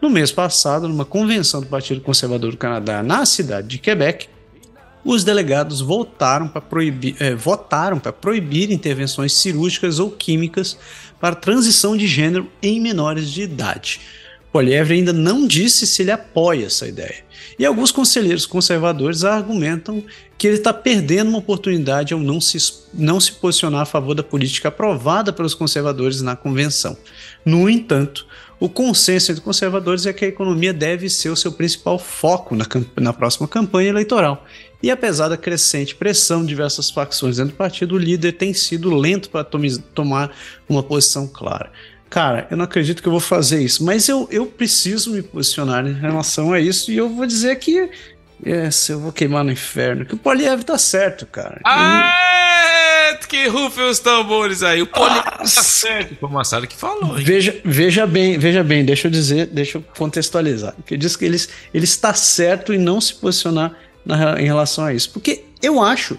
[0.00, 4.28] No mês passado, numa convenção do Partido Conservador do Canadá na cidade de Quebec,
[5.04, 10.78] os delegados votaram para proibir, eh, votaram para proibir intervenções cirúrgicas ou químicas
[11.20, 14.00] para transição de gênero em menores de idade.
[14.52, 17.24] Polievre ainda não disse se ele apoia essa ideia.
[17.58, 20.04] E alguns conselheiros conservadores argumentam
[20.36, 22.58] que ele está perdendo uma oportunidade ao não se,
[22.92, 26.96] não se posicionar a favor da política aprovada pelos conservadores na convenção.
[27.44, 28.26] No entanto,
[28.60, 32.66] o consenso entre conservadores é que a economia deve ser o seu principal foco na,
[33.00, 34.46] na próxima campanha eleitoral.
[34.82, 38.94] E apesar da crescente pressão de diversas facções dentro do partido, o líder tem sido
[38.94, 39.46] lento para
[39.94, 40.30] tomar
[40.68, 41.72] uma posição clara.
[42.12, 45.86] Cara, eu não acredito que eu vou fazer isso, mas eu, eu preciso me posicionar
[45.86, 47.88] em relação a isso e eu vou dizer que
[48.44, 50.04] essa, eu vou queimar no inferno.
[50.04, 51.58] Que o Poliev tá certo, cara.
[51.64, 54.82] Ah, que rufem os tambores aí.
[54.82, 56.14] O Poliev tá certo.
[56.16, 57.24] Foi o Massaro que falou, hein?
[57.24, 60.74] Veja, veja bem, veja bem, deixa eu dizer, deixa eu contextualizar.
[60.84, 61.38] Que diz que ele,
[61.72, 63.72] ele está certo em não se posicionar
[64.04, 65.10] na, em relação a isso.
[65.12, 66.18] Porque eu acho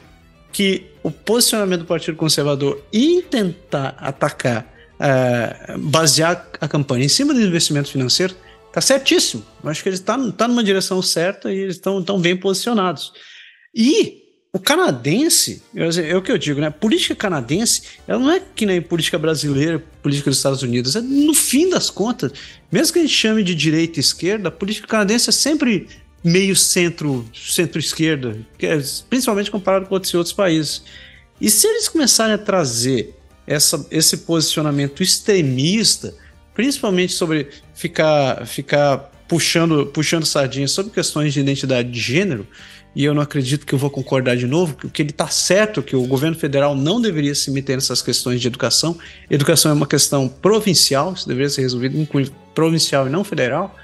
[0.52, 7.34] que o posicionamento do Partido Conservador em tentar atacar, uh, basear a campanha em cima
[7.34, 8.36] do investimento financeiro
[8.74, 9.46] Tá certíssimo.
[9.64, 13.14] Eu acho que ele está tá numa direção certa e eles estão tão bem posicionados.
[13.74, 16.68] E o canadense, é o que eu digo, né?
[16.68, 20.96] A política canadense, ela não é que nem política brasileira, política dos Estados Unidos.
[20.96, 22.32] É, no fim das contas,
[22.72, 25.88] mesmo que a gente chame de direita e esquerda, a política canadense é sempre
[26.24, 30.82] meio centro, centro-esquerda, é, principalmente comparado com outros, outros países.
[31.40, 33.16] E se eles começarem a trazer
[33.46, 36.14] essa, esse posicionamento extremista,
[36.54, 42.48] principalmente sobre ficar, ficar puxando, puxando sardinha sobre questões de identidade de gênero,
[42.96, 45.96] e eu não acredito que eu vou concordar de novo, que ele está certo que
[45.96, 48.96] o governo federal não deveria se meter nessas questões de educação.
[49.30, 52.08] Educação é uma questão provincial, isso deveria ser resolvido em
[52.54, 53.76] provincial e não federal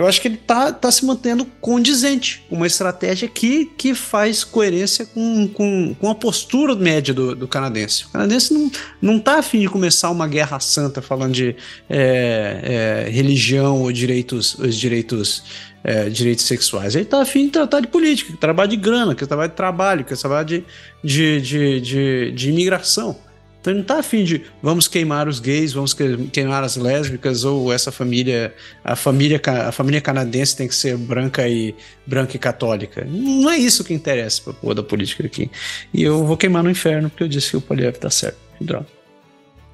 [0.00, 2.42] eu acho que ele tá, tá se mantendo condizente.
[2.50, 8.06] Uma estratégia que, que faz coerência com, com, com a postura média do, do canadense.
[8.06, 8.72] O canadense não,
[9.02, 11.54] não tá afim de começar uma guerra santa falando de
[11.86, 15.44] é, é, religião ou direitos, os direitos,
[15.84, 16.96] é, direitos sexuais.
[16.96, 20.16] Ele tá afim de tratar de política, trabalho de grana, que trabalho de trabalho, que
[20.16, 20.64] trabalho de,
[21.04, 23.18] de, de, de, de imigração.
[23.60, 25.94] Então ele não tá afim de vamos queimar os gays, vamos
[26.32, 31.46] queimar as lésbicas, ou essa família, a família, a família canadense tem que ser branca
[31.46, 31.74] e
[32.06, 33.04] branca e católica.
[33.04, 35.50] Não é isso que interessa pra porra da política aqui.
[35.92, 38.38] E eu vou queimar no inferno porque eu disse que o Poliev tá certo.
[38.60, 38.86] Droga.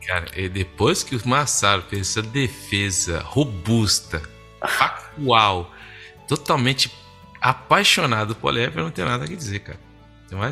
[0.05, 4.23] Cara, e depois que o Massaro fez essa defesa robusta,
[4.65, 5.73] factual,
[6.29, 6.91] totalmente
[7.41, 9.86] apaixonado por Poliev, eu não tenho nada a dizer, cara.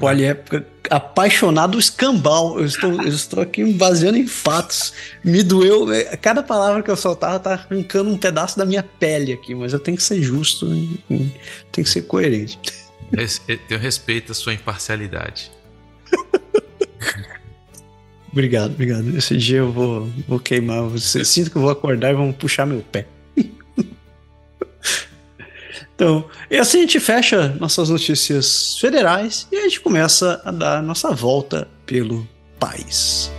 [0.01, 2.59] Olha, época apaixonado escambau.
[2.59, 4.93] Eu estou, eu estou aqui baseando em fatos.
[5.25, 5.93] Me doeu.
[5.93, 9.72] É, cada palavra que eu soltava tá arrancando um pedaço da minha pele aqui, mas
[9.72, 10.68] eu tenho que ser justo,
[11.09, 11.33] tenho
[11.72, 12.59] que ser coerente.
[13.68, 15.51] Eu respeito a sua imparcialidade.
[18.31, 19.16] obrigado, obrigado.
[19.16, 20.83] Esse dia eu vou, vou queimar.
[20.85, 23.07] Você sinto que eu vou acordar e vão puxar meu pé.
[25.95, 30.82] Então, e assim a gente fecha nossas notícias federais e a gente começa a dar
[30.82, 32.26] nossa volta pelo
[32.59, 33.30] país.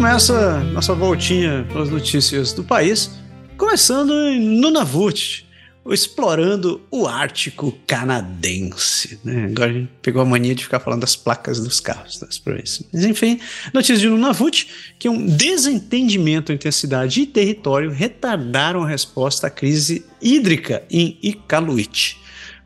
[0.00, 3.19] começa nossa voltinha pelas notícias do país,
[3.60, 5.46] começando em Nunavut,
[5.90, 9.20] explorando o Ártico canadense.
[9.22, 9.48] Né?
[9.50, 12.88] Agora a gente pegou a mania de ficar falando das placas dos carros das províncias.
[12.90, 13.38] Mas enfim,
[13.74, 14.66] notícia de Nunavut,
[14.98, 21.18] que um desentendimento entre a cidade e território retardaram a resposta à crise hídrica em
[21.22, 22.16] Iqaluit.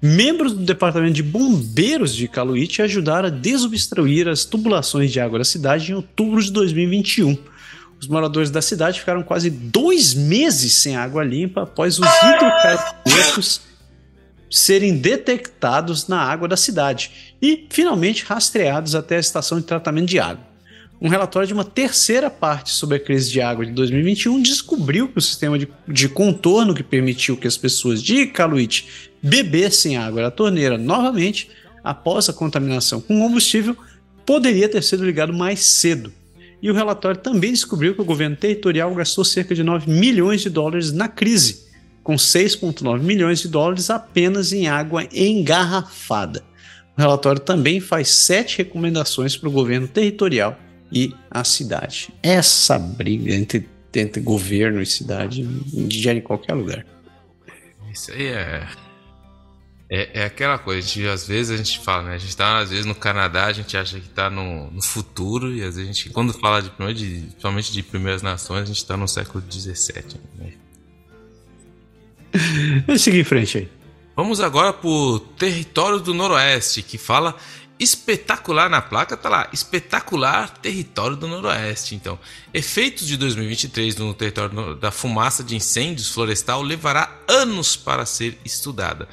[0.00, 5.44] Membros do Departamento de Bombeiros de Iqaluit ajudaram a desobstruir as tubulações de água da
[5.44, 7.36] cidade em outubro de 2021.
[8.04, 13.62] Os moradores da cidade ficaram quase dois meses sem água limpa após os hidrocarburos
[14.50, 20.18] serem detectados na água da cidade e finalmente rastreados até a estação de tratamento de
[20.18, 20.44] água.
[21.00, 25.16] Um relatório de uma terceira parte sobre a crise de água de 2021 descobriu que
[25.16, 28.86] o sistema de, de contorno que permitiu que as pessoas de Caluit
[29.22, 31.48] bebessem água da torneira novamente
[31.82, 33.74] após a contaminação com combustível
[34.26, 36.12] poderia ter sido ligado mais cedo.
[36.64, 40.48] E o relatório também descobriu que o governo territorial gastou cerca de 9 milhões de
[40.48, 41.66] dólares na crise,
[42.02, 46.42] com 6,9 milhões de dólares apenas em água engarrafada.
[46.96, 50.58] O relatório também faz sete recomendações para o governo territorial
[50.90, 52.08] e a cidade.
[52.22, 55.46] Essa briga entre, entre governo e cidade
[55.90, 56.86] gera em qualquer lugar.
[57.92, 58.66] Isso aí é
[59.90, 62.14] é, é aquela coisa, gente, às vezes a gente fala, né?
[62.14, 65.52] A gente tá às vezes no Canadá, a gente acha que tá no, no futuro,
[65.52, 68.84] e às vezes a gente, quando fala de, de principalmente de primeiras nações, a gente
[68.84, 70.20] tá no século XVII.
[70.36, 70.52] Né?
[72.86, 73.68] Vamos seguir em frente aí.
[74.16, 77.36] Vamos agora pro território do Noroeste, que fala
[77.78, 81.94] espetacular na placa, tá lá, espetacular território do Noroeste.
[81.94, 82.18] Então,
[82.52, 89.08] efeitos de 2023 no território da fumaça de incêndios florestal levará anos para ser estudada.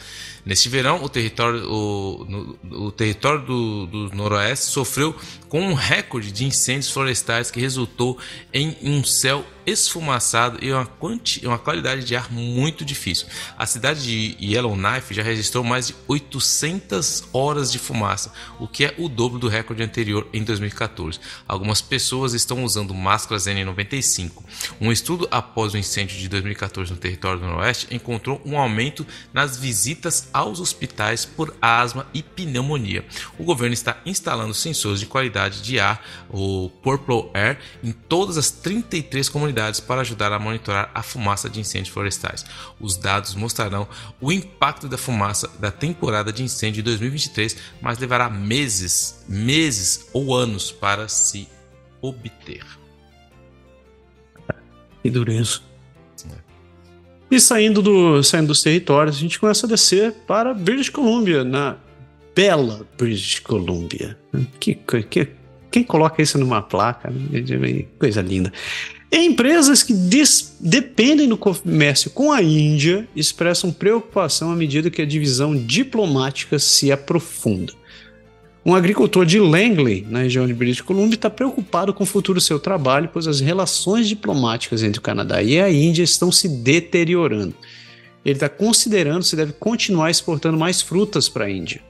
[0.46, 5.16] Neste verão, o território, o, no, o território do, do, Noroeste sofreu
[5.48, 8.18] com um recorde de incêndios florestais que resultou
[8.54, 13.28] em um céu esfumaçado e uma, quanti, uma qualidade de ar muito difícil.
[13.58, 18.96] A cidade de Yellowknife já registrou mais de 800 horas de fumaça, o que é
[18.98, 21.20] o dobro do recorde anterior em 2014.
[21.48, 24.32] Algumas pessoas estão usando máscaras N95.
[24.80, 29.58] Um estudo após o incêndio de 2014 no território do Noroeste encontrou um aumento nas
[29.58, 33.06] visitas aos hospitais por asma e pneumonia.
[33.38, 38.52] O governo está instalando sensores de qualidade de ar, o Purple Air, em todas as
[38.52, 42.46] 33 comunidades para ajudar a monitorar a fumaça de incêndios florestais.
[42.80, 43.88] Os dados mostrarão
[44.20, 50.36] o impacto da fumaça da temporada de incêndio de 2023, mas levará meses, meses ou
[50.36, 51.48] anos para se
[52.02, 52.66] obter.
[55.02, 55.71] Que dureza.
[57.32, 61.78] E saindo, do, saindo dos territórios, a gente começa a descer para British Columbia, na
[62.36, 64.18] bela British Columbia.
[64.60, 65.30] Que, que,
[65.72, 67.10] quem coloca isso numa placa?
[67.10, 67.86] Né?
[67.98, 68.52] Coisa linda.
[69.10, 75.06] Empresas que des, dependem do comércio com a Índia expressam preocupação à medida que a
[75.06, 77.74] divisão diplomática se aprofunda.
[78.64, 82.44] Um agricultor de Langley, na região de British Columbia, está preocupado com o futuro do
[82.44, 87.56] seu trabalho, pois as relações diplomáticas entre o Canadá e a Índia estão se deteriorando.
[88.24, 91.82] Ele está considerando se deve continuar exportando mais frutas para a Índia.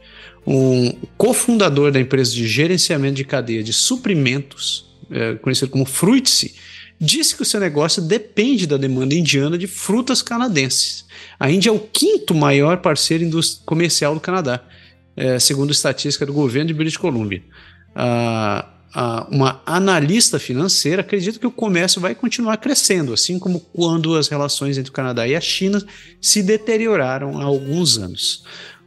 [0.48, 6.56] Um cofundador da empresa de gerenciamento de cadeia de suprimentos, é, conhecido como Fruitse,
[6.98, 11.04] disse que o seu negócio depende da demanda indiana de frutas canadenses.
[11.38, 13.30] A Índia é o quinto maior parceiro
[13.66, 14.64] comercial do Canadá
[15.16, 17.44] é, segundo estatística do governo de British Columbia.
[19.30, 24.78] Uma analista financeira acredita que o comércio vai continuar crescendo, assim como quando as relações
[24.78, 25.82] entre o Canadá e a China
[26.20, 28.44] se deterioraram há alguns anos.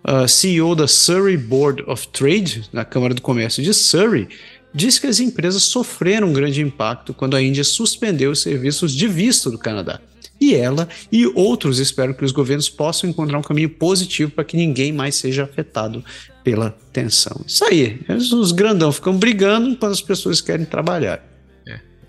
[0.06, 4.28] Uh, CEO da Surrey Board of Trade, na Câmara do Comércio de Surrey,
[4.74, 9.08] disse que as empresas sofreram um grande impacto quando a Índia suspendeu os serviços de
[9.08, 9.98] visto do Canadá.
[10.44, 14.56] E ela e outros esperam que os governos possam encontrar um caminho positivo para que
[14.56, 16.04] ninguém mais seja afetado
[16.42, 17.42] pela tensão.
[17.46, 21.24] Isso aí, os grandão ficam brigando enquanto as pessoas querem trabalhar.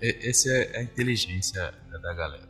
[0.02, 1.72] É, essa é a inteligência
[2.02, 2.46] da galera.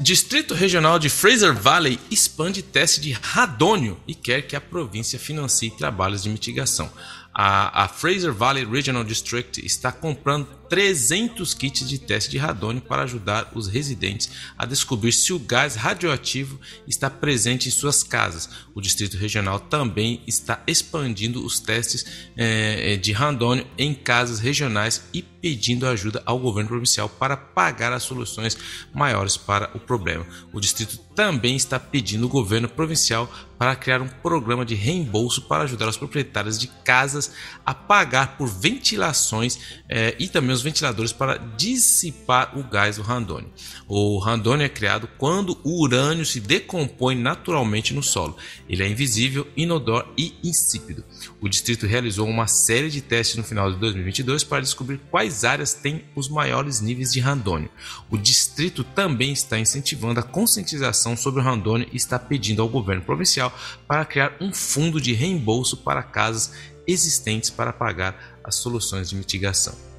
[0.00, 5.70] Distrito Regional de Fraser Valley expande teste de radônio e quer que a província financie
[5.70, 6.90] trabalhos de mitigação.
[7.32, 13.04] A, a Fraser Valley Regional District está comprando 300 kits de teste de radônio para
[13.04, 18.50] ajudar os residentes a descobrir se o gás radioativo está presente em suas casas.
[18.74, 22.04] O Distrito Regional também está expandindo os testes
[22.36, 28.02] eh, de radônio em casas regionais e pedindo ajuda ao governo provincial para pagar as
[28.02, 28.56] soluções
[28.94, 30.26] maiores para o problema.
[30.54, 35.64] O distrito também está pedindo ao governo provincial para criar um programa de reembolso para
[35.64, 37.30] ajudar os proprietários de casas
[37.64, 43.50] a pagar por ventilações é, e também os ventiladores para dissipar o gás do randônio.
[43.86, 48.36] O randônio é criado quando o urânio se decompõe naturalmente no solo.
[48.68, 51.04] Ele é invisível, inodor e insípido.
[51.40, 55.74] O distrito realizou uma série de testes no final de 2022 para descobrir quais áreas
[55.74, 57.70] têm os maiores níveis de randônio.
[58.10, 63.02] O distrito também está incentivando a conscientização sobre o randônio e está pedindo ao governo
[63.02, 63.56] provincial
[63.86, 66.52] para criar um fundo de reembolso para casas
[66.86, 69.93] existentes para pagar as soluções de mitigação.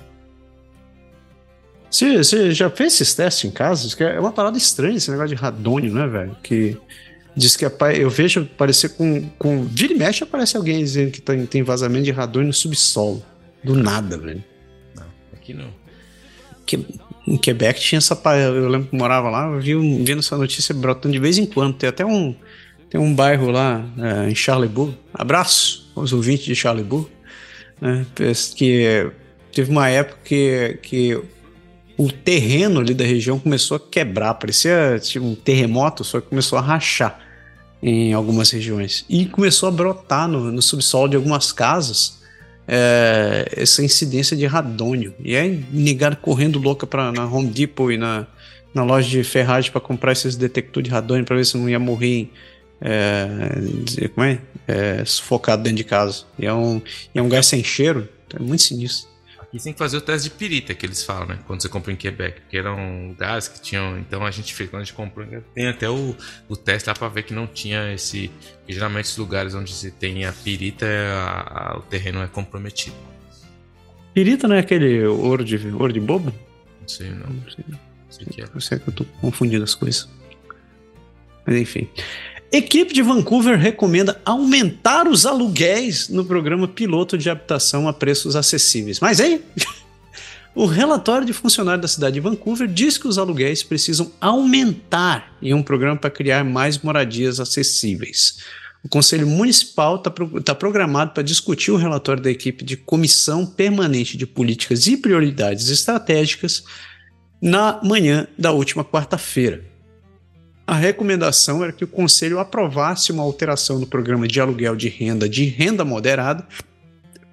[1.89, 3.87] Você, você já fez esses testes em casa?
[4.03, 6.35] É uma parada estranha esse negócio de radônio, né, velho?
[6.43, 6.77] Que
[7.35, 9.63] diz que eu vejo aparecer com, com.
[9.65, 13.23] Vira e mexe aparece alguém dizendo que tem, tem vazamento de radônio no subsolo.
[13.63, 14.43] Do nada, velho.
[14.95, 15.69] Não, aqui não.
[16.65, 16.85] Que,
[17.27, 18.19] em Quebec tinha essa.
[18.35, 19.73] Eu lembro que morava lá, eu vi,
[20.03, 21.75] vendo essa notícia brotando de vez em quando.
[21.75, 22.35] Tem até um.
[22.89, 24.95] Tem um bairro lá é, em Charlebourg.
[25.13, 27.09] Abraço aos ouvintes de Charlebourg.
[27.81, 28.05] Né,
[28.55, 29.11] que
[29.51, 31.21] teve uma época que, que
[31.97, 36.57] o terreno ali da região começou a quebrar, parecia tipo, um terremoto, só que começou
[36.57, 37.19] a rachar
[37.81, 39.05] em algumas regiões.
[39.09, 42.19] E começou a brotar no, no subsolo de algumas casas
[42.67, 45.13] é, essa incidência de radônio.
[45.23, 48.27] E aí, negado correndo louca pra, na Home Depot e na,
[48.73, 51.79] na loja de ferragem para comprar esses detectores de radônio para ver se não ia
[51.79, 52.29] morrer.
[52.81, 54.39] É, como é?
[54.67, 55.05] é?
[55.05, 56.23] Sufocado dentro de casa.
[56.37, 56.81] E é um,
[57.13, 58.07] é um gás sem cheiro.
[58.33, 59.14] É muito sinistro.
[59.55, 61.39] E tem que fazer o teste de pirita que eles falam, né?
[61.47, 63.97] Quando você compra em Quebec, porque eram gás que tinham.
[63.97, 66.13] Então a gente fez, quando a gente comprou, tem até o,
[66.49, 68.29] o teste lá para ver que não tinha esse.
[68.67, 72.97] geralmente os lugares onde se tem a pirita, a, a, o terreno é comprometido.
[74.13, 76.33] Pirita não é aquele ouro de, ouro de bobo?
[76.81, 77.29] Não sei, não.
[77.29, 77.79] Não sei, não
[78.09, 78.49] sei que é.
[78.53, 80.09] Eu sei que eu tô confundindo as coisas.
[81.47, 81.87] Mas enfim.
[82.51, 88.99] Equipe de Vancouver recomenda aumentar os aluguéis no programa piloto de habitação a preços acessíveis.
[88.99, 89.41] Mas hein?
[90.55, 95.53] O relatório de funcionário da cidade de Vancouver diz que os aluguéis precisam aumentar em
[95.53, 98.37] um programa para criar mais moradias acessíveis.
[98.81, 100.09] O Conselho Municipal está
[100.45, 105.67] tá programado para discutir o relatório da equipe de Comissão Permanente de Políticas e Prioridades
[105.67, 106.63] Estratégicas
[107.41, 109.74] na manhã da última quarta-feira
[110.67, 115.29] a recomendação era que o conselho aprovasse uma alteração no programa de aluguel de renda
[115.29, 116.45] de renda moderada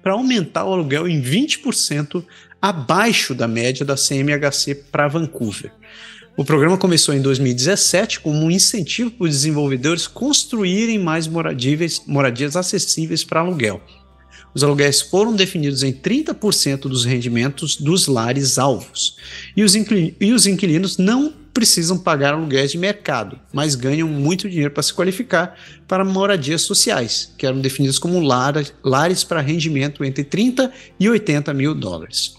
[0.03, 2.23] para aumentar o aluguel em 20%
[2.61, 5.71] abaixo da média da CMHC para Vancouver.
[6.37, 12.55] O programa começou em 2017 como um incentivo para os desenvolvedores construírem mais moradias, moradias
[12.55, 13.81] acessíveis para aluguel.
[14.53, 19.17] Os aluguéis foram definidos em 30% dos rendimentos dos lares alvos,
[19.57, 24.71] e os, e os inquilinos não precisam pagar aluguéis de mercado, mas ganham muito dinheiro
[24.71, 25.55] para se qualificar
[25.87, 31.75] para moradias sociais, que eram definidas como lares para rendimento entre 30 e 80 mil
[31.75, 32.35] dólares.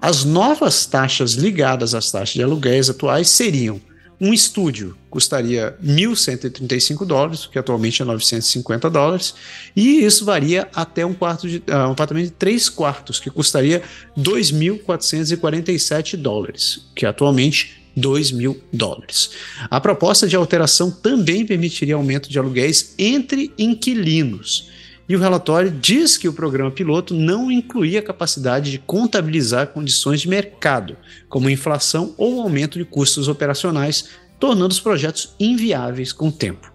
[0.00, 3.80] As novas taxas ligadas às taxas de aluguéis atuais seriam
[4.20, 9.34] um estúdio custaria 1.135 dólares, que atualmente é 950 dólares,
[9.74, 13.82] e isso varia até um quarto de uh, um apartamento de 3 quartos, que custaria
[14.18, 19.30] 2.447 dólares, que atualmente 2 mil dólares.
[19.70, 24.70] A proposta de alteração também permitiria aumento de aluguéis entre inquilinos.
[25.08, 30.20] E o relatório diz que o programa piloto não incluía a capacidade de contabilizar condições
[30.20, 30.96] de mercado,
[31.28, 36.72] como inflação ou aumento de custos operacionais, tornando os projetos inviáveis com o tempo.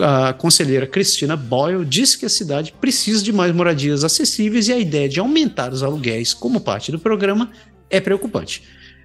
[0.00, 4.78] a conselheira Cristina Boyle disse que a cidade precisa de mais moradias acessíveis e a
[4.78, 7.50] ideia de aumentar os aluguéis como parte do programa
[7.88, 8.62] é preocupante.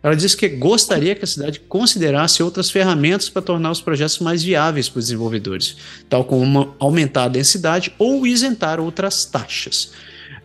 [0.07, 4.41] Ela disse que gostaria que a cidade considerasse outras ferramentas para tornar os projetos mais
[4.41, 5.75] viáveis para os desenvolvedores,
[6.07, 9.91] tal como aumentar a densidade ou isentar outras taxas.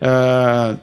[0.01, 0.77] Uh,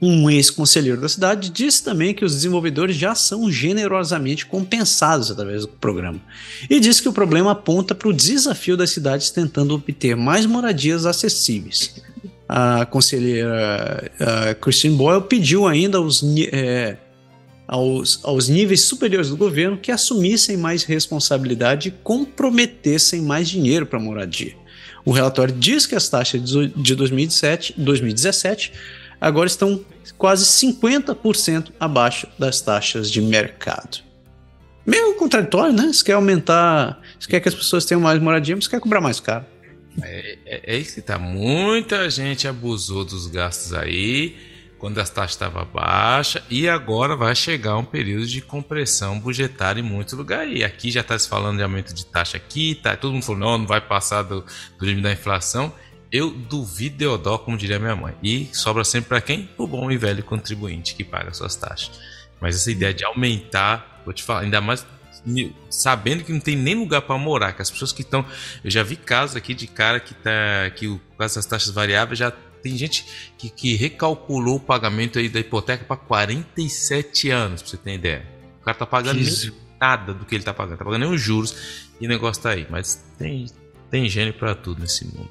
[0.00, 5.68] um ex-conselheiro da cidade disse também que os desenvolvedores já são generosamente compensados através do
[5.72, 6.20] programa.
[6.70, 11.06] E disse que o problema aponta para o desafio das cidades tentando obter mais moradias
[11.06, 12.00] acessíveis.
[12.48, 16.96] A conselheira uh, Christine Boyle pediu ainda aos, eh,
[17.72, 23.98] aos, aos níveis superiores do governo que assumissem mais responsabilidade e comprometessem mais dinheiro para
[23.98, 24.54] a moradia.
[25.06, 26.42] O relatório diz que as taxas
[26.76, 28.74] de 2017, 2017
[29.18, 29.82] agora estão
[30.18, 34.02] quase 50% abaixo das taxas de mercado.
[34.84, 35.86] Meio contraditório, né?
[35.86, 39.00] Você quer aumentar, você quer que as pessoas tenham mais moradia, mas você quer cobrar
[39.00, 39.46] mais caro.
[40.02, 41.18] É, é, é isso que tá.
[41.18, 44.51] Muita gente abusou dos gastos aí
[44.82, 49.84] quando as taxas estavam baixas, e agora vai chegar um período de compressão budgetária em
[49.84, 50.58] muitos lugares.
[50.58, 52.96] E aqui já está se falando de aumento de taxa aqui, tá?
[52.96, 54.44] todo mundo falou, não, não vai passar do,
[54.76, 55.72] do limite da inflação.
[56.10, 58.16] Eu duvido Deodó, como diria minha mãe.
[58.20, 59.48] E sobra sempre para quem?
[59.56, 62.00] O bom e velho contribuinte que paga suas taxas.
[62.40, 64.84] Mas essa ideia de aumentar, vou te falar, ainda mais
[65.70, 68.26] sabendo que não tem nem lugar para morar, que as pessoas que estão,
[68.64, 72.18] eu já vi casos aqui de cara que tá que o caso das taxas variáveis
[72.18, 77.70] já tem gente que, que recalculou o pagamento aí da hipoteca para 47 anos, para
[77.70, 78.26] você ter ideia.
[78.60, 79.20] O cara tá pagando
[79.80, 82.50] nada do que ele tá pagando, tá pagando nem os juros e o negócio tá
[82.50, 83.46] aí, mas tem
[83.92, 85.28] tem gênio para tudo nesse mundo.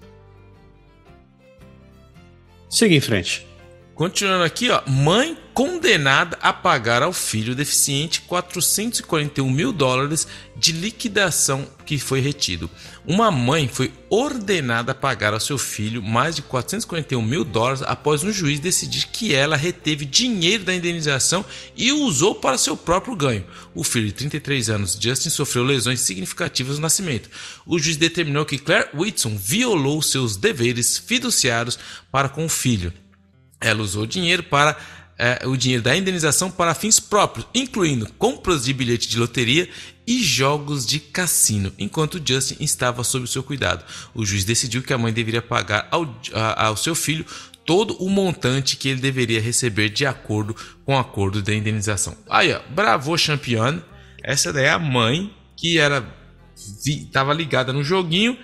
[2.69, 3.47] Siga em frente.
[4.01, 10.27] Continuando aqui, ó, mãe condenada a pagar ao filho deficiente 441 mil dólares
[10.57, 12.67] de liquidação que foi retido.
[13.05, 18.23] Uma mãe foi ordenada a pagar ao seu filho mais de 441 mil dólares após
[18.23, 21.45] um juiz decidir que ela reteve dinheiro da indenização
[21.77, 23.45] e o usou para seu próprio ganho.
[23.75, 27.29] O filho de 33 anos, Justin, sofreu lesões significativas no nascimento.
[27.67, 31.77] O juiz determinou que Claire Whitson violou seus deveres fiduciários
[32.11, 32.91] para com o filho
[33.61, 34.75] ela usou dinheiro para
[35.17, 39.69] é, o dinheiro da indenização para fins próprios, incluindo compras de bilhete de loteria
[40.07, 43.85] e jogos de cassino, enquanto Justin estava sob seu cuidado.
[44.15, 46.03] O juiz decidiu que a mãe deveria pagar ao,
[46.33, 47.23] a, ao seu filho
[47.63, 52.17] todo o montante que ele deveria receber de acordo com o acordo da indenização.
[52.27, 53.81] Aí, ó, bravo campeão.
[54.23, 56.03] Essa daí é a mãe que era
[56.85, 58.37] estava ligada no joguinho,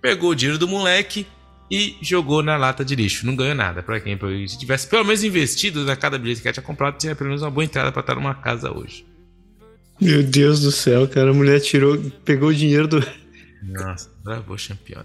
[0.00, 1.26] pegou o dinheiro do moleque,
[1.70, 3.26] e jogou na lata de lixo.
[3.26, 3.82] Não ganhou nada.
[3.82, 4.18] Para quem?
[4.48, 7.42] Se tivesse pelo menos investido na cada bilhete que ela tinha comprado, tinha pelo menos
[7.42, 9.06] uma boa entrada para estar numa casa hoje.
[10.00, 11.30] Meu Deus do céu, cara.
[11.30, 13.04] A mulher tirou, pegou o dinheiro do.
[13.62, 15.04] Nossa, bravo campeão.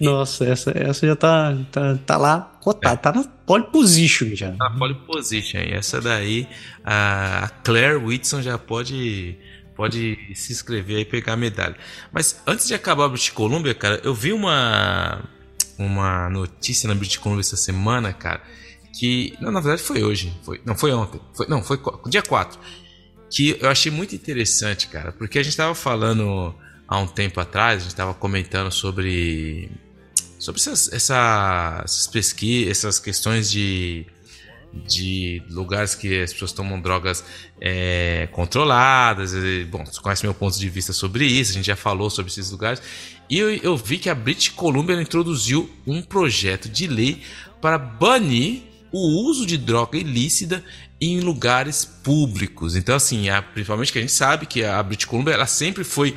[0.00, 2.96] Nossa, essa, essa já tá, tá, tá lá cotada, é.
[2.96, 4.50] tá na pole position já.
[4.52, 5.58] Na pole position.
[5.58, 6.48] E essa daí,
[6.82, 9.36] a Claire Whitson já pode
[9.76, 11.76] pode se inscrever e pegar a medalha.
[12.10, 15.22] Mas antes de acabar a British Columbia, cara, eu vi uma
[15.78, 18.42] uma notícia na Columbia essa semana, cara,
[18.92, 22.58] que não, na verdade foi hoje, foi, não foi ontem, foi, não, foi dia 4,
[23.30, 26.54] que eu achei muito interessante, cara, porque a gente estava falando
[26.88, 29.70] há um tempo atrás, a gente estava comentando sobre
[30.38, 34.06] sobre essas, essa, essas pesquisas, essas questões de
[34.84, 37.24] de lugares que as pessoas tomam drogas
[37.60, 39.32] é, controladas.
[39.32, 42.30] E, bom, você conhece meu ponto de vista sobre isso, a gente já falou sobre
[42.30, 42.82] esses lugares.
[43.28, 47.22] E eu, eu vi que a British Columbia introduziu um projeto de lei
[47.60, 48.62] para banir
[48.92, 50.64] o uso de droga ilícita
[51.00, 52.76] em lugares públicos.
[52.76, 56.14] Então, assim, a, principalmente que a gente sabe que a British Columbia ela sempre foi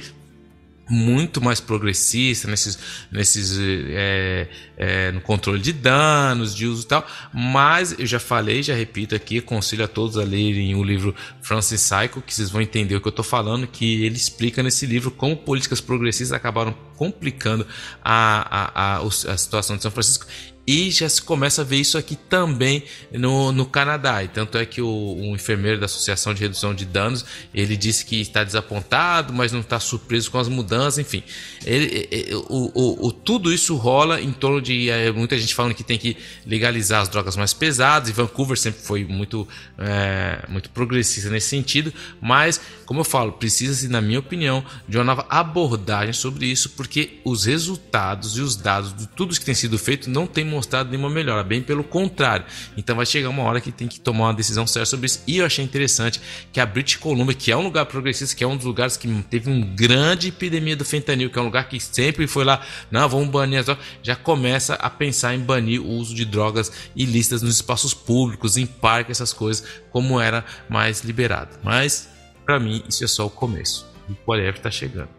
[0.90, 2.78] muito mais progressista nesses,
[3.12, 7.08] nesses é, é, no controle de danos, de uso e tal.
[7.34, 11.90] Mas eu já falei, já repito aqui, aconselho a todos a lerem o livro Francis
[11.90, 15.12] Psycho, que vocês vão entender o que eu estou falando, que ele explica nesse livro
[15.12, 17.66] como políticas progressistas acabaram complicando
[18.04, 20.26] a, a, a, a situação de São Francisco
[20.70, 24.24] e já se começa a ver isso aqui também no, no Canadá.
[24.24, 28.22] E tanto é que o, enfermeiro da Associação de Redução de Danos ele disse que
[28.22, 31.00] está desapontado, mas não está surpreso com as mudanças.
[31.00, 31.24] Enfim,
[31.66, 32.08] ele,
[32.48, 35.98] o, o, o, tudo isso rola em torno de é, muita gente falando que tem
[35.98, 36.16] que
[36.46, 38.08] legalizar as drogas mais pesadas.
[38.08, 41.92] E Vancouver sempre foi muito, é, muito progressista nesse sentido.
[42.22, 47.20] Mas, como eu falo, precisa-se, na minha opinião, de uma nova abordagem sobre isso, porque
[47.26, 50.46] os resultados e os dados de tudo que tem sido feito não tem
[50.90, 52.46] nenhuma melhora, bem pelo contrário.
[52.78, 55.24] Então vai chegar uma hora que tem que tomar uma decisão certa sobre isso.
[55.28, 56.20] E eu achei interessante
[56.52, 59.08] que a British Columbia, que é um lugar progressista, que é um dos lugares que
[59.24, 63.08] teve uma grande epidemia do fentanil, que é um lugar que sempre foi lá, não,
[63.08, 67.42] vamos banir as drogas, já começa a pensar em banir o uso de drogas ilícitas
[67.42, 71.58] nos espaços públicos, em parques, essas coisas, como era mais liberado.
[71.64, 72.10] Mas,
[72.46, 73.88] para mim, isso é só o começo.
[74.10, 75.10] O whatever está chegando.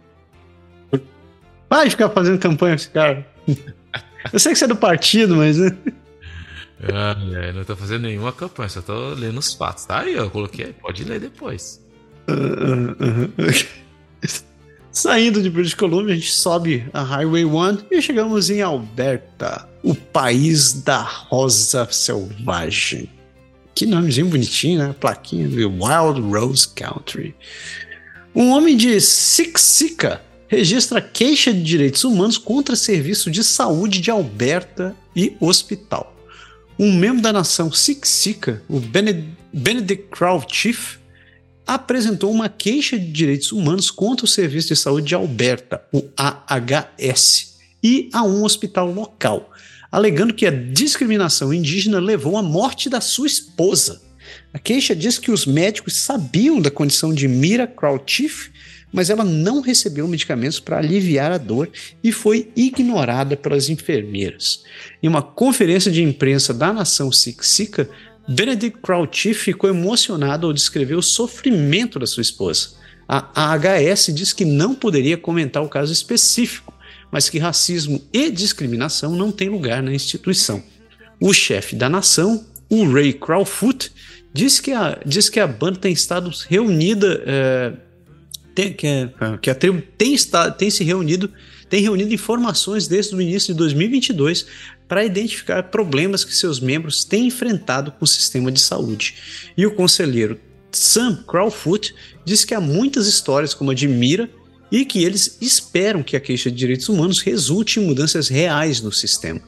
[1.68, 3.24] Vai ficar fazendo campanha esse cara.
[4.32, 5.58] Eu sei que você é do partido, mas.
[5.58, 5.76] Né?
[6.82, 9.84] Ah, é, não tô fazendo nenhuma campanha, só tô lendo os fatos.
[9.84, 11.84] Tá aí, eu coloquei, pode ler depois.
[12.28, 13.80] Uh, uh, uh,
[14.92, 19.94] Saindo de British Columbia, a gente sobe a Highway 1 e chegamos em Alberta, o
[19.94, 23.08] país da rosa selvagem.
[23.74, 24.94] Que nomezinho bonitinho, né?
[24.98, 27.34] Plaquinha de Wild Rose Country.
[28.34, 34.96] Um homem de Siksika registra queixa de direitos humanos contra Serviço de Saúde de Alberta
[35.14, 36.12] e hospital.
[36.76, 40.08] Um membro da nação Siksika, o Benedict
[40.48, 40.96] Chief,
[41.64, 47.58] apresentou uma queixa de direitos humanos contra o Serviço de Saúde de Alberta, o AHS,
[47.80, 49.52] e a um hospital local,
[49.92, 54.02] alegando que a discriminação indígena levou à morte da sua esposa.
[54.52, 57.72] A queixa diz que os médicos sabiam da condição de Mira
[58.04, 58.48] Chief
[58.92, 61.70] mas ela não recebeu medicamentos para aliviar a dor
[62.02, 64.62] e foi ignorada pelas enfermeiras.
[65.02, 67.88] Em uma conferência de imprensa da nação Sixica,
[68.28, 72.70] Benedict Crouchy ficou emocionado ao descrever o sofrimento da sua esposa.
[73.08, 76.72] A AHS diz que não poderia comentar o caso específico,
[77.10, 80.62] mas que racismo e discriminação não têm lugar na instituição.
[81.20, 83.92] O chefe da nação, o Ray Crowfoot,
[84.32, 87.72] diz que a, diz que a banda tem estado reunida, é,
[88.54, 91.32] tem, que, é, que a tribo tem, está, tem se reunido,
[91.68, 94.46] tem reunido informações desde o início de 2022
[94.88, 99.14] para identificar problemas que seus membros têm enfrentado com o sistema de saúde.
[99.56, 100.40] E o conselheiro
[100.72, 101.94] Sam Crowfoot
[102.24, 104.28] diz que há muitas histórias como a de Mira
[104.70, 108.92] e que eles esperam que a queixa de direitos humanos resulte em mudanças reais no
[108.92, 109.40] sistema.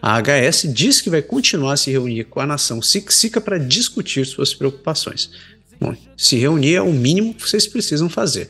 [0.00, 4.26] A HS diz que vai continuar a se reunir com a nação Sixica para discutir
[4.26, 5.30] suas preocupações.
[5.80, 8.48] Bom, se reunir é o mínimo que vocês precisam fazer.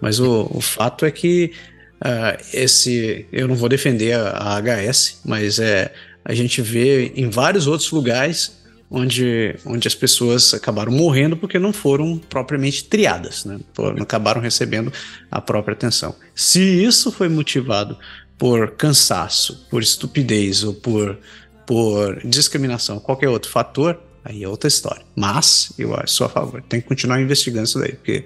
[0.00, 1.52] Mas o, o fato é que
[2.00, 3.26] uh, esse.
[3.30, 5.92] Eu não vou defender a, a HS, mas é,
[6.24, 8.58] a gente vê em vários outros lugares
[8.90, 13.60] onde, onde as pessoas acabaram morrendo porque não foram propriamente triadas, né?
[13.78, 14.92] não acabaram recebendo
[15.30, 16.14] a própria atenção.
[16.34, 17.96] Se isso foi motivado
[18.36, 21.18] por cansaço, por estupidez ou por,
[21.66, 25.04] por discriminação, qualquer outro fator, aí é outra história.
[25.14, 28.24] Mas eu sou a favor, tem que continuar investigando isso daí, porque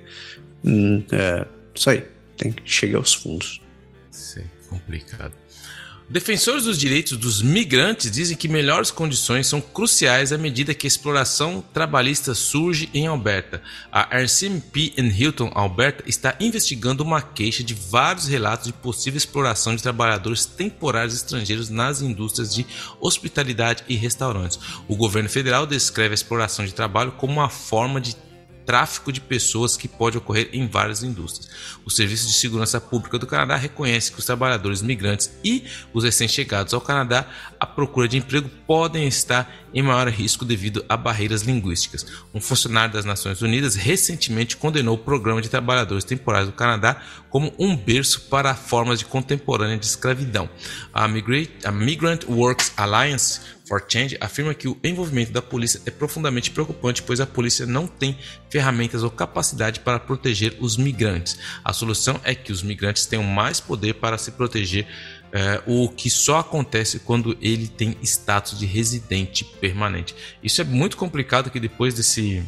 [0.65, 3.61] hum, é, isso aí, tem que chegar aos fundos.
[4.37, 5.33] É complicado.
[6.09, 10.89] Defensores dos direitos dos migrantes dizem que melhores condições são cruciais à medida que a
[10.89, 13.63] exploração trabalhista surge em Alberta.
[13.91, 19.75] A RCMP em Hilton, Alberta, está investigando uma queixa de vários relatos de possível exploração
[19.75, 22.67] de trabalhadores temporários estrangeiros nas indústrias de
[23.01, 24.59] hospitalidade e restaurantes.
[24.87, 28.15] O governo federal descreve a exploração de trabalho como uma forma de
[28.65, 31.51] tráfico de pessoas que pode ocorrer em várias indústrias.
[31.85, 36.73] O Serviço de Segurança Pública do Canadá reconhece que os trabalhadores migrantes e os recém-chegados
[36.75, 37.27] ao Canadá
[37.59, 42.07] à procura de emprego podem estar em maior risco devido a barreiras linguísticas.
[42.33, 47.53] Um funcionário das Nações Unidas recentemente condenou o programa de trabalhadores temporários do Canadá como
[47.59, 50.49] um berço para formas de contemporânea de escravidão.
[50.93, 57.03] A Migrant Works Alliance for Change afirma que o envolvimento da polícia é profundamente preocupante,
[57.03, 58.19] pois a polícia não tem
[58.51, 61.39] ferramentas ou capacidade para proteger os migrantes.
[61.65, 64.87] A solução é que os migrantes tenham mais poder para se proteger,
[65.33, 70.15] é, o que só acontece quando ele tem status de residente permanente.
[70.41, 72.43] Isso é muito complicado que depois desse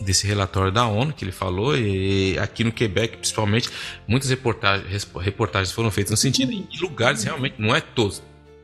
[0.00, 3.70] desse relatório da ONU que ele falou e aqui no Quebec principalmente
[4.08, 8.20] muitas reportagens, reportagens foram feitas no sentido em lugares realmente não é todos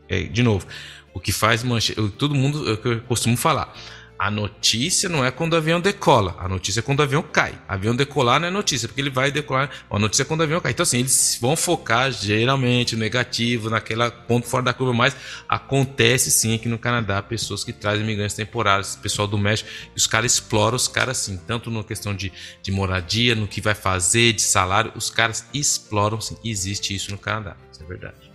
[0.08, 0.66] é, de novo
[1.12, 2.00] o que faz manchete.
[2.12, 3.74] Todo mundo, é o que eu costumo falar.
[4.20, 7.54] A notícia não é quando o avião decola, a notícia é quando o avião cai.
[7.66, 9.70] Avião decolar não é notícia, porque ele vai decolar.
[9.90, 10.72] A notícia é quando o avião cai.
[10.72, 15.16] Então, assim, eles vão focar geralmente no negativo, naquela ponto fora da curva, mas
[15.48, 20.34] acontece sim aqui no Canadá pessoas que trazem imigrantes temporários, pessoal do México, os caras
[20.34, 22.30] exploram os caras assim, tanto na questão de,
[22.62, 26.36] de moradia, no que vai fazer, de salário, os caras exploram sim.
[26.44, 28.29] Existe isso no Canadá, isso é verdade.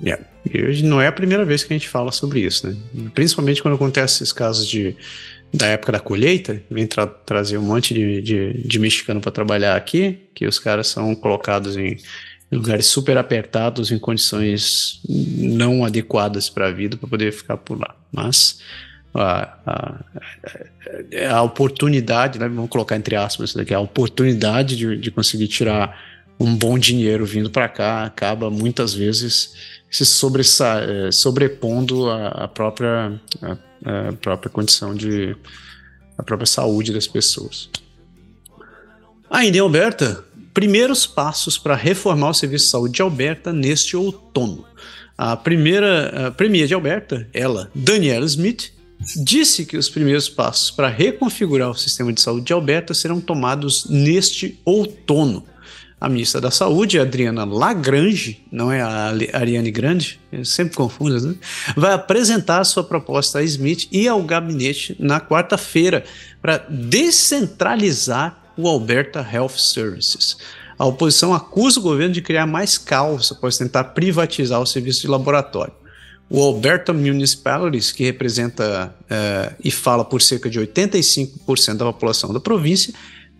[0.00, 0.24] Yeah.
[0.50, 2.76] E hoje não é a primeira vez que a gente fala sobre isso, né?
[3.14, 4.96] Principalmente quando acontece esses casos de,
[5.52, 9.76] da época da colheita, vem tra trazer um monte de, de, de mexicano para trabalhar
[9.76, 11.96] aqui, que os caras são colocados em
[12.50, 17.94] lugares super apertados, em condições não adequadas para a vida, para poder ficar por lá.
[18.10, 18.60] Mas
[19.14, 20.04] a, a,
[21.36, 25.98] a, oportunidade, né, vamos colocar entre aspas isso daqui, a oportunidade de, de conseguir tirar
[26.38, 29.54] um bom dinheiro vindo para cá acaba muitas vezes
[29.92, 35.36] se eh, sobrepondo à, própria, à, à própria condição de
[36.16, 37.68] a própria saúde das pessoas.
[39.30, 40.24] Ainda em Alberta,
[40.54, 44.64] primeiros passos para reformar o serviço de saúde de Alberta neste outono.
[45.16, 48.72] A primeira a Premier de Alberta, ela, Daniela Smith,
[49.16, 53.86] disse que os primeiros passos para reconfigurar o sistema de saúde de Alberta serão tomados
[53.88, 55.44] neste outono.
[56.02, 61.36] A ministra da Saúde, Adriana Lagrange, não é a Ariane Grande, eu sempre confundo, né?
[61.76, 66.02] vai apresentar sua proposta a Smith e ao gabinete na quarta-feira
[66.40, 70.38] para descentralizar o Alberta Health Services.
[70.76, 75.06] A oposição acusa o governo de criar mais caos após tentar privatizar o serviço de
[75.06, 75.72] laboratório.
[76.28, 82.40] O Alberta Municipalities, que representa uh, e fala por cerca de 85% da população da
[82.40, 82.92] província,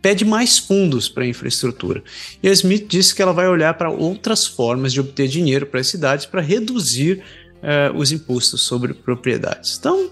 [0.03, 2.03] pede mais fundos para a infraestrutura.
[2.43, 5.81] E a Smith disse que ela vai olhar para outras formas de obter dinheiro para
[5.81, 7.23] as cidades para reduzir
[7.63, 9.79] uh, os impostos sobre propriedades.
[9.79, 10.11] Então,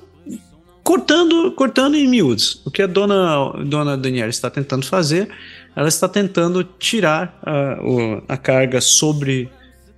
[0.82, 2.62] cortando, cortando em miúdos.
[2.64, 5.28] O que a dona, dona Daniela está tentando fazer
[5.74, 9.48] ela está tentando tirar a, o, a carga sobre,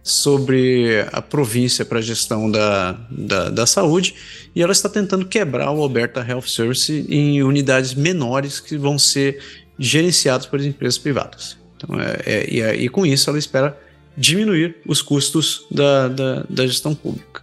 [0.03, 4.15] sobre a província para a gestão da, da, da, saúde
[4.55, 9.62] e ela está tentando quebrar o Alberta Health Service em unidades menores que vão ser
[9.83, 11.59] gerenciadas por empresas privadas.
[11.77, 13.77] Então, é, é, e, e, com isso ela espera
[14.17, 17.43] diminuir os custos da, da, da gestão pública.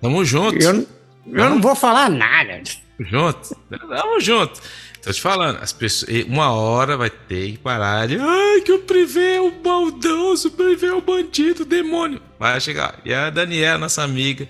[0.00, 0.62] Tamo junto.
[0.62, 0.86] Eu,
[1.26, 2.62] eu não vou falar nada.
[2.98, 3.56] Junto.
[3.70, 4.60] Tamo junto.
[5.02, 8.16] Tô te falando, as pessoas, uma hora vai ter que parar de.
[8.20, 12.20] Ai, que o privê é o maldoso, o privê é o bandido, o demônio.
[12.38, 13.00] Vai chegar.
[13.04, 14.48] E a Daniela, nossa amiga,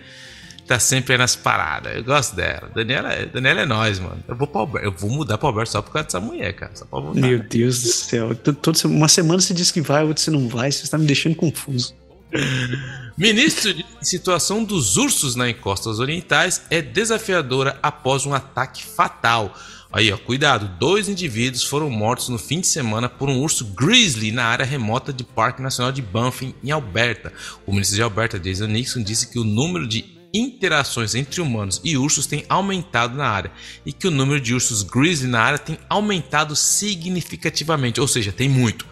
[0.73, 1.95] tá sempre aí nas paradas.
[1.95, 2.71] Eu gosto dela.
[2.75, 4.23] Daniela, é, Daniela é nós, mano.
[4.27, 6.73] Eu vou, pra Alberto, eu vou mudar pra Alberto só por causa dessa mulher, cara.
[6.75, 7.21] Só pra voltar.
[7.21, 8.35] Meu Deus do céu.
[8.35, 10.73] Toda uma semana você diz que vai, outra você não vai.
[10.73, 11.95] Você está me deixando confuso.
[13.19, 19.55] Ministro de situação dos ursos na encostas orientais é desafiadora após um ataque fatal.
[19.93, 20.71] Aí, ó, cuidado.
[20.79, 25.13] Dois indivíduos foram mortos no fim de semana por um urso grizzly na área remota
[25.13, 27.31] de Parque Nacional de Banff, em Alberta.
[27.67, 31.97] O ministro de Alberta, Jason Nixon, disse que o número de interações entre humanos e
[31.97, 33.53] ursos tem aumentado na área
[33.85, 38.49] e que o número de ursos grizzly na área tem aumentado significativamente, ou seja, tem
[38.49, 38.87] muito.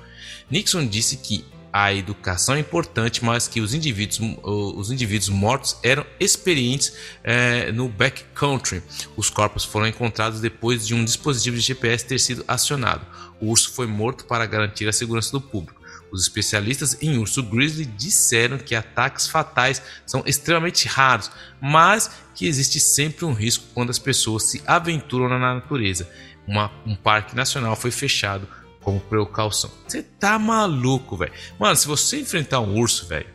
[0.50, 6.04] Nixon disse que a educação é importante, mas que os indivíduos, os indivíduos mortos eram
[6.18, 8.82] experientes é, no backcountry.
[9.16, 13.06] Os corpos foram encontrados depois de um dispositivo de GPS ter sido acionado.
[13.40, 15.79] O urso foi morto para garantir a segurança do público.
[16.12, 21.30] Os especialistas em urso grizzly disseram que ataques fatais são extremamente raros,
[21.60, 26.08] mas que existe sempre um risco quando as pessoas se aventuram na natureza.
[26.46, 28.48] Uma, um parque nacional foi fechado
[28.82, 29.70] como precaução.
[29.86, 31.32] Você tá maluco, velho.
[31.58, 33.26] Mano, se você enfrentar um urso, velho,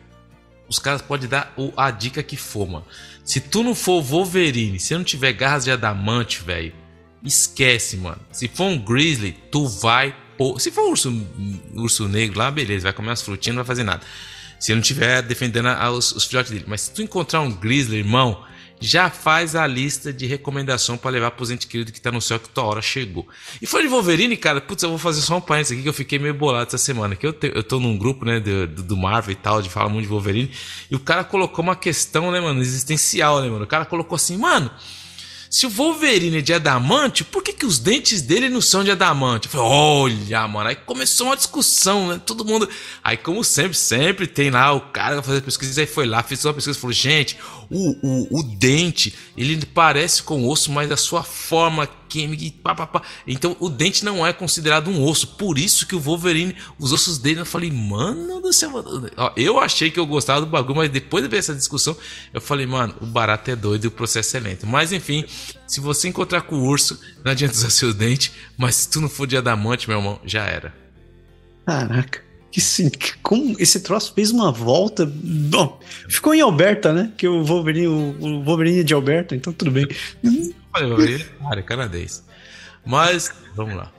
[0.68, 2.84] os caras podem dar a dica que for, mano.
[3.24, 6.74] Se tu não for Wolverine, se não tiver garras de adamante, velho,
[7.22, 8.20] esquece, mano.
[8.32, 10.60] Se for um grizzly, tu vai pôr.
[10.60, 11.12] Se for urso,
[11.74, 14.04] urso negro lá, beleza, vai comer umas frutinhas, não vai fazer nada.
[14.58, 16.64] Se não tiver defendendo os, os filhotes dele.
[16.66, 18.42] Mas se tu encontrar um grizzly, irmão,
[18.80, 22.38] já faz a lista de recomendação para levar pro ente querido que tá no céu
[22.38, 23.26] que tua hora chegou.
[23.60, 25.94] E foi de Wolverine, cara, putz, eu vou fazer só um parênteses aqui que eu
[25.94, 27.16] fiquei meio bolado essa semana.
[27.16, 29.88] Que eu, te, eu tô num grupo, né, do, do Marvel e tal, de falar
[29.88, 30.50] muito de Wolverine,
[30.90, 33.64] e o cara colocou uma questão, né, mano, existencial, né, mano?
[33.64, 34.70] O cara colocou assim, mano.
[35.56, 38.90] Se o Wolverine é de adamante, por que, que os dentes dele não são de
[38.90, 39.48] adamante?
[39.48, 42.20] Falei, olha, mano, aí começou uma discussão, né?
[42.26, 42.68] Todo mundo.
[43.02, 46.52] Aí, como sempre, sempre tem lá o cara fazer pesquisa, aí foi lá, fez uma
[46.52, 47.38] pesquisa falou: gente,
[47.70, 52.86] o, o, o dente, ele parece com osso, mas a sua forma química pá, pá,
[52.86, 53.02] pá.
[53.26, 55.36] Então o dente não é considerado um osso.
[55.36, 58.72] Por isso que o Wolverine, os ossos dele, eu falei, mano do céu.
[59.36, 61.96] Eu achei que eu gostava do bagulho, mas depois de ver essa discussão,
[62.32, 64.66] eu falei, mano, o barato é doido e o processo é lento.
[64.66, 65.24] Mas enfim,
[65.66, 69.08] se você encontrar com o urso, não adianta usar seu dente, mas se tu não
[69.08, 70.74] for de adamante, meu irmão, já era.
[71.66, 72.90] Caraca que sim,
[73.22, 75.04] como esse troço fez uma volta.
[75.04, 77.12] Bom, ficou em Alberta, né?
[77.14, 79.86] Que o Wolverine, o, Wolverine é de Alberta, então tudo bem.
[80.84, 82.22] Wolverine é canadense.
[82.84, 83.92] Mas, vamos lá.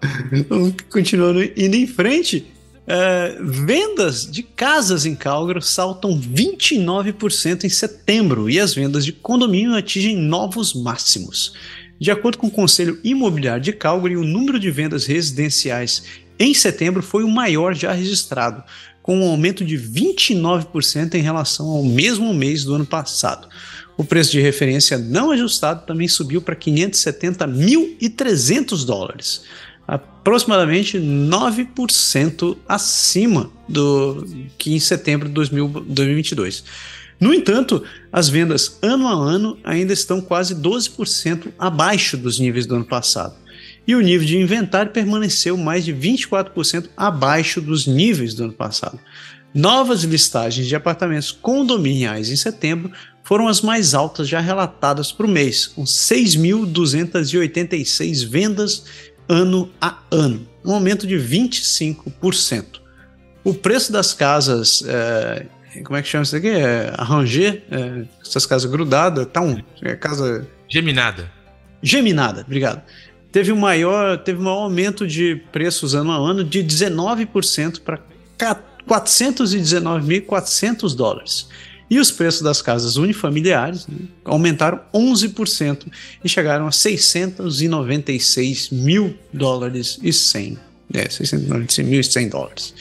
[0.90, 2.46] Continuando indo em frente,
[2.86, 9.74] é, vendas de casas em Calgary saltam 29% em setembro e as vendas de condomínio
[9.74, 11.54] atingem novos máximos.
[11.98, 16.04] De acordo com o Conselho Imobiliário de Calgary, o número de vendas residenciais
[16.38, 18.62] em setembro foi o maior já registrado,
[19.02, 23.48] com um aumento de 29% em relação ao mesmo mês do ano passado.
[23.96, 29.44] O preço de referência não ajustado também subiu para 570.300 dólares,
[29.86, 34.26] aproximadamente 9% acima do
[34.58, 36.64] que em setembro de 2022.
[37.20, 42.74] No entanto, as vendas ano a ano ainda estão quase 12% abaixo dos níveis do
[42.74, 43.36] ano passado
[43.86, 48.98] e o nível de inventário permaneceu mais de 24% abaixo dos níveis do ano passado.
[49.52, 52.90] Novas listagens de apartamentos condominiais em setembro
[53.24, 58.84] foram as mais altas já relatadas para o mês, com 6.286 vendas
[59.28, 62.80] ano a ano, um aumento de 25%.
[63.42, 65.46] O preço das casas, é,
[65.82, 66.50] como é que chama isso aqui?
[66.50, 70.46] É, arranger, é, essas casas grudadas, tá um, é casa...
[70.68, 71.28] Geminada.
[71.82, 72.82] Geminada, obrigado
[73.34, 77.98] teve um maior, teve um maior aumento de preços ano a ano de 19% para
[78.88, 81.48] 419.400 dólares.
[81.94, 85.86] E os preços das casas unifamiliares né, aumentaram 11%
[86.24, 90.58] e chegaram a 696 mil dólares e 100.
[90.92, 92.74] É, 696 mil e 100 dólares.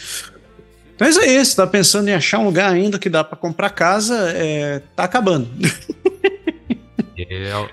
[0.96, 1.22] Então é isso
[1.52, 5.48] está pensando em achar um lugar ainda que dá para comprar casa, é, tá acabando.
[7.16, 7.70] É, a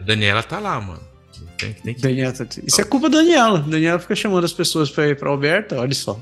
[0.00, 1.02] Daniela tá lá, mano.
[1.58, 2.00] Tem, tem que...
[2.02, 3.58] Daniela, tá- isso é culpa da Daniela.
[3.58, 6.20] Daniela fica chamando as pessoas pra ir pra Alberta, olha só.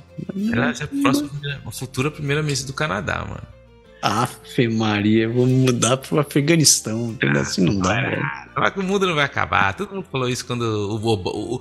[0.51, 1.28] Ela é a próxima,
[1.62, 3.61] uma futura primeira ministra do Canadá, mano.
[4.03, 7.16] Afe Maria, vou mudar pro Afeganistão.
[7.41, 8.23] Assim não dá, velho.
[8.53, 9.73] Falar que o mundo não vai acabar.
[9.74, 11.61] Todo mundo falou isso quando o Obama.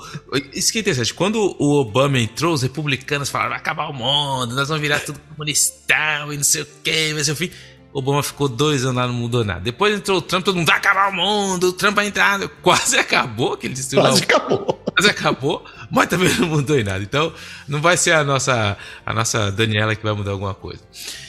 [0.52, 1.14] isso que é interessante.
[1.14, 5.20] Quando o Obama entrou, os republicanos falaram: vai acabar o mundo, nós vamos virar tudo
[5.30, 7.52] comunistão e não sei o que, vai ser o fim.
[7.94, 9.60] Obama ficou dois anos lá, não mudou nada.
[9.60, 12.40] Depois entrou o Trump, todo mundo vai acabar o mundo, o Trump vai entrar.
[12.62, 14.84] Quase acabou, que ele destruiu Quase acabou.
[14.96, 17.04] Quase acabou, mas também não mudou em nada.
[17.04, 17.34] Então,
[17.68, 20.82] não vai ser a nossa, a nossa Daniela que vai mudar alguma coisa.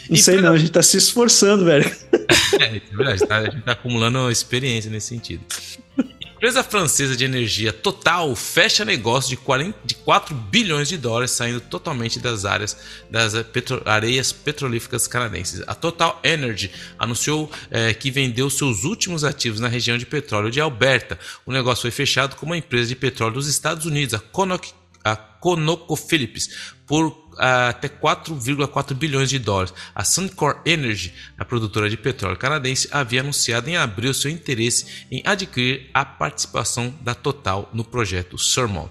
[0.08, 1.90] Não sei não, a gente tá se esforçando, velho.
[2.60, 5.42] É, é verdade, tá, a gente tá acumulando experiência nesse sentido.
[6.42, 11.60] Empresa francesa de energia Total fecha negócio de, 40, de 4 bilhões de dólares, saindo
[11.60, 12.76] totalmente das áreas
[13.08, 15.62] das petro, areias petrolíferas canadenses.
[15.68, 20.60] A Total Energy anunciou é, que vendeu seus últimos ativos na região de petróleo de
[20.60, 21.16] Alberta.
[21.46, 24.18] O negócio foi fechado com uma empresa de petróleo dos Estados Unidos, a
[25.04, 29.74] a ConocoPhillips por até 4,4 bilhões de dólares.
[29.94, 35.22] A Suncor Energy, a produtora de petróleo canadense, havia anunciado em abril seu interesse em
[35.24, 38.90] adquirir a participação da Total no projeto Surmont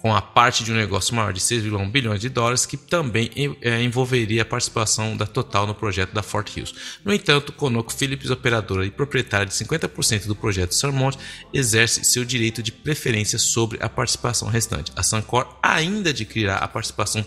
[0.00, 3.82] com a parte de um negócio maior de 6,1 bilhões de dólares, que também é,
[3.82, 6.74] envolveria a participação da Total no projeto da Fort Hills.
[7.04, 11.18] No entanto, ConocoPhillips, operadora e proprietária de 50% do projeto Surmont,
[11.52, 14.90] exerce seu direito de preferência sobre a participação restante.
[14.96, 17.24] A Suncor ainda adquirirá a participação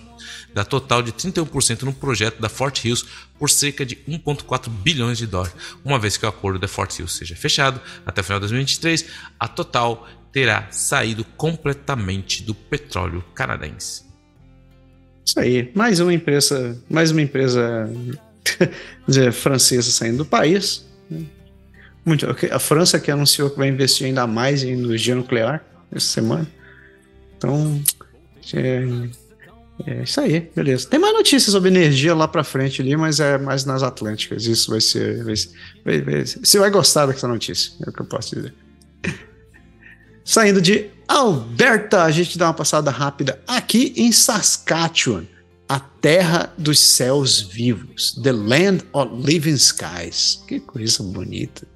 [0.53, 3.05] da Total de 31% no projeto da Fort Hills
[3.37, 5.55] por cerca de 1,4 bilhões de dólares.
[5.83, 9.05] Uma vez que o acordo da Fort Hills seja fechado até o final de 2023,
[9.39, 14.03] a Total terá saído completamente do petróleo canadense.
[15.23, 17.89] Isso aí, mais uma empresa, mais uma empresa
[19.07, 20.85] dizer, francesa saindo do país.
[21.09, 21.23] Né?
[22.03, 26.47] Muito, a França que anunciou que vai investir ainda mais em energia nuclear essa semana.
[27.37, 27.81] Então,
[28.53, 28.83] é,
[29.85, 30.89] é isso aí, beleza.
[30.89, 34.45] Tem mais notícias sobre energia lá para frente ali, mas é mais nas Atlânticas.
[34.45, 35.35] Isso vai ser, vai,
[35.85, 38.53] vai, vai, você vai gostar dessa notícia, é o que eu posso dizer.
[40.25, 45.25] Saindo de Alberta, a gente dá uma passada rápida aqui em Saskatchewan,
[45.67, 50.43] a terra dos céus vivos, the land of living skies.
[50.47, 51.67] Que coisa bonita.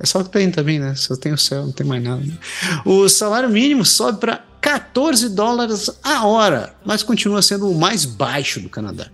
[0.00, 0.94] É só que tem também, né?
[0.94, 2.22] Só tem o céu, não tem mais nada.
[2.22, 2.36] Né?
[2.84, 8.60] O salário mínimo sobe para 14 dólares a hora, mas continua sendo o mais baixo
[8.60, 9.10] do Canadá.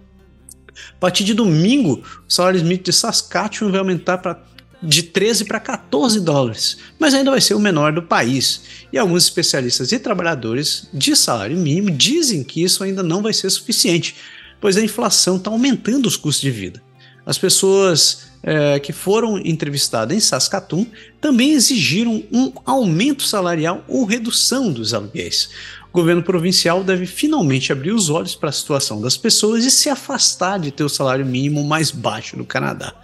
[0.93, 4.43] A partir de domingo, o salário mínimo de Saskatchewan vai aumentar para
[4.83, 8.63] de 13 para 14 dólares, mas ainda vai ser o menor do país.
[8.93, 13.51] E alguns especialistas e trabalhadores de salário mínimo dizem que isso ainda não vai ser
[13.51, 14.17] suficiente,
[14.61, 16.83] pois a inflação está aumentando os custos de vida.
[17.27, 20.87] As pessoas é, que foram entrevistadas em Saskatoon
[21.21, 25.51] também exigiram um aumento salarial ou redução dos aluguéis.
[25.91, 29.91] O governo provincial deve finalmente abrir os olhos para a situação das pessoas e se
[29.91, 32.95] afastar de ter o salário mínimo mais baixo do Canadá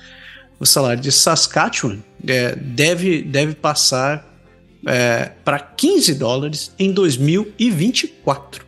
[0.59, 4.27] o salário de Saskatchewan é, deve, deve passar
[4.87, 8.65] é, para 15 dólares em 2024.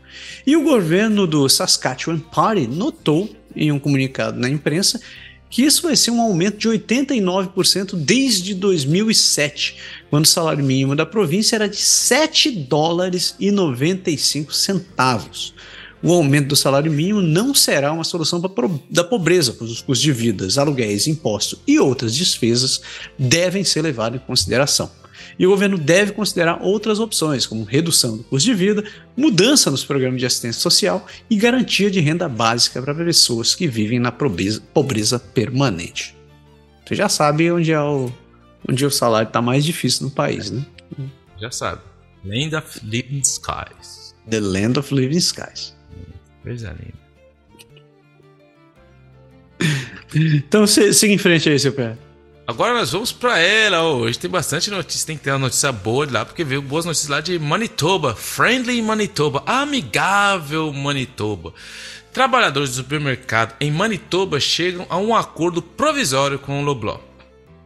[0.46, 5.00] E o governo do Saskatchewan Party notou em um comunicado na imprensa
[5.50, 9.76] que isso vai ser um aumento de 89% desde 2007,
[10.10, 15.54] quando o salário mínimo da província era de 7 dólares e 95 centavos
[16.02, 18.40] o aumento do salário mínimo não será uma solução
[18.90, 22.80] da pobreza, pois os custos de vida, aluguéis, impostos e outras despesas
[23.18, 24.90] devem ser levados em consideração.
[25.38, 28.84] E o governo deve considerar outras opções, como redução do custo de vida,
[29.16, 33.98] mudança nos programas de assistência social e garantia de renda básica para pessoas que vivem
[33.98, 36.16] na pobreza, pobreza permanente.
[36.84, 38.10] Você já sabe onde é o,
[38.68, 40.64] onde o salário está mais difícil no país, né?
[41.40, 41.82] Já sabe.
[42.24, 44.14] Land of Living Skies.
[44.28, 45.77] The Land of Living Skies.
[46.48, 47.08] Coisa linda.
[50.14, 51.94] Então siga em frente aí, seu pé.
[52.46, 53.82] Agora nós vamos para ela.
[53.82, 55.06] Hoje tem bastante notícia.
[55.06, 58.14] Tem que ter uma notícia boa de lá, porque veio boas notícias lá de Manitoba.
[58.14, 59.42] Friendly Manitoba.
[59.44, 61.52] Amigável Manitoba.
[62.14, 67.07] Trabalhadores do supermercado em Manitoba chegam a um acordo provisório com o Loblaw.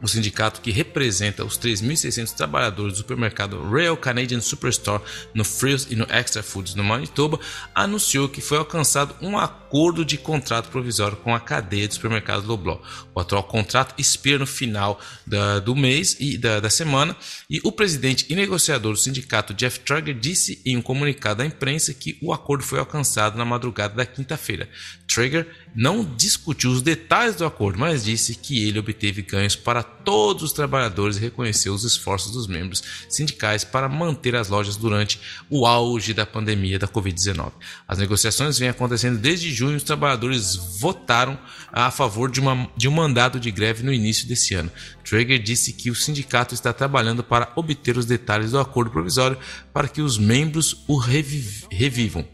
[0.02, 5.00] O sindicato que representa os 3.600 trabalhadores do supermercado Royal Canadian Superstore
[5.32, 7.38] no Frills e no Extra Foods no Manitoba
[7.72, 12.82] anunciou que foi alcançado um acordo de contrato provisório com a cadeia de supermercados Loblaw.
[13.14, 17.16] O atual contrato expira no final da, do mês e da, da, semana
[17.48, 21.94] e o presidente e negociador do sindicato Jeff Trager disse em um comunicado à imprensa
[21.94, 24.68] que o acordo foi alcançado na madrugada da quinta-feira.
[25.06, 30.42] Traeger não discutiu os detalhes do acordo, mas disse que ele obteve ganhos para todos
[30.42, 35.18] os trabalhadores e reconheceu os esforços dos membros sindicais para manter as lojas durante
[35.48, 37.52] o auge da pandemia da Covid-19.
[37.88, 39.76] As negociações vêm acontecendo desde junho.
[39.76, 41.38] Os trabalhadores votaram
[41.72, 44.70] a favor de, uma, de um mandato de greve no início desse ano.
[45.02, 49.38] Traeger disse que o sindicato está trabalhando para obter os detalhes do acordo provisório
[49.72, 52.24] para que os membros o reviv revivam.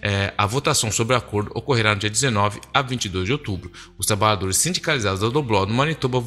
[0.00, 3.72] É, a votação sobre o acordo ocorrerá no dia 19 a 22 de outubro.
[3.96, 6.20] Os trabalhadores sindicalizados da Dobló no Manitoba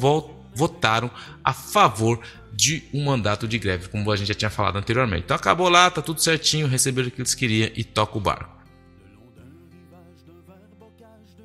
[0.54, 1.10] votaram
[1.42, 2.20] a favor
[2.52, 5.24] de um mandato de greve, como a gente já tinha falado anteriormente.
[5.24, 8.62] Então acabou lá, tá tudo certinho, receberam o que eles queriam e toca o barco.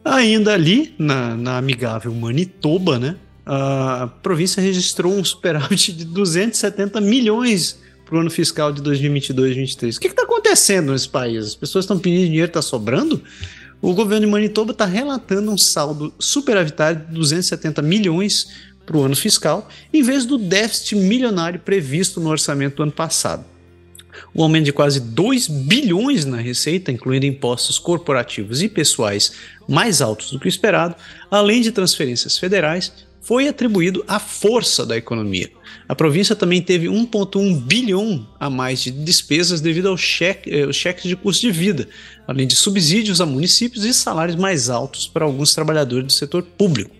[0.03, 3.17] Ainda ali, na, na amigável Manitoba, né?
[3.49, 9.95] A província registrou um superávit de 270 milhões para o ano fiscal de 2022-2023.
[9.95, 11.45] O que está acontecendo nesse país?
[11.45, 13.23] As pessoas estão pedindo dinheiro, está sobrando?
[13.81, 18.49] O governo de Manitoba está relatando um saldo superavitário de 270 milhões
[18.85, 23.45] para o ano fiscal, em vez do déficit milionário previsto no orçamento do ano passado.
[24.33, 29.31] O aumento de quase 2 bilhões na receita, incluindo impostos corporativos e pessoais
[29.69, 30.95] mais altos do que o esperado,
[31.31, 32.91] além de transferências federais,
[33.27, 35.51] foi atribuído à força da economia.
[35.85, 41.03] A província também teve 1,1 bilhão a mais de despesas devido aos cheque, eh, cheques
[41.03, 41.89] de custo de vida,
[42.25, 46.95] além de subsídios a municípios e salários mais altos para alguns trabalhadores do setor público.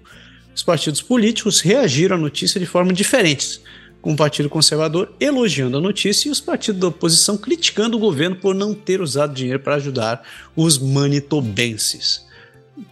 [0.54, 3.62] Os partidos políticos reagiram à notícia de forma diferentes,
[4.02, 8.36] com o Partido Conservador elogiando a notícia e os partidos da oposição criticando o governo
[8.36, 10.28] por não ter usado dinheiro para ajudar
[10.58, 12.27] os manitobenses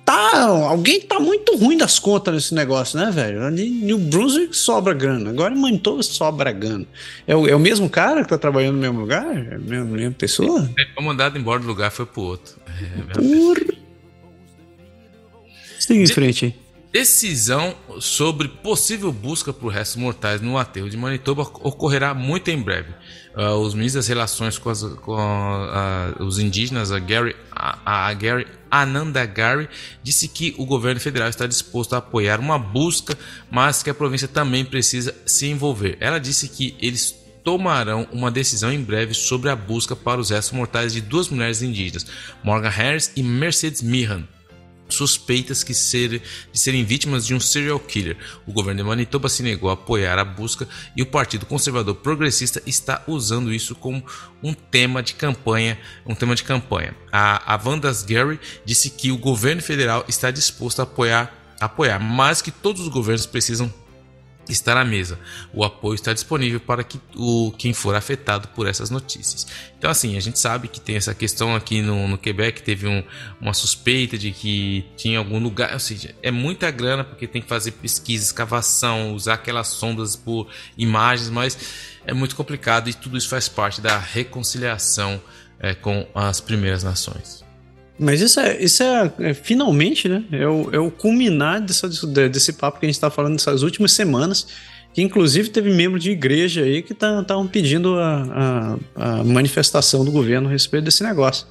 [0.04, 0.48] tá.
[0.48, 3.50] Alguém tá muito ruim das contas nesse negócio, né, velho?
[3.50, 5.30] New Brunswick sobra grana.
[5.30, 6.86] Agora em Manitoba sobra grana.
[7.28, 9.26] É o, é o mesmo cara que tá trabalhando no mesmo lugar?
[9.26, 10.70] É a mesma, mesma pessoa?
[10.78, 12.56] É, foi mandado embora do lugar, foi pro outro.
[12.68, 13.76] É, Por...
[15.80, 16.65] Siga em frente aí.
[16.96, 22.94] Decisão sobre possível busca por restos mortais no aterro de Manitoba ocorrerá muito em breve.
[23.36, 28.14] Uh, os ministros das relações com, as, com uh, os indígenas, a Gary, a, a
[28.14, 29.68] Gary Ananda Gary,
[30.02, 33.18] disse que o governo federal está disposto a apoiar uma busca,
[33.52, 35.98] mas que a província também precisa se envolver.
[36.00, 37.14] Ela disse que eles
[37.44, 41.62] tomarão uma decisão em breve sobre a busca para os restos mortais de duas mulheres
[41.62, 42.08] indígenas,
[42.42, 44.26] Morgan Harris e Mercedes Mihan
[44.88, 46.22] suspeitas que ser,
[46.52, 48.18] de serem vítimas de um serial killer.
[48.46, 52.62] O governo de Manitoba se negou a apoiar a busca e o Partido Conservador Progressista
[52.66, 54.04] está usando isso como
[54.44, 56.96] um tema de campanha, um tema de campanha.
[57.12, 62.42] A, a Vandas Gary disse que o governo federal está disposto a apoiar, apoiar, mas
[62.42, 63.74] que todos os governos precisam
[64.52, 65.20] estar à mesa.
[65.54, 69.48] O apoio está disponível para que o, quem for afetado por essas notícias.
[69.78, 73.04] Então, assim, a gente sabe que tem essa questão aqui no, no Quebec, teve um,
[73.40, 77.48] uma suspeita de que tinha algum lugar, ou seja, é muita grana porque tem que
[77.48, 80.48] fazer pesquisa, escavação, usar aquelas sondas por
[80.78, 81.58] imagens, mas
[82.06, 85.22] é muito complicado e tudo isso faz parte da reconciliação
[85.60, 87.45] é, com as primeiras nações.
[87.98, 90.24] Mas isso é, isso é, é finalmente, né?
[90.32, 91.88] É o, é o culminar dessa,
[92.30, 94.48] desse papo que a gente está falando nessas últimas semanas.
[94.94, 100.06] Que inclusive teve membros de igreja aí que estavam tá, pedindo a, a, a, manifestação
[100.06, 101.46] do governo a respeito desse negócio.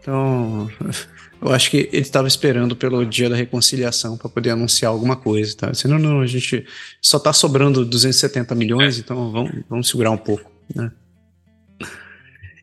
[0.00, 0.70] Então,
[1.42, 5.56] eu acho que ele estava esperando pelo dia da reconciliação para poder anunciar alguma coisa.
[5.56, 5.74] Tá?
[5.74, 6.64] Senão, não, a gente
[7.02, 10.48] só está sobrando 270 milhões, então vamos, vamos segurar um pouco.
[10.72, 10.88] Né?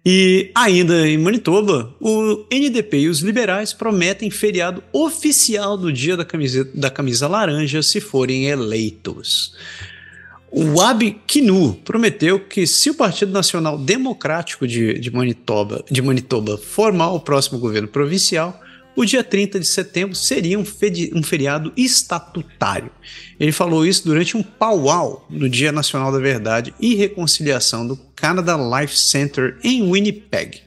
[0.05, 6.25] E ainda em Manitoba, o NDP e os liberais prometem feriado oficial do dia da
[6.25, 9.55] camisa, da camisa laranja se forem eleitos.
[10.51, 16.57] O Ab Kinu prometeu que se o Partido Nacional Democrático de, de, Manitoba, de Manitoba
[16.57, 18.61] formar o próximo governo provincial,
[18.95, 20.63] o dia 30 de setembro seria um,
[21.15, 22.91] um feriado estatutário.
[23.39, 28.55] Ele falou isso durante um powwow no Dia Nacional da Verdade e Reconciliação do Canada
[28.55, 30.61] Life Center em Winnipeg.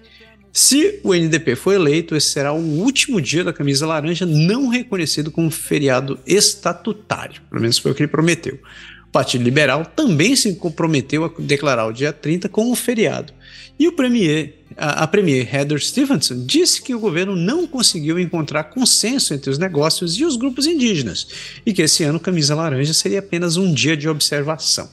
[0.52, 5.30] Se o NDP for eleito, esse será o último dia da camisa laranja não reconhecido
[5.30, 7.42] como feriado estatutário.
[7.50, 8.58] Pelo menos foi o que ele prometeu.
[9.06, 13.34] O Partido Liberal também se comprometeu a declarar o dia 30 como feriado.
[13.78, 19.32] E o premier, a, premier Heather Stevenson disse que o governo não conseguiu encontrar consenso
[19.32, 21.26] entre os negócios e os grupos indígenas
[21.64, 24.88] e que esse ano Camisa Laranja seria apenas um dia de observação.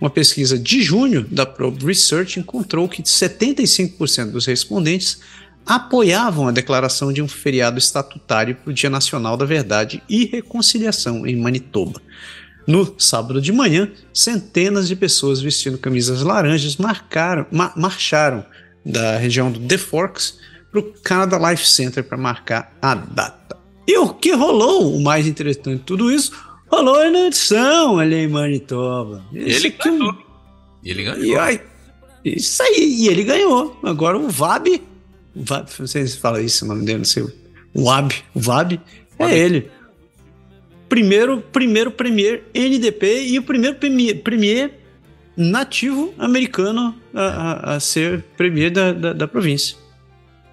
[0.00, 5.20] Uma pesquisa de junho da Probe Research encontrou que 75% dos respondentes
[5.64, 11.26] apoiavam a declaração de um feriado estatutário para o Dia Nacional da Verdade e Reconciliação
[11.26, 12.00] em Manitoba.
[12.66, 18.44] No sábado de manhã, centenas de pessoas vestindo camisas laranjas marcaram, ma marcharam
[18.84, 20.38] da região do The Forks
[20.70, 23.56] para o Canada Life Center para marcar a data.
[23.86, 26.32] E o que rolou, o mais interessante de tudo isso,
[26.70, 29.24] rolou na edição ali em Manitoba.
[29.32, 30.16] Ele ganhou.
[30.82, 31.24] E ele ganhou.
[31.24, 31.60] E, aí,
[32.24, 33.78] isso aí, e ele ganhou.
[33.82, 34.80] Agora o VAB,
[35.34, 37.24] o VAB não sei se fala isso, o nome dele, não sei.
[37.74, 38.80] O VAB, o VAB
[39.18, 39.70] é ele.
[40.88, 44.72] Primeiro, primeiro Premier NDP e o primeiro Premier, premier
[45.36, 49.76] nativo americano a, a, a ser Premier da, da, da província.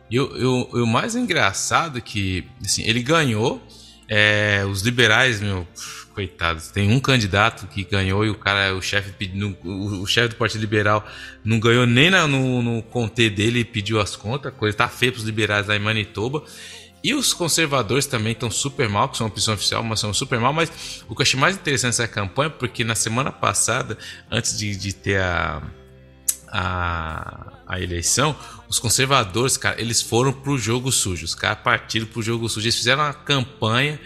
[0.09, 3.61] E o, o, mais engraçado é que assim, ele ganhou,
[4.07, 5.67] é, os liberais, meu,
[6.13, 9.13] coitados, tem um candidato que ganhou e o cara, o chefe
[9.63, 11.05] o, o chefe do Partido Liberal
[11.43, 15.11] não ganhou nem na, no, no conté dele e pediu as contas, coisa tá feia
[15.11, 16.43] pros liberais lá em Manitoba.
[17.03, 20.51] E os conservadores também estão super mal, que são opção oficial, mas são super mal.
[20.51, 23.97] Mas o que eu achei mais interessante dessa campanha, porque na semana passada,
[24.31, 25.61] antes de, de ter a,
[26.59, 28.35] a, a, eleição,
[28.67, 31.23] os conservadores, cara, eles foram pro jogo sujo.
[31.23, 32.65] Os caras partiram pro jogo sujo.
[32.65, 33.99] Eles fizeram uma campanha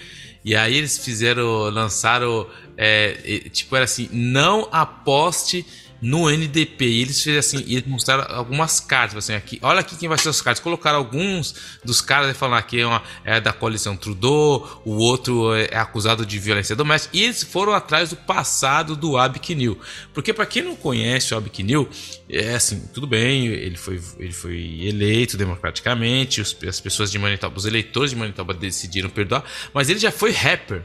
[0.44, 2.46] e aí eles fizeram, lançaram,
[2.76, 5.66] é, tipo, era assim: não aposte
[6.02, 6.86] no NDP.
[6.86, 10.30] E eles fizeram assim, eles mostraram algumas cartas, assim, aqui, olha aqui quem vai ser
[10.30, 10.62] os cartas.
[10.62, 11.54] Colocaram alguns
[11.84, 15.78] dos caras e falaram aqui é, uma, é da coalição Trudeau, o outro é, é
[15.78, 17.16] acusado de violência doméstica.
[17.16, 19.80] E eles foram atrás do passado do Abknil.
[20.14, 21.88] Porque para quem não conhece o Abknil,
[22.30, 27.58] é assim, tudo bem, ele foi, ele foi eleito democraticamente, os, as pessoas de Manitoba,
[27.58, 30.84] os eleitores de Manitoba decidiram perdoar, mas ele já foi rapper.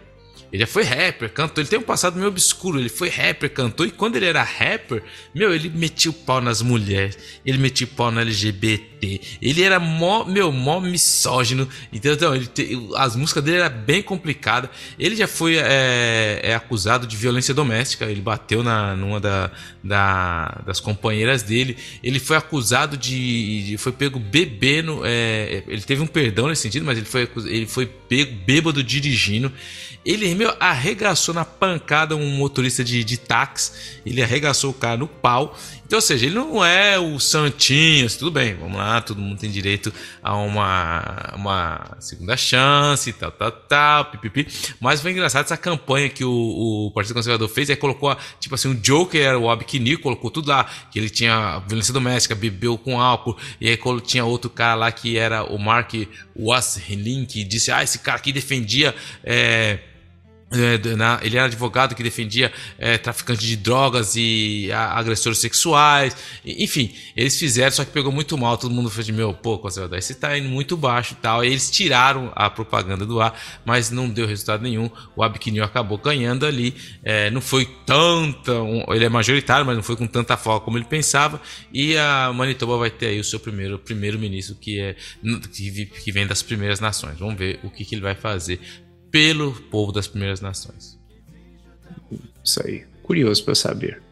[0.53, 1.61] Ele já foi rapper, cantou.
[1.61, 2.79] Ele tem um passado meio obscuro.
[2.79, 3.85] Ele foi rapper, cantou.
[3.85, 5.03] E quando ele era rapper,
[5.35, 7.19] meu, ele metia o pau nas mulheres.
[7.45, 9.21] Ele metia o pau no LGBT.
[9.43, 11.69] Ele era mó, meu, mó misógino.
[11.93, 14.71] Então, ele te, as músicas dele eram bem complicadas.
[14.99, 18.05] Ele já foi é, é, acusado de violência doméstica.
[18.07, 19.51] Ele bateu na, numa da,
[19.83, 21.77] da, das companheiras dele.
[22.03, 23.65] Ele foi acusado de.
[23.65, 25.03] de foi pego bebendo.
[25.05, 29.53] É, ele teve um perdão nesse sentido, mas ele foi, ele foi pego bêbado dirigindo.
[30.07, 34.01] Ele, meu, arregaçou na pancada um motorista de, de táxi.
[34.05, 35.57] Ele arregaçou o cara no pau.
[35.87, 38.11] Então, ou seja, ele não é o Santinho.
[38.11, 43.53] Tudo bem, vamos lá, todo mundo tem direito a uma, uma segunda chance, tal, tal,
[43.53, 44.49] tal, pipipi.
[44.81, 47.71] Mas foi engraçado essa campanha que o, o Partido Conservador fez.
[47.71, 50.65] Aí colocou, tipo assim, o Joker era o Abkini, colocou tudo lá.
[50.91, 53.37] Que ele tinha violência doméstica, bebeu com álcool.
[53.61, 55.95] E aí tinha outro cara lá que era o Mark
[56.37, 58.93] Wasselin, que disse: Ah, esse cara aqui defendia.
[59.23, 59.79] É,
[61.23, 67.73] ele era advogado que defendia é, traficantes de drogas e agressores sexuais, enfim, eles fizeram,
[67.73, 68.57] só que pegou muito mal.
[68.57, 71.45] Todo mundo fez de meu, pô, conservador, esse tá indo muito baixo e tal.
[71.45, 74.89] E eles tiraram a propaganda do ar, mas não deu resultado nenhum.
[75.17, 79.83] O Abquinil acabou ganhando ali, é, não foi tanta, um, ele é majoritário, mas não
[79.83, 81.41] foi com tanta folga como ele pensava.
[81.73, 84.97] E a Manitoba vai ter aí o seu primeiro primeiro-ministro que é
[85.53, 87.19] que, que vem das primeiras nações.
[87.19, 88.61] Vamos ver o que, que ele vai fazer
[89.17, 90.99] pelo povo das primeiras nações.
[92.45, 92.85] Isso aí.
[93.03, 94.03] Curioso para saber.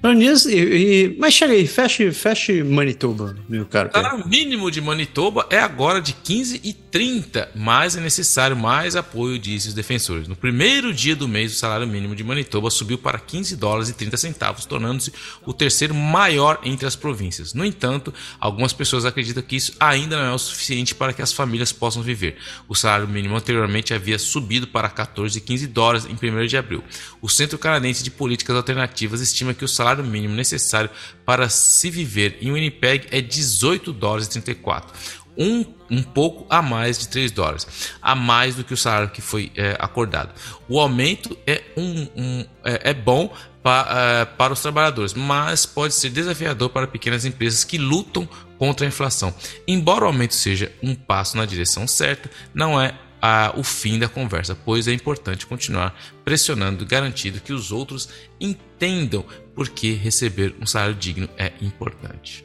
[0.00, 3.88] E, e, mas chega aí, feche, feche Manitoba, meu caro.
[3.88, 8.94] O salário mínimo de Manitoba é agora de 15 e 30, mas é necessário mais
[8.94, 10.28] apoio, dizem os defensores.
[10.28, 13.92] No primeiro dia do mês, o salário mínimo de Manitoba subiu para 15 dólares e
[13.92, 15.12] 30 centavos, tornando-se
[15.44, 17.52] o terceiro maior entre as províncias.
[17.52, 21.32] No entanto, algumas pessoas acreditam que isso ainda não é o suficiente para que as
[21.32, 22.36] famílias possam viver.
[22.68, 26.84] O salário mínimo anteriormente havia subido para 14 e 15 dólares em 1 de abril.
[27.20, 30.90] O Centro Canadense de Políticas Alternativas estima que o salário salário mínimo necessário
[31.24, 34.92] para se viver em Winnipeg é 18 dólares e 34.
[35.40, 39.20] Um, um pouco a mais de 3 dólares, a mais do que o salário que
[39.20, 40.34] foi é, acordado.
[40.68, 43.32] O aumento é, um, um é, é bom
[43.62, 48.28] pa, é, para os trabalhadores, mas pode ser desafiador para pequenas empresas que lutam
[48.58, 49.32] contra a inflação.
[49.66, 54.08] Embora o aumento seja um passo na direção certa, não é a, o fim da
[54.08, 58.08] conversa, pois é importante continuar pressionando garantindo que os outros
[58.40, 59.24] entendam
[59.54, 62.44] por que receber um salário digno é importante.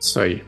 [0.00, 0.42] Isso aí.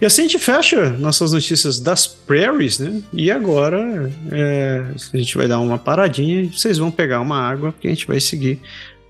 [0.00, 3.02] E assim a gente fecha nossas notícias das prairies, né?
[3.12, 7.72] E agora é, a gente vai dar uma paradinha e vocês vão pegar uma água,
[7.72, 8.60] porque a gente vai seguir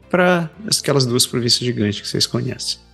[0.08, 0.48] para
[0.78, 2.85] aquelas duas províncias gigantes que vocês conhecem.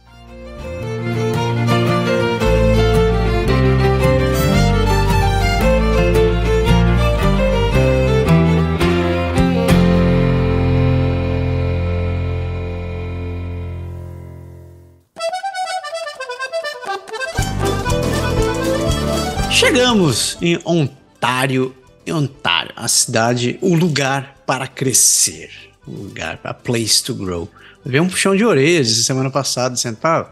[19.72, 21.74] Chegamos em Ontário,
[22.04, 25.50] em Ontário, a cidade, o lugar para crescer,
[25.86, 27.48] o lugar, a place to grow.
[27.82, 30.30] Veio um puxão de orelhas semana passada, dizendo, pá,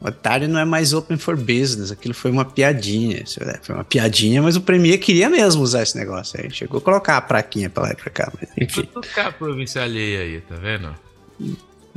[0.00, 3.18] Otário não é mais open for business, aquilo foi uma piadinha.
[3.18, 6.50] É, foi uma piadinha, mas o Premier queria mesmo usar esse negócio aí.
[6.50, 8.84] Chegou a colocar a praquinha pra lá e pra cá, mas enfim.
[8.84, 10.96] Tocar província alheia aí, tá vendo?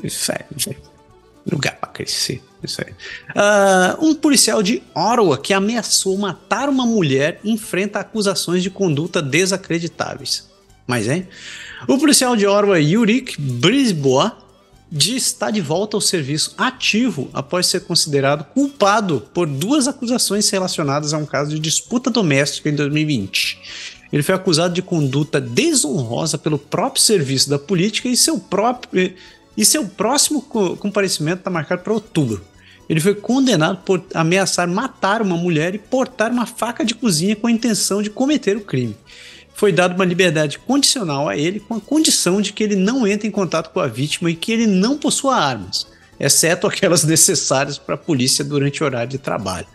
[0.03, 0.75] Isso aí.
[1.49, 2.41] Lugar pra crescer.
[2.63, 2.93] Isso aí.
[3.31, 10.49] Uh, um policial de Ottawa que ameaçou matar uma mulher enfrenta acusações de conduta desacreditáveis.
[10.85, 11.27] Mas, hein?
[11.87, 14.31] O policial de Ottawa, Yurik Brisbois,
[14.91, 21.17] está de volta ao serviço ativo após ser considerado culpado por duas acusações relacionadas a
[21.17, 23.59] um caso de disputa doméstica em 2020.
[24.11, 29.13] Ele foi acusado de conduta desonrosa pelo próprio serviço da política e seu próprio
[29.55, 32.41] e seu próximo comparecimento está marcado para outubro.
[32.89, 37.47] Ele foi condenado por ameaçar matar uma mulher e portar uma faca de cozinha com
[37.47, 38.97] a intenção de cometer o crime
[39.61, 43.27] foi dada uma liberdade condicional a ele com a condição de que ele não entre
[43.27, 45.85] em contato com a vítima e que ele não possua armas,
[46.19, 49.67] exceto aquelas necessárias para a polícia durante o horário de trabalho.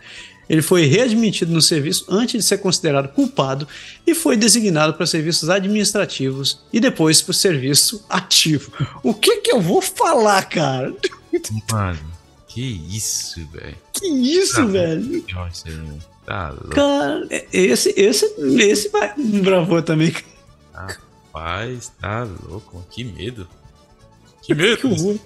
[0.49, 3.65] Ele foi readmitido no serviço antes de ser considerado culpado
[4.05, 8.71] e foi designado para serviços administrativos e depois para o serviço ativo.
[9.01, 10.93] O que que eu vou falar, cara?
[11.71, 11.99] Mano,
[12.57, 13.77] que isso, velho?
[13.93, 15.25] Que isso, ah, velho?
[15.31, 15.69] Nossa,
[16.25, 16.69] Tá louco.
[16.69, 18.25] Cara, esse, esse,
[18.59, 20.11] esse vai bravou também.
[20.73, 22.83] Rapaz, tá louco.
[22.89, 23.47] Que medo.
[24.41, 24.77] Que medo.
[24.77, 25.19] que horror.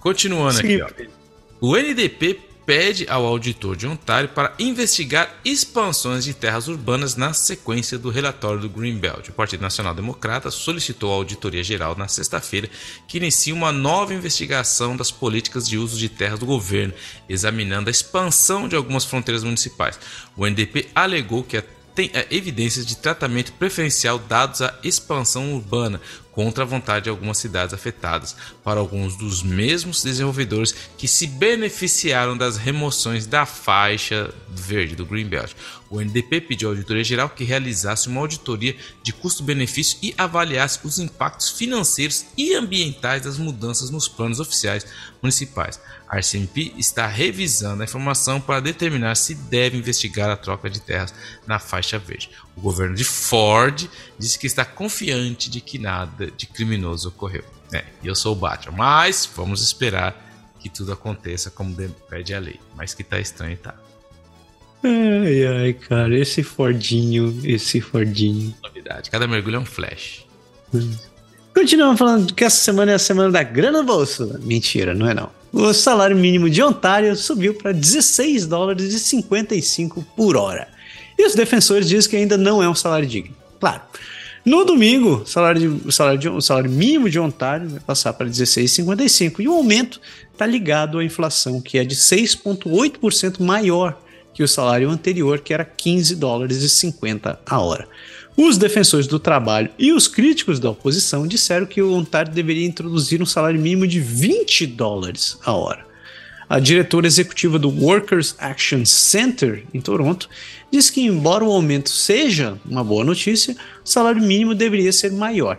[0.00, 0.80] Continuando Sim.
[0.82, 1.08] aqui,
[1.62, 1.66] ó.
[1.66, 2.38] O NDP
[2.70, 8.60] pede ao auditor de Ontário para investigar expansões de terras urbanas na sequência do relatório
[8.60, 9.28] do Greenbelt.
[9.28, 12.70] O Partido Nacional Democrata solicitou à Auditoria Geral na sexta-feira
[13.08, 16.94] que inicie uma nova investigação das políticas de uso de terras do governo,
[17.28, 19.98] examinando a expansão de algumas fronteiras municipais.
[20.36, 21.64] O NDP alegou que a
[21.94, 26.00] tem é, evidências de tratamento preferencial dados à expansão urbana
[26.32, 32.36] contra a vontade de algumas cidades afetadas, para alguns dos mesmos desenvolvedores que se beneficiaram
[32.36, 35.52] das remoções da faixa verde do Greenbelt.
[35.90, 40.98] O NDP pediu à Auditoria Geral que realizasse uma auditoria de custo-benefício e avaliasse os
[40.98, 44.86] impactos financeiros e ambientais das mudanças nos planos oficiais
[45.20, 45.80] municipais.
[46.10, 51.14] A RCMP está revisando a informação para determinar se deve investigar a troca de terras
[51.46, 52.30] na faixa verde.
[52.56, 53.88] O governo de Ford
[54.18, 57.44] disse que está confiante de que nada de criminoso ocorreu.
[57.72, 60.20] É, eu sou o Batman, mas vamos esperar
[60.58, 61.76] que tudo aconteça como
[62.08, 62.58] pede a lei.
[62.74, 63.76] Mas que tá estranho, tá.
[64.82, 68.52] Ai, ai, cara, esse Fordinho, esse Fordinho.
[68.64, 70.26] Novidade, cada mergulho é um flash.
[71.54, 74.40] Continuamos falando que essa semana é a semana da grana bolsa.
[74.42, 80.04] Mentira, não é não o salário mínimo de Ontário subiu para 16 dólares e 55
[80.16, 80.68] por hora.
[81.18, 83.34] E os defensores dizem que ainda não é um salário digno.
[83.58, 83.82] Claro.
[84.44, 88.26] No domingo, o salário, o salário, de, o salário mínimo de Ontário vai passar para
[88.26, 90.00] 16,55 e o aumento
[90.32, 94.00] está ligado à inflação, que é de 6,8% maior
[94.32, 97.86] que o salário anterior, que era 15 dólares e 50 a hora.
[98.42, 103.20] Os defensores do trabalho e os críticos da oposição disseram que o Ontário deveria introduzir
[103.20, 105.84] um salário mínimo de 20 dólares a hora.
[106.48, 110.26] A diretora executiva do Workers Action Center em Toronto
[110.72, 113.54] diz que, embora o aumento seja uma boa notícia,
[113.84, 115.58] o salário mínimo deveria ser maior.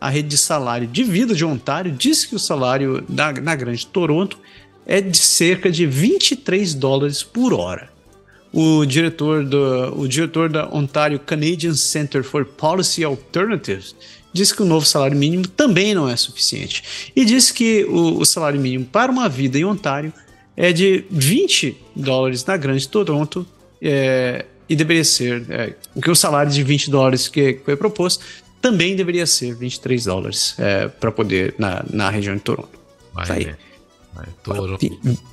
[0.00, 3.86] A rede de salário de vida de Ontário diz que o salário da, na Grande
[3.86, 4.36] Toronto
[4.84, 7.88] é de cerca de 23 dólares por hora
[8.52, 13.94] o diretor, do, o diretor da Ontario Canadian Center for Policy Alternatives
[14.32, 18.24] disse que o novo salário mínimo também não é suficiente e disse que o, o
[18.24, 20.12] salário mínimo para uma vida em Ontário
[20.56, 23.46] é de 20 dólares na Grande Toronto
[23.80, 28.24] é, e deveria ser é, que o salário de 20 dólares que, que foi proposto
[28.60, 32.78] também deveria ser 23 dólares é, para poder na, na região de Toronto.
[33.12, 33.54] Vai, tá aí.
[34.14, 35.29] Vai, Toronto.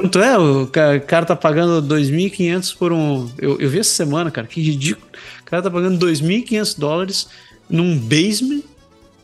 [0.00, 0.38] Quanto é?
[0.38, 0.66] O
[1.06, 3.30] cara tá pagando 2.500 por um.
[3.36, 5.06] Eu, eu vi essa semana, cara, que ridículo.
[5.42, 7.28] O cara tá pagando 2.500 dólares
[7.68, 8.62] num basement.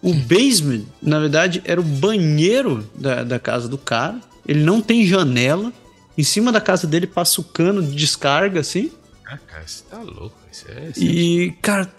[0.03, 4.21] O basement, na verdade, era o banheiro da, da casa do cara.
[4.47, 5.73] Ele não tem janela.
[6.17, 8.93] Em cima da casa dele passa o cano de descarga, assim.
[9.25, 10.37] Ah, cara, você tá louco.
[10.53, 11.91] Isso é, isso e, cara,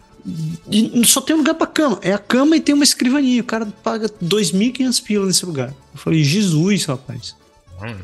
[1.04, 1.98] só tem um lugar pra cama.
[2.04, 3.42] É a cama e tem uma escrivaninha.
[3.42, 5.70] O cara paga 2.500 pila nesse lugar.
[5.70, 7.36] Eu falei, Jesus, rapaz.
[7.82, 7.96] Hum,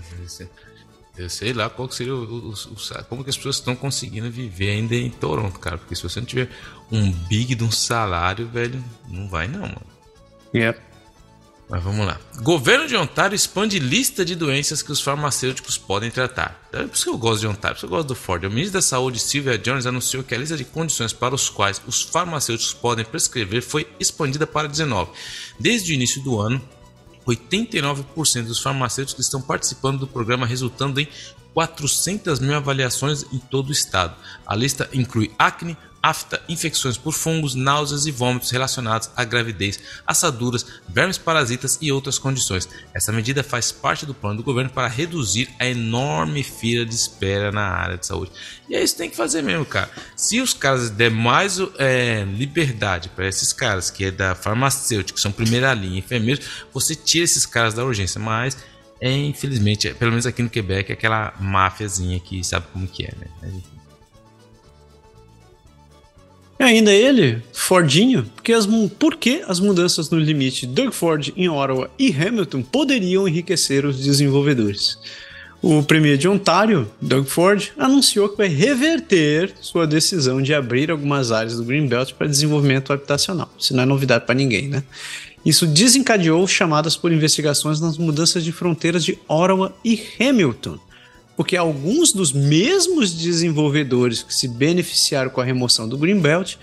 [1.17, 4.71] eu sei lá qual seria o, o, o, como que as pessoas estão conseguindo viver
[4.71, 5.77] ainda em Toronto, cara.
[5.77, 6.49] Porque se você não tiver
[6.91, 9.85] um big de um salário, velho, não vai não, mano.
[10.55, 10.79] Yep.
[11.69, 12.19] Mas vamos lá.
[12.41, 16.61] Governo de Ontário expande lista de doenças que os farmacêuticos podem tratar.
[16.73, 18.43] É por isso que eu gosto de Ontário, por isso que eu gosto do Ford.
[18.43, 21.81] O ministro da Saúde, Sylvia Jones, anunciou que a lista de condições para os quais
[21.87, 25.11] os farmacêuticos podem prescrever foi expandida para 19.
[25.59, 26.61] Desde o início do ano,
[27.25, 31.07] 89% dos farmacêuticos estão participando do programa, resultando em
[31.53, 34.15] 400 mil avaliações em todo o estado.
[34.45, 40.65] A lista inclui acne, afta, infecções por fungos, náuseas e vômitos relacionados à gravidez, assaduras,
[40.89, 42.67] vermes parasitas e outras condições.
[42.93, 47.53] Essa medida faz parte do plano do governo para reduzir a enorme fila de espera
[47.53, 48.31] na área de saúde.
[48.67, 49.89] E é isso que tem que fazer mesmo, cara.
[50.13, 55.21] Se os caras der mais é, liberdade para esses caras que é da farmacêutica, que
[55.21, 58.57] são primeira linha, enfermeiros, você tira esses caras da urgência, mas
[58.99, 63.13] é, infelizmente, pelo menos aqui no Quebec, é aquela máfiazinha que sabe como que é,
[63.17, 63.61] né?
[66.63, 68.65] E ainda ele, Fordinho, porque as,
[68.97, 74.01] por que as mudanças no limite Doug Ford em Ottawa e Hamilton poderiam enriquecer os
[74.01, 74.97] desenvolvedores.
[75.61, 81.33] O premier de Ontário, Doug Ford, anunciou que vai reverter sua decisão de abrir algumas
[81.33, 83.51] áreas do Greenbelt para desenvolvimento habitacional.
[83.59, 84.85] Isso não é novidade para ninguém, né?
[85.45, 90.79] Isso desencadeou chamadas por investigações nas mudanças de fronteiras de Ottawa e Hamilton,
[91.35, 96.55] porque alguns dos mesmos desenvolvedores que se beneficiaram com a remoção do Greenbelt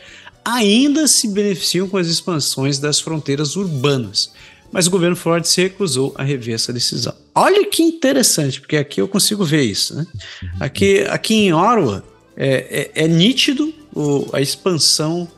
[0.45, 4.33] ainda se beneficiam com as expansões das fronteiras urbanas.
[4.73, 7.13] Mas o governo Ford se recusou a rever essa decisão.
[7.35, 9.97] Olha que interessante, porque aqui eu consigo ver isso.
[9.97, 10.07] Né?
[10.61, 12.05] Aqui, aqui em Ottawa
[12.37, 15.29] é, é, é nítido o, a expansão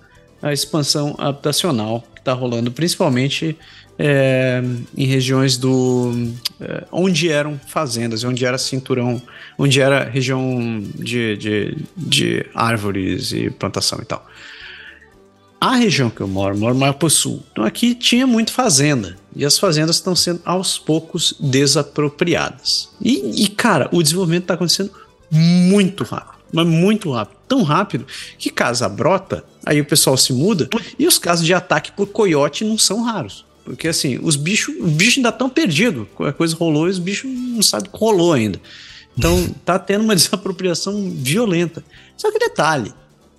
[0.43, 3.57] a expansão habitacional que está rolando, principalmente
[4.05, 4.61] é,
[4.97, 6.13] em regiões do
[6.61, 9.23] é, onde eram fazendas, onde era cinturão,
[9.57, 14.27] onde era região de, de, de árvores e plantação e tal.
[15.61, 17.45] A região que eu moro, moro mais para o sul.
[17.53, 19.17] Então aqui tinha muito fazenda.
[19.37, 22.89] E as fazendas estão sendo aos poucos desapropriadas.
[23.01, 24.91] E, e cara, o desenvolvimento está acontecendo
[25.31, 26.43] muito rápido.
[26.53, 27.37] Mas muito rápido.
[27.47, 28.05] Tão rápido
[28.37, 30.69] que casa brota, aí o pessoal se muda
[30.99, 33.45] e os casos de ataque por coiote não são raros.
[33.65, 36.07] Porque assim, os bichos, os bichos ainda estão perdidos.
[36.21, 38.61] A coisa rolou e os bichos não sabem que rolou ainda.
[39.17, 41.85] Então tá tendo uma desapropriação violenta.
[42.17, 42.93] Só que detalhe,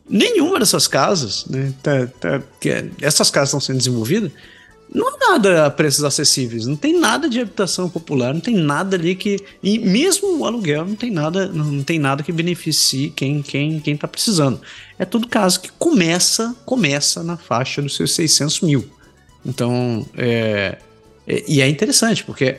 [0.10, 4.32] nenhuma dessas casas, né, tá, tá, que é, essas casas estão sendo desenvolvidas,
[4.94, 8.96] não há nada a preços acessíveis, não tem nada de habitação popular, não tem nada
[8.96, 9.40] ali que.
[9.62, 13.96] E mesmo o aluguel não tem nada, não tem nada que beneficie quem quem quem
[13.96, 14.62] está precisando.
[15.00, 18.86] É todo caso que começa começa na faixa dos seus 600 mil.
[19.46, 20.78] Então, é,
[21.28, 22.58] é, e é interessante, porque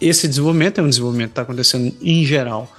[0.00, 2.70] esse desenvolvimento é um desenvolvimento que está acontecendo em geral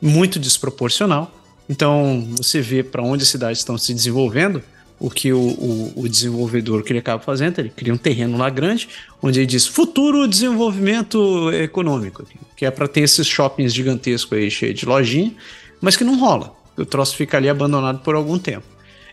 [0.00, 1.32] muito desproporcional.
[1.68, 4.62] Então, você vê para onde as cidades estão se desenvolvendo,
[4.98, 8.48] o que o, o, o, desenvolvedor que ele acaba fazendo, ele cria um terreno lá
[8.48, 8.88] grande,
[9.20, 12.24] onde ele diz futuro desenvolvimento econômico,
[12.56, 15.34] que é para ter esses shoppings gigantescos aí, cheios de lojinha,
[15.80, 16.54] mas que não rola.
[16.76, 18.66] O troço fica ali abandonado por algum tempo.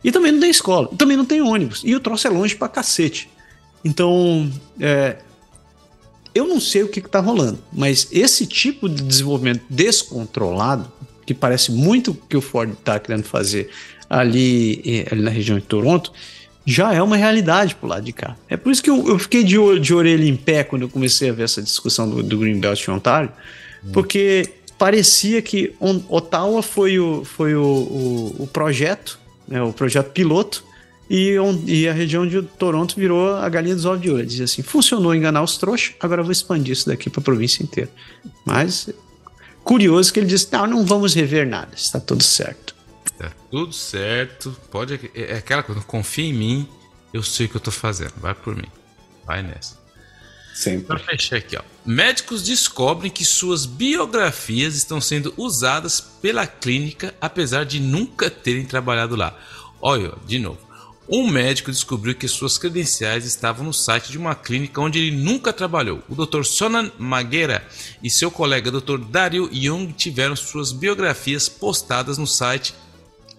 [0.03, 2.67] E também não tem escola, também não tem ônibus, e o troço é longe pra
[2.67, 3.29] cacete.
[3.83, 5.17] Então, é,
[6.33, 10.91] eu não sei o que está rolando, mas esse tipo de desenvolvimento descontrolado,
[11.25, 13.69] que parece muito que o Ford está querendo fazer
[14.09, 16.11] ali, é, ali, na região de Toronto,
[16.65, 18.35] já é uma realidade pro lado de cá.
[18.47, 21.29] É por isso que eu, eu fiquei de, de, orelha em pé quando eu comecei
[21.29, 23.31] a ver essa discussão do, do Greenbelt em Ontário,
[23.83, 23.89] hum.
[23.91, 25.73] porque parecia que
[26.09, 30.63] Ottawa foi o, foi o, o, o projeto, né, o projeto piloto,
[31.13, 31.35] e,
[31.67, 34.25] e, a região de Toronto virou a galinha dos ovos de ouro.
[34.25, 37.61] Dizia assim: funcionou enganar os trouxas, agora eu vou expandir isso daqui para a província
[37.61, 37.91] inteira.
[38.45, 38.89] Mas
[39.61, 42.73] curioso que ele disse: não, não vamos rever nada, está tudo certo.
[43.17, 45.11] Tá tudo certo, pode.
[45.13, 46.67] É, é aquela coisa, confia em mim,
[47.13, 48.69] eu sei o que eu estou fazendo, vai por mim,
[49.27, 49.81] vai nessa.
[50.55, 50.87] Sempre.
[50.87, 51.61] Para fechar aqui, ó.
[51.85, 59.17] Médicos descobrem que suas biografias estão sendo usadas pela clínica, apesar de nunca terem trabalhado
[59.17, 59.37] lá.
[59.81, 60.70] Olha, de novo.
[61.09, 65.51] Um médico descobriu que suas credenciais estavam no site de uma clínica onde ele nunca
[65.51, 66.01] trabalhou.
[66.07, 66.43] O Dr.
[66.43, 67.67] Sonan Magueira
[68.03, 68.99] e seu colega Dr.
[68.99, 72.73] Dario Young tiveram suas biografias postadas no site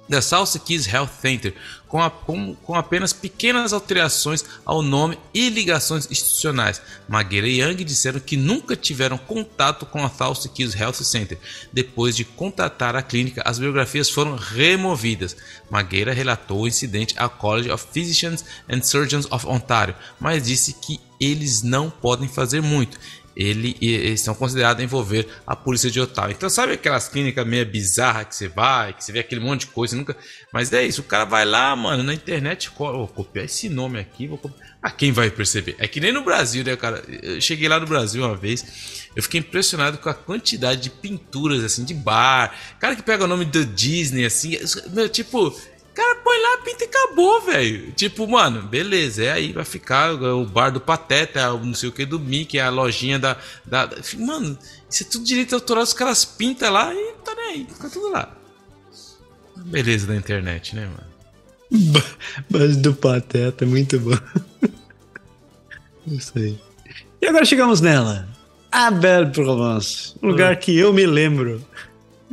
[0.08, 1.54] da South Keys Health Center,
[1.92, 6.80] com, a, com, com, apenas pequenas alterações ao nome e ligações institucionais.
[7.06, 11.38] Magueira e Young disseram que nunca tiveram contato com a South Keys Health Center.
[11.70, 15.36] Depois de contatar a clínica, as biografias foram removidas.
[15.70, 20.98] Magueira relatou o incidente ao College of Physicians and Surgeons of Ontario, mas disse que
[21.20, 22.98] eles não podem fazer muito
[23.36, 26.30] ele, eles estão considerados envolver a polícia de Ottawa.
[26.30, 29.66] Então, sabe aquelas clínicas meio bizarras que você vai, que você vê aquele monte de
[29.68, 30.16] coisa, nunca.
[30.52, 34.26] Mas é isso, o cara vai lá, mano, na internet, vou copiar esse nome aqui,
[34.26, 34.72] vou copiar.
[34.82, 35.76] Ah, quem vai perceber?
[35.78, 37.02] É que nem no Brasil, né, cara?
[37.22, 41.62] Eu cheguei lá no Brasil uma vez, eu fiquei impressionado com a quantidade de pinturas,
[41.62, 42.52] assim, de bar.
[42.80, 44.58] Cara que pega o nome da Disney, assim,
[44.92, 45.56] meu, tipo.
[45.94, 47.92] Cara, põe lá, pinta e acabou, velho.
[47.92, 52.06] Tipo, mano, beleza, é aí, vai ficar o bar do Pateta, não sei o que
[52.06, 53.36] do Mickey, a lojinha da.
[53.64, 54.58] da, da mano,
[54.88, 58.10] isso é tudo direito autoral, os caras pintam lá e tá nem aí, fica tudo
[58.10, 58.34] lá.
[59.56, 61.12] Beleza da internet, né, mano?
[62.48, 64.18] Base do Pateta, muito bom.
[66.06, 66.58] Isso aí.
[67.20, 68.28] E agora chegamos nela.
[68.70, 70.14] A Belle Provence.
[70.22, 71.64] Um lugar que eu me lembro.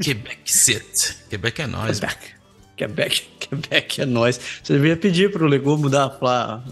[0.02, 1.18] Quebec City.
[1.30, 1.99] Quebec é nós.
[1.99, 2.39] Quebec.
[2.80, 4.40] Quebec, Quebec é nós.
[4.64, 6.18] Você deveria pedir pro Lego mudar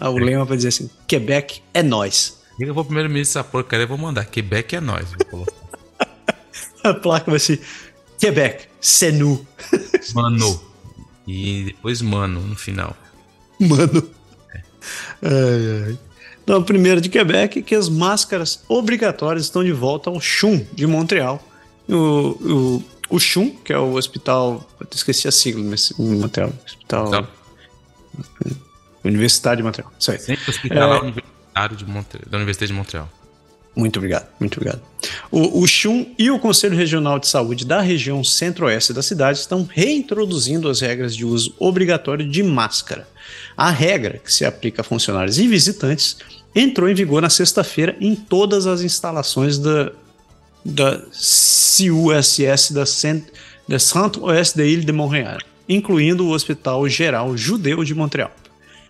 [0.00, 2.38] a, o lema pra dizer assim: Quebec é nós.
[2.58, 4.24] Liga pro primeiro-ministro dessa porcaria, eu vou mandar.
[4.24, 5.06] Quebec é nós.
[6.82, 7.60] a placa vai ser
[8.18, 9.46] Quebec, Senu.
[10.14, 10.60] Mano.
[11.26, 12.96] E depois Mano no final.
[13.60, 14.10] Mano.
[14.54, 14.62] É.
[15.22, 15.98] Ai, ai.
[16.42, 21.46] Então, primeiro de Quebec, que as máscaras obrigatórias estão de volta ao CHUM de Montreal.
[21.86, 24.68] O, o, o CHUM, que é o hospital.
[24.94, 26.52] Esqueci a sigla, mas Montreal.
[26.66, 27.10] Hospital.
[27.10, 27.28] Tá.
[29.04, 29.92] Universidade de Montreal.
[29.98, 30.18] Isso aí.
[30.18, 33.08] Sempre hospital é, universitário de Montreal, da Universidade de Montreal.
[33.76, 34.82] Muito obrigado, muito obrigado.
[35.30, 39.68] O, o CHUM e o Conselho Regional de Saúde da região centro-oeste da cidade estão
[39.70, 43.08] reintroduzindo as regras de uso obrigatório de máscara.
[43.56, 46.16] A regra, que se aplica a funcionários e visitantes,
[46.54, 49.92] entrou em vigor na sexta-feira em todas as instalações da,
[50.64, 52.84] da CUSS da,
[53.68, 58.30] da Centre-Ouest de Ile de Montréal, incluindo o Hospital Geral Judeu de Montreal.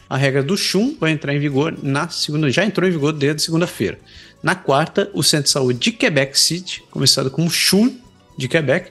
[0.09, 3.43] A regra do CHUM vai entrar em vigor na segunda, já entrou em vigor desde
[3.43, 3.99] segunda-feira.
[4.43, 7.99] Na quarta, o Centro de Saúde de Quebec City, começado como CHUM
[8.37, 8.91] de Quebec,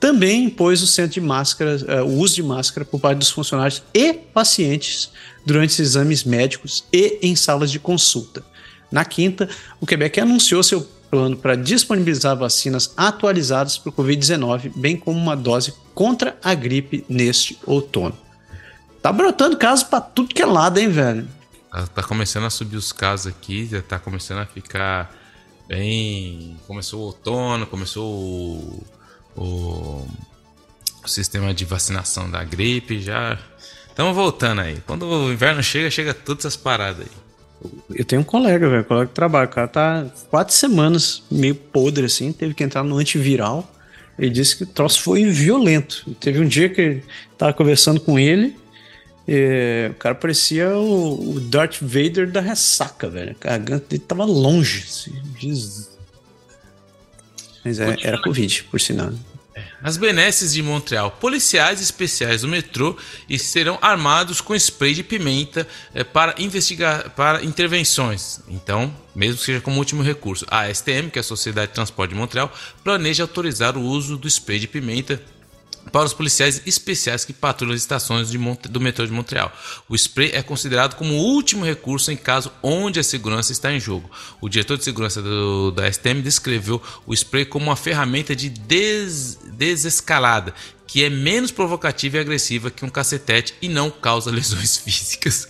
[0.00, 3.82] também impôs o centro de máscara, uh, o uso de máscara por parte dos funcionários
[3.92, 5.10] e pacientes
[5.44, 8.44] durante exames médicos e em salas de consulta.
[8.90, 9.48] Na quinta,
[9.80, 15.36] o Quebec anunciou seu plano para disponibilizar vacinas atualizadas para o Covid-19, bem como uma
[15.36, 18.16] dose contra a gripe neste outono.
[19.02, 21.28] Tá brotando casos para tudo que é lado, hein, velho?
[21.70, 25.14] Tá, tá começando a subir os casos aqui, já tá começando a ficar
[25.68, 26.56] bem.
[26.66, 28.84] Começou o outono, começou o,
[29.36, 30.08] o,
[31.04, 33.38] o sistema de vacinação da gripe, já
[33.88, 34.82] estamos voltando aí.
[34.86, 37.27] Quando o inverno chega, chega todas essas paradas aí.
[37.94, 42.06] Eu tenho um colega, velho, colega de trabalho, o cara tá quatro semanas meio podre
[42.06, 43.68] assim, teve que entrar no antiviral.
[44.18, 46.04] Ele disse que o troço foi violento.
[46.20, 47.04] Teve um dia que ele
[47.36, 48.56] tava conversando com ele,
[49.30, 53.36] é, o cara parecia o, o, Darth Vader da ressaca, velho.
[53.42, 54.86] A garganta dele tava longe.
[54.88, 55.90] Assim, Jesus.
[57.62, 59.12] Mas é, era Covid, por sinal.
[59.80, 62.96] As benesses de Montreal, policiais especiais do metrô
[63.38, 68.40] serão armados com spray de pimenta é, para investigar, para intervenções.
[68.48, 72.10] Então, mesmo que seja como último recurso, a STM, que é a Sociedade de Transporte
[72.10, 72.52] de Montreal,
[72.82, 75.22] planeja autorizar o uso do spray de pimenta
[75.92, 79.52] para os policiais especiais que patrulham as estações do metrô de Montreal.
[79.88, 83.80] O spray é considerado como o último recurso em caso onde a segurança está em
[83.80, 84.10] jogo.
[84.40, 89.38] O diretor de segurança do, da STM descreveu o spray como uma ferramenta de des,
[89.52, 90.54] desescalada
[90.88, 95.46] que é menos provocativa e agressiva que um cacetete e não causa lesões físicas.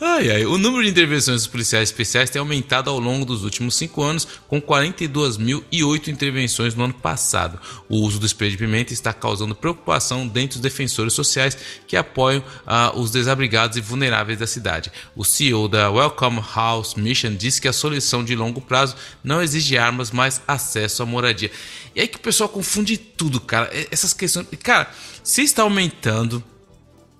[0.00, 0.44] Ai, ai.
[0.44, 4.60] O número de intervenções policiais especiais tem aumentado ao longo dos últimos cinco anos, com
[4.60, 7.58] 42.008 intervenções no ano passado.
[7.88, 11.56] O uso do spray de pimenta está causando preocupação dentre os defensores sociais
[11.86, 14.92] que apoiam uh, os desabrigados e vulneráveis da cidade.
[15.14, 19.78] O CEO da Welcome House Mission disse que a solução de longo prazo não exige
[19.78, 21.50] armas, mas acesso à moradia.
[21.94, 23.70] E aí que o pessoal confunde tudo, cara.
[23.90, 24.46] Essas questões.
[24.62, 24.90] Cara,
[25.22, 26.44] se está aumentando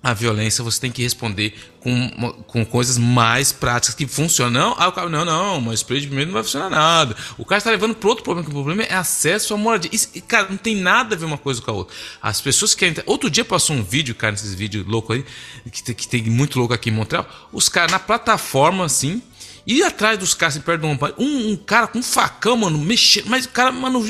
[0.06, 4.72] a violência, você tem que responder com, com coisas mais práticas que funcionam.
[4.78, 7.16] Ah, o cara, não, não, mas spray de pimenta não vai funcionar nada.
[7.36, 9.90] O cara está levando para outro problema, que o problema é acesso à moradia.
[9.92, 11.92] Isso, cara, não tem nada a ver uma coisa com a outra.
[12.22, 13.02] As pessoas que querem.
[13.04, 15.24] Outro dia passou um vídeo, cara, nesses vídeos loucos aí,
[15.72, 17.28] que, que tem muito louco aqui em Montreal.
[17.52, 19.20] Os caras na plataforma, assim,
[19.66, 22.78] e atrás dos caras, assim, perto de um, um, um cara com um facão, mano,
[22.78, 23.26] mexendo.
[23.26, 24.06] Mas o cara, mano,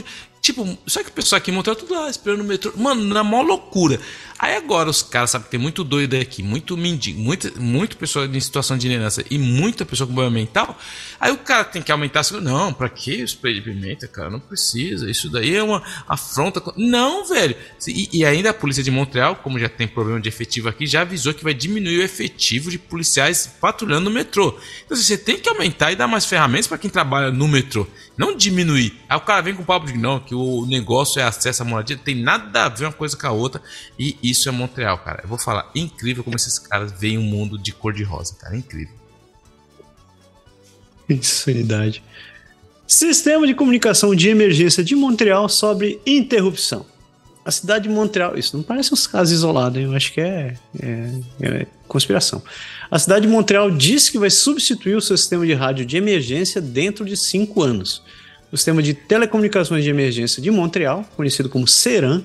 [0.46, 2.72] Tipo, só que o pessoal aqui em Montreal tudo lá esperando o metrô.
[2.76, 3.98] Mano, na maior loucura.
[4.38, 8.26] Aí agora os caras sabem que tem muito doido aqui, muito mendigo, muita, muita pessoa
[8.26, 10.78] em situação de liderança e muita pessoa com problema mental.
[11.18, 12.52] Aí o cara tem que aumentar a segurança.
[12.52, 14.28] Não, pra que spray de pimenta, cara?
[14.28, 15.10] Não precisa.
[15.10, 16.62] Isso daí é uma afronta.
[16.76, 17.56] Não, velho.
[17.86, 21.00] E, e, ainda a polícia de Montreal, como já tem problema de efetivo aqui, já
[21.00, 24.58] avisou que vai diminuir o efetivo de policiais patrulhando no metrô.
[24.84, 27.86] Então você tem que aumentar e dar mais ferramentas para quem trabalha no metrô.
[28.16, 28.98] Não diminuir.
[29.08, 31.64] Aí o cara vem com o papo de não, que o negócio é acesso à
[31.64, 31.96] moradia.
[31.96, 33.62] Tem nada a ver uma coisa com a outra.
[33.98, 35.20] E isso é Montreal, cara.
[35.22, 38.34] Eu vou falar, incrível como esses caras veem o um mundo de cor de rosa,
[38.34, 38.56] cara.
[38.56, 38.94] Incrível.
[41.08, 42.02] Insanidade.
[42.86, 46.86] Sistema de comunicação de emergência de Montreal sobre interrupção.
[47.44, 49.84] a cidade de Montreal, isso não parece uns casos isolados, hein?
[49.84, 52.42] eu acho que é, é, é, conspiração.
[52.90, 56.60] A cidade de Montreal disse que vai substituir o seu sistema de rádio de emergência
[56.60, 58.02] dentro de cinco anos.
[58.50, 62.24] O sistema de telecomunicações de emergência de Montreal, conhecido como CERAN,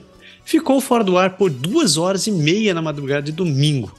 [0.52, 3.96] ficou fora do ar por duas horas e meia na madrugada de domingo.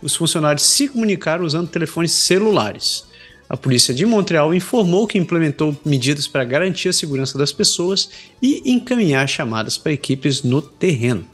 [0.00, 3.04] Os funcionários se comunicaram usando telefones celulares.
[3.48, 8.08] A polícia de Montreal informou que implementou medidas para garantir a segurança das pessoas
[8.40, 11.24] e encaminhar chamadas para equipes no terreno.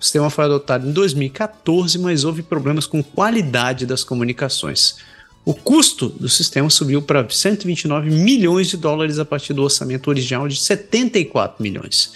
[0.00, 4.96] O sistema foi adotado em 2014, mas houve problemas com qualidade das comunicações.
[5.44, 10.48] O custo do sistema subiu para 129 milhões de dólares a partir do orçamento original
[10.48, 12.12] de 74 milhões.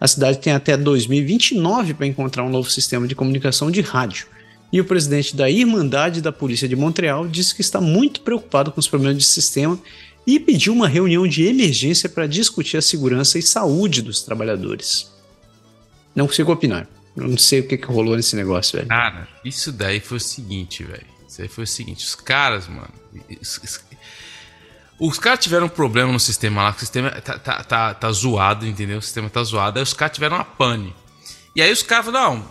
[0.00, 4.26] A cidade tem até 2029 para encontrar um novo sistema de comunicação de rádio.
[4.72, 8.78] E o presidente da Irmandade da Polícia de Montreal disse que está muito preocupado com
[8.78, 9.78] os problemas de sistema
[10.26, 15.10] e pediu uma reunião de emergência para discutir a segurança e saúde dos trabalhadores.
[16.14, 16.86] Não consigo opinar.
[17.16, 18.88] Eu não sei o que, que rolou nesse negócio, velho.
[18.88, 21.06] Cara, isso daí foi o seguinte, velho.
[21.26, 22.92] Isso aí foi o seguinte: os caras, mano.
[23.40, 23.58] Os
[25.18, 28.66] caras tiveram um problema no sistema lá, que o sistema tá, tá, tá, tá zoado,
[28.66, 28.98] entendeu?
[28.98, 29.78] O sistema tá zoado.
[29.78, 30.94] Aí os caras tiveram uma pane.
[31.54, 32.48] E aí os caras falaram: não,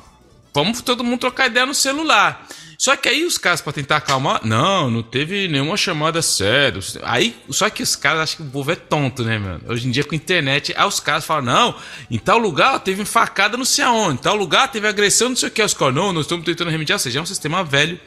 [0.54, 2.48] vamos todo mundo trocar ideia no celular.
[2.78, 6.80] Só que aí os caras, para tentar acalmar, não, não teve nenhuma chamada séria.
[7.02, 9.62] Aí, só que os caras acham que o povo é tonto, né, mano?
[9.68, 11.76] Hoje em dia com internet, aí os caras falam, não,
[12.10, 15.50] em tal lugar teve facada não sei aonde, em tal lugar teve agressão, não sei
[15.50, 15.64] o que.
[15.64, 18.00] Os caras, não, nós estamos tentando remediar, ou seja, é um sistema velho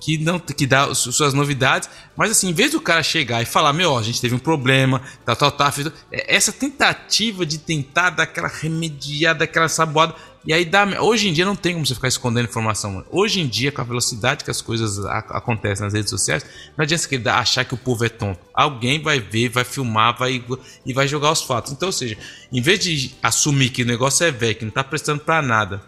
[0.00, 3.72] que não que dá suas novidades, mas assim, em vez do cara chegar e falar,
[3.72, 5.72] meu, a gente teve um problema, tal, tal, tal,
[6.10, 10.14] essa tentativa de tentar dar aquela remediada, aquela saboada,
[10.48, 10.86] e aí dá.
[11.02, 12.92] Hoje em dia não tem como você ficar escondendo informação.
[12.92, 13.06] Mano.
[13.10, 16.42] Hoje em dia, com a velocidade que as coisas acontecem nas redes sociais,
[16.76, 18.40] não adianta você achar que o povo é tonto.
[18.54, 20.42] Alguém vai ver, vai filmar, vai
[20.86, 21.72] e vai jogar os fatos.
[21.72, 22.16] Então, ou seja,
[22.50, 25.82] em vez de assumir que o negócio é velho, que não tá prestando para nada,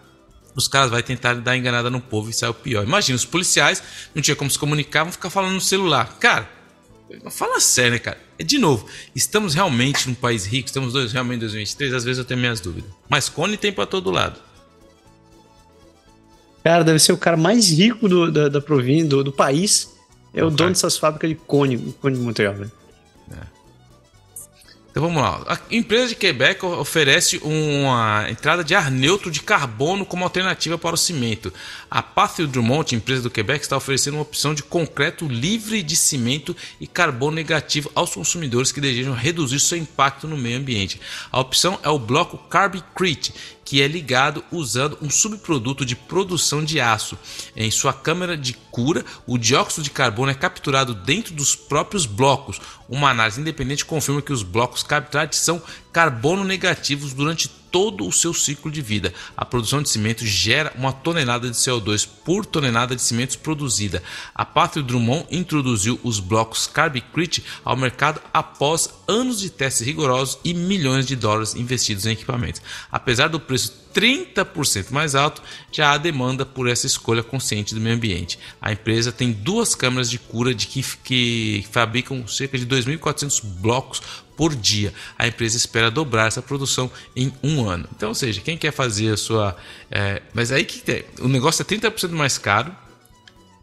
[0.55, 2.85] os caras vão tentar dar enganada no povo e sair o pior.
[2.85, 3.83] Imagina, os policiais
[4.15, 6.17] não tinha como se comunicar, vão ficar falando no celular.
[6.19, 6.49] Cara,
[7.31, 8.19] fala sério, né, cara?
[8.39, 12.19] É de novo, estamos realmente num país rico, estamos dois, realmente em 2023, às vezes
[12.19, 12.91] eu tenho minhas dúvidas.
[13.09, 14.41] Mas cone tem para todo lado.
[16.63, 19.95] Cara, deve ser o cara mais rico do, da, da província, do, do país.
[20.33, 22.80] É o, o dono dessas fábricas de cone, cone de Montreal, velho.
[24.91, 25.45] Então vamos lá.
[25.47, 30.95] A empresa de Quebec oferece uma entrada de ar neutro de carbono como alternativa para
[30.95, 31.53] o cimento.
[31.89, 36.57] A Pathfield Drummond, empresa do Quebec, está oferecendo uma opção de concreto livre de cimento
[36.81, 41.01] e carbono negativo aos consumidores que desejam reduzir seu impacto no meio ambiente.
[41.31, 43.33] A opção é o bloco Carbicrete,
[43.65, 47.17] que é ligado usando um subproduto de produção de aço.
[47.55, 52.61] Em sua câmara de cura, o dióxido de carbono é capturado dentro dos próprios blocos.
[52.89, 55.63] Uma análise independente confirma que os blocos capturados são
[55.93, 59.13] carbono negativos durante todo o seu ciclo de vida.
[59.37, 64.03] A produção de cimento gera uma tonelada de CO2 por tonelada de cimento produzida.
[64.35, 70.55] A Patrick Drummond introduziu os blocos Carbicrete ao mercado após anos de testes rigorosos e
[70.55, 72.63] milhões de dólares investidos em equipamentos.
[72.91, 75.43] Apesar do preço 30% mais alto,
[75.73, 78.39] já há demanda por essa escolha consciente do meio ambiente.
[78.61, 84.01] A empresa tem duas câmeras de cura de que, que fabricam cerca de 2.400 blocos
[84.41, 84.95] por dia.
[85.19, 87.87] A empresa espera dobrar essa produção em um ano.
[87.95, 89.55] Então, ou seja, quem quer fazer a sua.
[89.91, 91.05] É, mas aí que tem.
[91.21, 92.75] O negócio é 30% mais caro.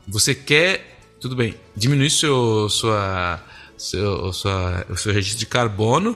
[0.08, 1.00] Você quer.
[1.20, 3.44] Tudo bem, diminuir seu, sua,
[3.76, 6.16] seu, sua, o seu registro de carbono,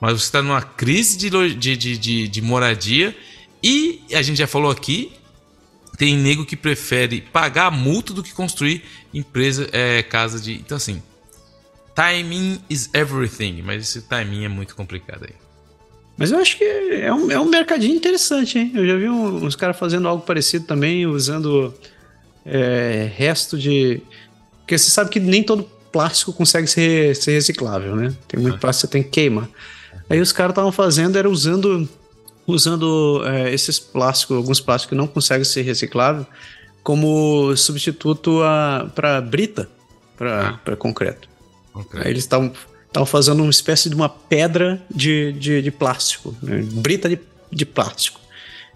[0.00, 3.14] mas você está numa crise de, de, de, de moradia.
[3.62, 5.12] E a gente já falou aqui,
[5.98, 8.82] tem nego que prefere pagar a multa do que construir
[9.12, 10.54] empresa, é, casa de.
[10.54, 11.02] Então, assim,
[11.94, 15.34] Timing is everything, mas esse timing é muito complicado aí.
[16.20, 18.70] Mas eu acho que é um, é um mercadinho interessante, hein?
[18.74, 21.72] Eu já vi uns caras fazendo algo parecido também, usando
[22.44, 24.02] é, resto de.
[24.58, 28.14] Porque você sabe que nem todo plástico consegue ser, ser reciclável, né?
[28.28, 29.48] Tem muito plástico que você tem que queimar.
[30.10, 31.88] Aí os caras estavam fazendo, era usando,
[32.46, 36.26] usando é, esses plásticos, alguns plásticos que não conseguem ser recicláveis,
[36.82, 38.40] como substituto
[38.94, 39.70] para brita,
[40.18, 40.76] para ah.
[40.76, 41.29] concreto.
[41.74, 42.00] Okay.
[42.00, 42.52] Aí eles estavam
[43.06, 46.62] fazendo uma espécie de uma pedra de, de, de plástico, né?
[46.62, 47.18] brita de,
[47.50, 48.20] de plástico,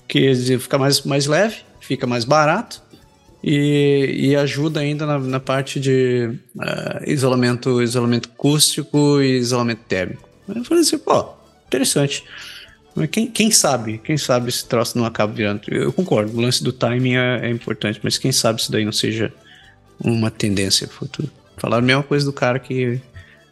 [0.07, 2.83] que fica mais, mais leve, fica mais barato
[3.43, 10.29] e, e ajuda ainda na, na parte de uh, isolamento, isolamento acústico e isolamento térmico.
[10.49, 11.27] Eu falei assim, pô,
[11.66, 12.25] interessante.
[13.11, 13.99] Quem, quem sabe?
[13.99, 15.62] Quem sabe esse troço não acaba virando.
[15.69, 18.93] Eu concordo, o lance do timing é, é importante, mas quem sabe isso daí não
[18.93, 19.33] seja
[19.99, 21.29] uma tendência futura.
[21.57, 23.01] Falaram a mesma coisa do cara que.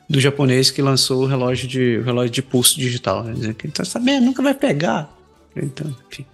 [0.08, 3.24] Do japonês que lançou o relógio de, o relógio de pulso digital.
[3.24, 3.32] Né?
[3.32, 5.10] Dizendo que ele tá sabendo, nunca vai pegar.
[5.56, 6.26] Então, enfim.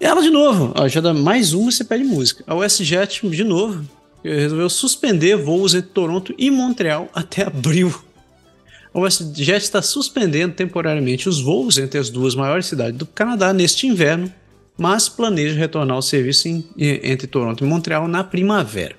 [0.00, 2.42] Ela de novo, ó, já dá mais uma você pede música.
[2.46, 3.86] A WestJet, de novo,
[4.24, 7.94] resolveu suspender voos entre Toronto e Montreal até abril.
[8.94, 13.86] A WestJet está suspendendo temporariamente os voos entre as duas maiores cidades do Canadá neste
[13.86, 14.32] inverno,
[14.76, 18.96] mas planeja retornar ao serviço em, entre Toronto e Montreal na primavera.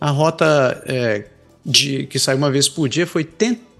[0.00, 1.24] A rota é,
[1.64, 3.24] de, que sai uma vez por dia foi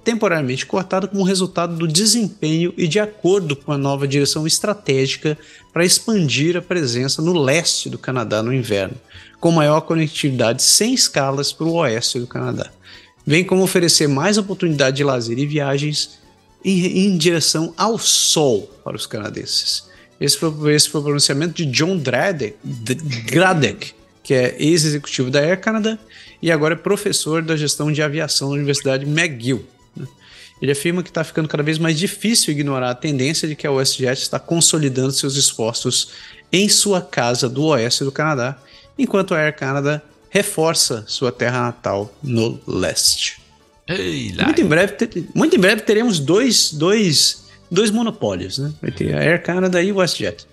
[0.05, 5.37] temporariamente cortada como resultado do desempenho e de acordo com a nova direção estratégica
[5.73, 8.97] para expandir a presença no leste do Canadá no inverno,
[9.39, 12.71] com maior conectividade sem escalas para o oeste do Canadá.
[13.27, 16.19] Vem como oferecer mais oportunidade de lazer e viagens
[16.65, 19.87] em, em direção ao sol para os canadenses.
[20.21, 23.95] Esse foi, esse foi o pronunciamento de John Dradek,
[24.29, 25.99] que é ex-executivo da Air Canada
[26.43, 29.65] e agora é professor da gestão de aviação na Universidade McGill.
[29.97, 30.07] Né?
[30.61, 33.73] Ele afirma que está ficando cada vez mais difícil ignorar a tendência de que a
[33.73, 36.11] WestJet está consolidando seus esforços
[36.53, 38.59] em sua casa do oeste do Canadá,
[38.99, 43.41] enquanto a Air Canada reforça sua terra natal no leste.
[43.89, 44.95] Ei, muito, em breve,
[45.35, 48.75] muito em breve teremos dois, dois dois monopólios, né?
[48.83, 50.47] Vai ter a Air Canada e o WestJet.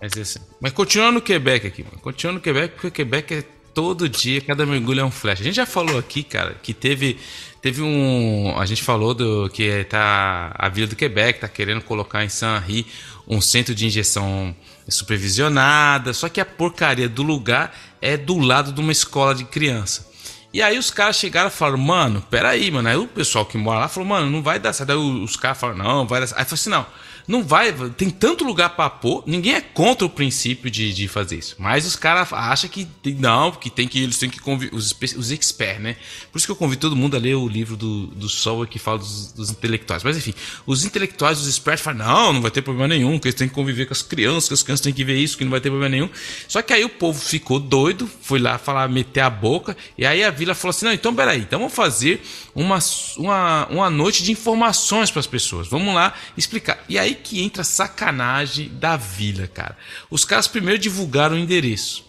[0.00, 0.04] É.
[0.04, 1.98] Mas, assim, mas continuando no Quebec aqui, mano.
[1.98, 3.44] Continuando no Quebec, porque o Quebec é
[3.74, 5.40] todo dia, cada mergulho é um flash.
[5.40, 7.18] A gente já falou aqui, cara, que teve
[7.60, 12.24] teve um, a gente falou do que tá a Vila do Quebec tá querendo colocar
[12.24, 12.86] em Saint-Henri
[13.28, 14.56] um centro de injeção
[14.88, 20.10] supervisionada, só que a porcaria do lugar é do lado de uma escola de criança.
[20.52, 22.88] E aí os caras chegaram e falaram, mano, peraí, mano.
[22.88, 24.90] Aí o pessoal que mora lá falou, mano, não vai dar certo.
[24.90, 26.40] Aí os caras falaram, não, vai dar certo.
[26.40, 26.86] Aí falou assim, não,
[27.30, 31.38] não vai, tem tanto lugar para pôr, ninguém é contra o princípio de, de fazer
[31.38, 31.54] isso.
[31.60, 35.30] Mas os caras acham que não, que tem que eles têm que convidar os, os
[35.30, 35.96] experts, né?
[36.32, 38.80] Por isso que eu convido todo mundo a ler o livro do, do Sol que
[38.80, 40.02] fala dos, dos intelectuais.
[40.02, 40.34] Mas enfim,
[40.66, 43.54] os intelectuais, os experts falam: não, não vai ter problema nenhum, que eles têm que
[43.54, 45.70] conviver com as crianças, que as crianças têm que ver isso, que não vai ter
[45.70, 46.10] problema nenhum.
[46.48, 50.24] Só que aí o povo ficou doido, foi lá falar, meter a boca, e aí
[50.24, 52.22] a vila falou assim: não, então peraí, então vamos fazer
[52.56, 52.80] uma,
[53.16, 55.68] uma, uma noite de informações para as pessoas.
[55.68, 56.84] Vamos lá explicar.
[56.88, 59.76] E aí que entra a sacanagem da vila, cara.
[60.10, 62.04] Os caras primeiro divulgaram o endereço.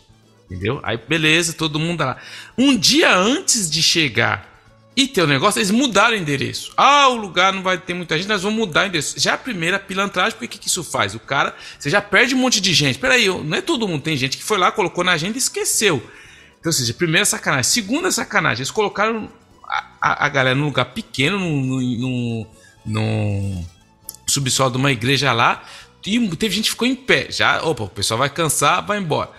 [0.49, 0.79] Entendeu?
[0.83, 2.17] Aí beleza, todo mundo lá.
[2.57, 4.51] Um dia antes de chegar
[4.95, 6.73] e ter o negócio, eles mudaram o endereço.
[6.75, 9.17] Ah, o lugar não vai ter muita gente, nós vamos mudar o endereço.
[9.17, 11.15] Já a primeira pilantragem, porque que, que isso faz?
[11.15, 12.99] O cara, você já perde um monte de gente.
[12.99, 16.03] Peraí, não é todo mundo, tem gente que foi lá, colocou na agenda e esqueceu.
[16.59, 17.71] Então, ou seja, primeira sacanagem.
[17.71, 19.31] Segunda sacanagem, eles colocaram
[19.67, 22.45] a, a, a galera num lugar pequeno, num,
[22.85, 23.65] num,
[24.31, 25.63] subsolo de uma igreja lá.
[26.05, 27.27] E teve gente que ficou em pé.
[27.29, 29.29] Já, opa, o pessoal vai cansar, vai embora.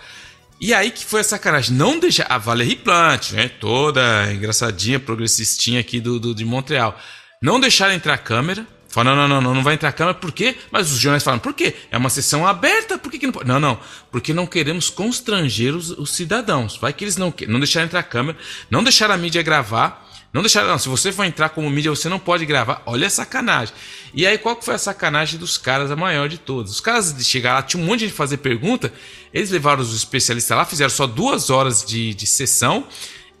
[0.59, 1.75] E aí que foi a sacanagem.
[1.75, 2.25] Não deixar.
[2.29, 3.49] A Valerie Plant, né?
[3.49, 6.97] Toda engraçadinha, progressistinha aqui do, do, de Montreal.
[7.41, 8.65] Não deixar entrar a câmera.
[8.87, 10.55] Fala, não, não, não, não vai entrar a câmera, por quê?
[10.69, 11.73] Mas os jornais falam, por quê?
[11.89, 13.47] É uma sessão aberta, por que, que não pode?
[13.47, 13.79] Não, não,
[14.11, 16.77] porque não queremos constranger os, os cidadãos.
[16.77, 17.33] Vai que eles não.
[17.47, 18.37] Não deixar entrar a câmera,
[18.69, 20.07] não deixar a mídia gravar.
[20.33, 22.81] Não deixar, não, se você for entrar como mídia, você não pode gravar.
[22.87, 23.75] Olha a sacanagem.
[24.15, 26.71] E aí, qual que foi a sacanagem dos caras, a maior de todas?
[26.71, 28.91] Os caras de chegar lá, tinha um monte de gente fazer pergunta,
[29.31, 32.87] eles levaram os especialistas lá, fizeram só duas horas de, de sessão,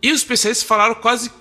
[0.03, 1.31] e os especialistas falaram quase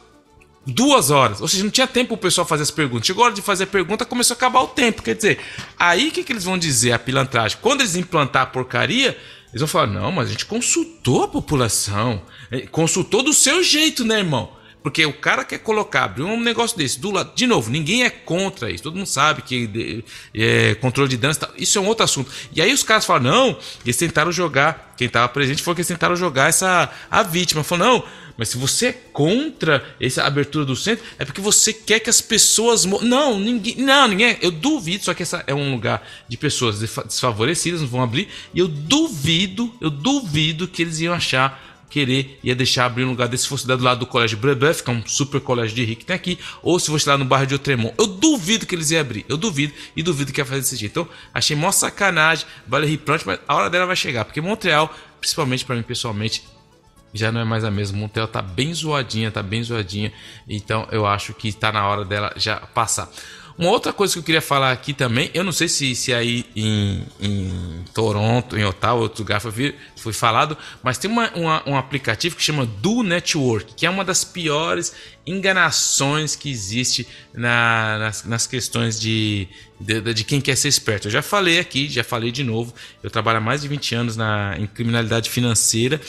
[0.66, 1.42] duas horas.
[1.42, 3.06] Ou seja, não tinha tempo o pessoal fazer as perguntas.
[3.06, 5.02] Chegou a hora de fazer a pergunta, começou a acabar o tempo.
[5.02, 5.38] Quer dizer,
[5.78, 7.58] aí o que, que eles vão dizer, a pilantragem?
[7.60, 9.18] Quando eles implantar a porcaria,
[9.50, 12.22] eles vão falar: não, mas a gente consultou a população.
[12.70, 14.61] Consultou do seu jeito, né, irmão?
[14.82, 17.32] Porque o cara quer colocar, abrir um negócio desse do lado.
[17.34, 18.82] De novo, ninguém é contra isso.
[18.82, 20.04] Todo mundo sabe que
[20.34, 21.38] é, controle de danos.
[21.56, 22.30] Isso é um outro assunto.
[22.52, 24.92] E aí os caras falam, não, eles tentaram jogar.
[24.96, 27.62] Quem estava presente foi que eles tentaram jogar essa a vítima.
[27.62, 28.04] Falou, não,
[28.36, 32.20] mas se você é contra essa abertura do centro, é porque você quer que as
[32.20, 32.84] pessoas.
[32.84, 33.76] Não, ninguém.
[33.76, 34.30] Não, ninguém.
[34.30, 34.38] É.
[34.40, 38.28] Eu duvido, só que essa é um lugar de pessoas desfavorecidas, não vão abrir.
[38.54, 43.28] E eu duvido, eu duvido que eles iam achar querer ia deixar abrir um lugar
[43.28, 46.00] desse se fosse do lado do colégio Brebeuf, que é um super colégio de rico
[46.00, 47.94] que tem aqui, ou se fosse lá no bairro de Outremont.
[47.98, 49.26] Eu duvido que eles iam abrir.
[49.28, 50.92] Eu duvido e duvido que ia fazer desse jeito.
[50.92, 55.64] Então, achei mó sacanagem, Valérie Plante, mas a hora dela vai chegar, porque Montreal, principalmente
[55.64, 56.42] para mim pessoalmente,
[57.12, 57.98] já não é mais a mesma.
[57.98, 60.12] Montreal tá bem zoadinha, tá bem zoadinha.
[60.48, 63.10] Então eu acho que tá na hora dela já passar.
[63.58, 66.46] Uma outra coisa que eu queria falar aqui também, eu não sei se, se aí
[66.56, 71.76] em, em Toronto, em Ottawa, outro lugar foi, foi falado, mas tem uma, uma, um
[71.76, 74.94] aplicativo que chama Do Network, que é uma das piores
[75.26, 79.46] enganações que existe na, nas, nas questões de,
[79.78, 81.06] de, de, quem quer ser esperto.
[81.06, 84.16] Eu já falei aqui, já falei de novo, eu trabalho há mais de 20 anos
[84.16, 86.00] na, em criminalidade financeira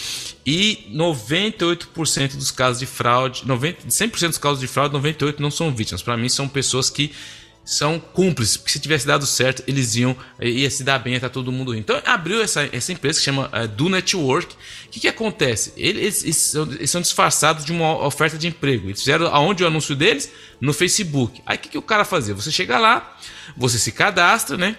[0.46, 5.74] e 98% dos casos de fraude, 90, 100% dos casos de fraude, 98% não são
[5.74, 6.02] vítimas.
[6.02, 7.12] Para mim, são pessoas que
[7.66, 11.52] são cúmplices, porque se tivesse dado certo, eles iam ia se dar bem, tá todo
[11.52, 14.54] mundo Então abriu essa, essa empresa que chama uh, Do Network.
[14.54, 15.74] O que, que acontece?
[15.78, 18.88] Eles, eles, são, eles, são, disfarçados de uma oferta de emprego.
[18.88, 20.30] Eles fizeram aonde o anúncio deles?
[20.60, 21.42] No Facebook.
[21.46, 22.34] Aí o que, que o cara fazia?
[22.34, 23.18] Você chega lá,
[23.56, 24.76] você se cadastra, né?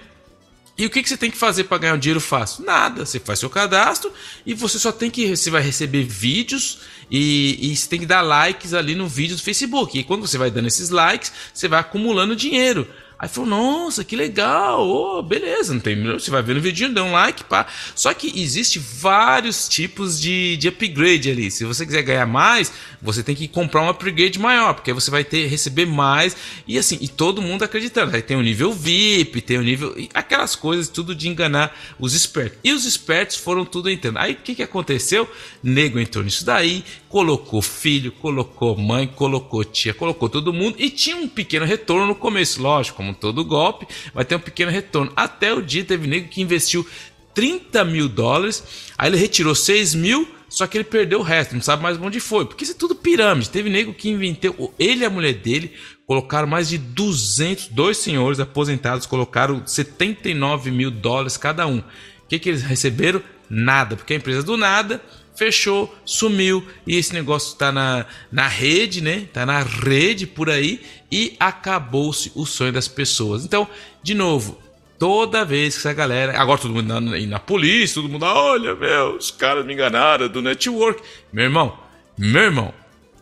[0.76, 2.64] E o que, que você tem que fazer para ganhar um dinheiro fácil?
[2.64, 3.06] Nada.
[3.06, 4.12] Você faz seu cadastro
[4.44, 5.36] e você só tem que.
[5.36, 6.80] Você vai receber vídeos
[7.10, 9.96] e, e você tem que dar likes ali no vídeo do Facebook.
[9.96, 12.88] E quando você vai dando esses likes, você vai acumulando dinheiro.
[13.18, 17.02] Aí falou, nossa, que legal, oh, beleza, não tem Você vai ver no vídeo, dá
[17.04, 17.66] um like, pá.
[17.94, 21.50] Só que existe vários tipos de, de upgrade ali.
[21.50, 25.10] Se você quiser ganhar mais, você tem que comprar um upgrade maior, porque aí você
[25.10, 26.36] vai ter receber mais.
[26.66, 28.14] E assim, e todo mundo acreditando.
[28.16, 29.94] Aí tem o nível VIP, tem o nível.
[30.12, 32.58] aquelas coisas, tudo de enganar os espertos.
[32.64, 34.18] E os espertos foram tudo entrando.
[34.18, 35.30] Aí o que, que aconteceu?
[35.62, 36.84] Nego entrou nisso daí,
[37.14, 42.14] colocou filho, colocou mãe, colocou tia, colocou todo mundo e tinha um pequeno retorno no
[42.16, 45.12] começo, lógico, como todo golpe, vai ter um pequeno retorno.
[45.14, 46.84] Até o dia teve nego que investiu
[47.32, 51.62] 30 mil dólares, aí ele retirou 6 mil, só que ele perdeu o resto, não
[51.62, 53.48] sabe mais onde foi, porque isso é tudo pirâmide.
[53.48, 55.70] Teve nego que inventou, ele e a mulher dele
[56.08, 61.78] colocaram mais de 200, dois senhores aposentados colocaram 79 mil dólares cada um.
[61.78, 63.22] O que, que eles receberam?
[63.48, 65.00] Nada, porque a empresa do nada
[65.34, 69.26] fechou, sumiu e esse negócio tá na, na rede, né?
[69.32, 70.80] Tá na rede por aí
[71.10, 73.44] e acabou-se o sonho das pessoas.
[73.44, 73.68] Então,
[74.02, 74.58] de novo,
[74.98, 79.16] toda vez que essa galera, agora todo mundo na, na polícia, todo mundo, olha, meu,
[79.16, 81.02] os caras me enganaram do network.
[81.32, 81.78] Meu irmão,
[82.16, 82.72] meu irmão,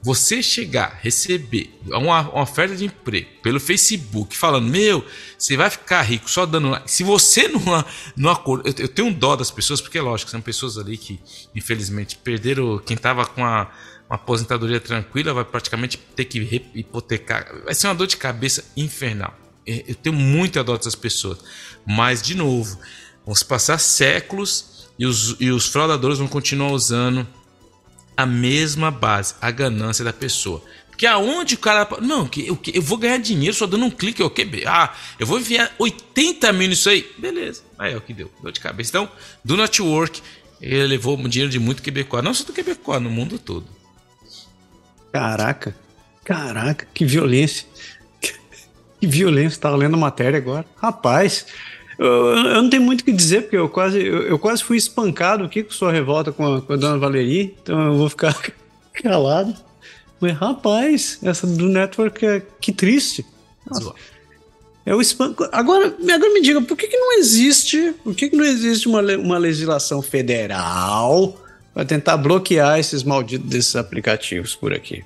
[0.02, 5.04] você chegar, receber uma, uma, oferta de emprego pelo Facebook, falando, meu,
[5.38, 6.90] você vai ficar rico só dando like.
[6.90, 7.62] Se você não,
[8.16, 8.68] não acorda.
[8.68, 11.20] Eu, eu, tenho um dó das pessoas, porque é lógico, são pessoas ali que,
[11.54, 12.78] infelizmente, perderam.
[12.84, 13.70] Quem estava com a,
[14.10, 17.62] uma aposentadoria tranquila vai praticamente ter que hipotecar.
[17.64, 19.32] Vai ser uma dor de cabeça infernal.
[19.64, 21.38] É, eu tenho muita dó dessas pessoas.
[21.86, 22.76] Mas, de novo,
[23.32, 27.24] se passar séculos e os, e os fraudadores vão continuar usando
[28.22, 30.62] a mesma base, a ganância da pessoa.
[30.88, 31.88] Porque aonde o cara.
[32.00, 34.22] Não, que eu, eu vou ganhar dinheiro só dando um clique.
[34.22, 37.10] Okay, ah, eu vou enviar 80 mil nisso aí.
[37.18, 37.62] Beleza.
[37.78, 38.30] Aí é o que deu.
[38.42, 38.90] Deu de cabeça.
[38.90, 39.08] Então,
[39.44, 40.22] do network,
[40.60, 42.22] ele levou dinheiro de muito Quebecois.
[42.22, 43.66] Não só do Quebecois, no mundo todo.
[45.12, 45.74] Caraca.
[46.24, 47.66] Caraca, que violência.
[49.00, 49.60] Que violência.
[49.60, 50.64] Tava lendo a matéria agora.
[50.76, 51.46] Rapaz.
[52.02, 54.76] Eu, eu, não tenho muito o que dizer, porque eu quase, eu, eu, quase fui
[54.76, 58.36] espancado aqui com sua revolta com a, com a dona Valerie, então eu vou ficar
[58.92, 59.54] calado.
[60.20, 63.24] Mas, rapaz, essa do network é que triste.
[63.70, 63.92] Nossa.
[64.84, 65.48] É o espanco.
[65.52, 67.94] Agora, agora me diga, por que, que não existe.
[68.02, 71.36] Por que, que não existe uma, uma legislação federal
[71.72, 75.04] para tentar bloquear esses malditos desses aplicativos por aqui?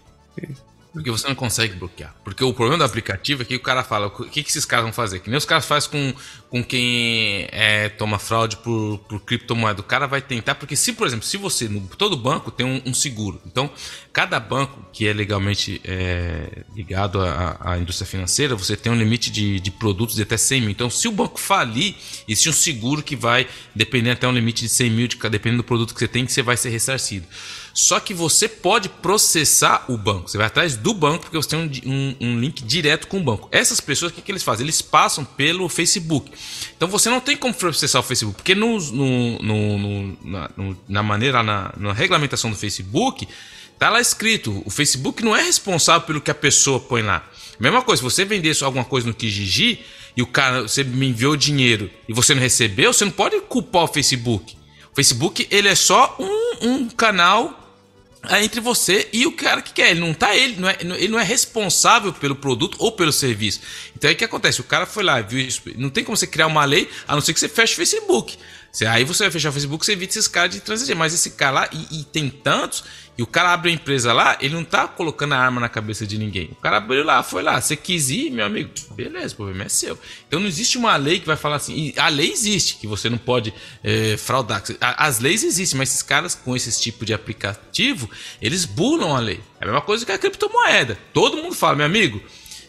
[0.97, 2.17] Porque você não consegue bloquear.
[2.25, 4.83] Porque o problema do aplicativo é que o cara fala: o que, que esses caras
[4.83, 5.21] vão fazer?
[5.21, 6.15] Que nem os caras fazem com,
[6.49, 9.83] com quem é, toma fraude por, por criptomoeda.
[9.83, 12.81] O cara vai tentar, porque se, por exemplo, se você, no, todo banco tem um,
[12.87, 13.39] um seguro.
[13.45, 13.71] Então,
[14.11, 19.31] cada banco que é legalmente é, ligado à, à, indústria financeira, você tem um limite
[19.31, 20.71] de, de produtos de até 100 mil.
[20.71, 21.95] Então, se o banco falir,
[22.27, 25.67] existe um seguro que vai, dependendo até um limite de 100 mil, de, dependendo do
[25.67, 27.27] produto que você tem, que você vai ser ressarcido.
[27.77, 30.31] Só que você pode processar o banco.
[30.31, 33.23] Você vai atrás do banco porque você tem um, um, um link direto com o
[33.23, 33.51] banco.
[33.53, 34.65] Essas pessoas, o que, que, eles fazem?
[34.65, 36.33] Eles passam pelo Facebook.
[36.75, 40.51] Então você não tem como processar o Facebook, porque no, no, no, na,
[40.89, 43.29] na, maneira, na, na regulamentação do Facebook,
[43.79, 47.29] tá lá escrito: o Facebook não é responsável pelo que a pessoa põe lá.
[47.61, 49.81] Mesma coisa, se você vender alguma coisa no Kijiji
[50.17, 53.83] e o cara, você me enviou dinheiro e você não recebeu, você não pode culpar
[53.83, 54.57] o Facebook.
[54.91, 57.66] O Facebook ele é só um, um canal
[58.29, 59.91] é entre você e o cara que quer.
[59.91, 63.61] Ele não tá ele, não é, ele não é responsável pelo produto ou pelo serviço.
[63.95, 64.61] Então aí o que acontece?
[64.61, 65.63] O cara foi lá, viu isso.
[65.77, 68.37] Não tem como você criar uma lei, a não ser que você feche o Facebook.
[68.85, 70.97] Aí você vai fechar o Facebook, você evita esses caras de transigir.
[70.97, 72.85] Mas esse cara lá, e, e, tem tantos,
[73.17, 76.07] e o cara abre a empresa lá, ele não tá colocando a arma na cabeça
[76.07, 76.51] de ninguém.
[76.53, 79.69] O cara abriu lá, foi lá, você quis ir, meu amigo, beleza, o problema é
[79.69, 79.99] seu.
[80.27, 83.19] Então não existe uma lei que vai falar assim, a lei existe, que você não
[83.19, 84.63] pode é, fraudar.
[84.81, 88.11] As leis existem, mas esses caras com esse tipo de aplicativo,
[88.43, 89.41] eles bulam a lei.
[89.61, 90.99] É a mesma coisa que a criptomoeda.
[91.15, 92.21] Todo mundo fala, meu amigo,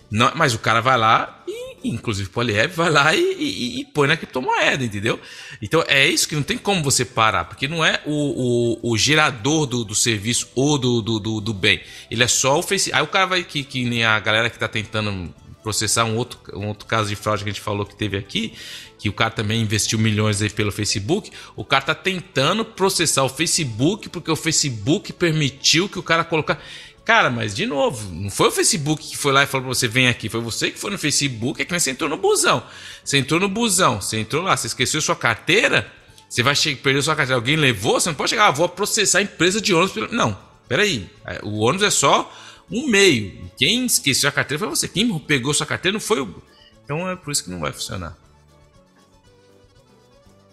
[0.09, 4.07] não, mas o cara vai lá e inclusive Poliev, vai lá e, e, e, põe
[4.07, 5.19] na criptomoeda, entendeu?
[5.61, 8.97] Então é isso que não tem como você parar, porque não é o, o, o
[8.97, 11.81] gerador do, do serviço ou do, do, do, bem.
[12.09, 12.91] Ele é só o Face.
[12.93, 16.39] Aí o cara vai, que, que nem a galera que tá tentando processar um outro,
[16.53, 18.53] um outro caso de fraude que a gente falou que teve aqui,
[18.97, 21.29] que o cara também investiu milhões aí pelo Facebook.
[21.55, 26.61] O cara tá tentando processar o Facebook porque o Facebook permitiu que o cara colocar
[27.07, 29.87] Cara, mas de novo, não foi o Facebook que foi lá e falou pra você,
[29.87, 30.27] vem aqui.
[30.27, 32.61] Foi você que foi no Facebook, é que você entrou no busão.
[33.01, 35.89] Você entrou no busão, você entrou lá, você esqueceu sua carteira,
[36.27, 36.53] você vai
[36.83, 39.73] perder sua carteira, alguém levou, você não pode chegar, ah, vou processar a empresa de
[39.73, 40.11] ônibus.
[40.11, 41.09] Não, peraí.
[41.25, 42.29] É, o ônibus é só
[42.69, 43.51] um meio.
[43.57, 44.89] Quem esqueceu a carteira foi você.
[44.89, 46.43] Quem pegou sua carteira não foi o.
[46.83, 48.17] Então é por isso que não vai funcionar.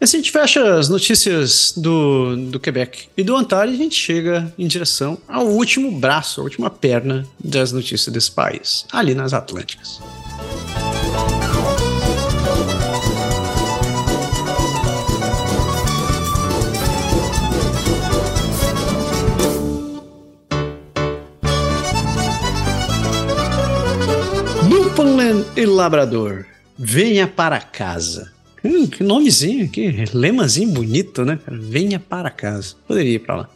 [0.05, 4.53] Assim a gente fecha as notícias do, do Quebec e do Ontário, a gente chega
[4.59, 10.03] em direção ao último braço, a última perna das notícias desse país, ali nas Atlânticas.
[24.69, 26.45] Newfoundland e Labrador,
[26.77, 28.34] venha para casa.
[28.65, 31.39] Hum, que nomezinho, que lemazinho bonito, né?
[31.47, 32.75] Venha para casa.
[32.89, 33.51] Poderia ir para lá.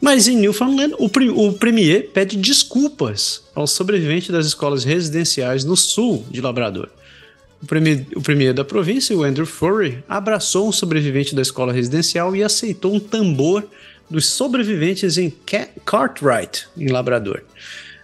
[0.00, 1.06] Mas em Newfoundland, o,
[1.46, 6.88] o Premier pede desculpas aos sobreviventes das escolas residenciais no sul de Labrador.
[7.60, 12.34] O premier, o premier da província, o Andrew Furry, abraçou um sobrevivente da escola residencial
[12.34, 13.64] e aceitou um tambor
[14.08, 15.32] dos sobreviventes em
[15.84, 17.42] Cartwright, em Labrador.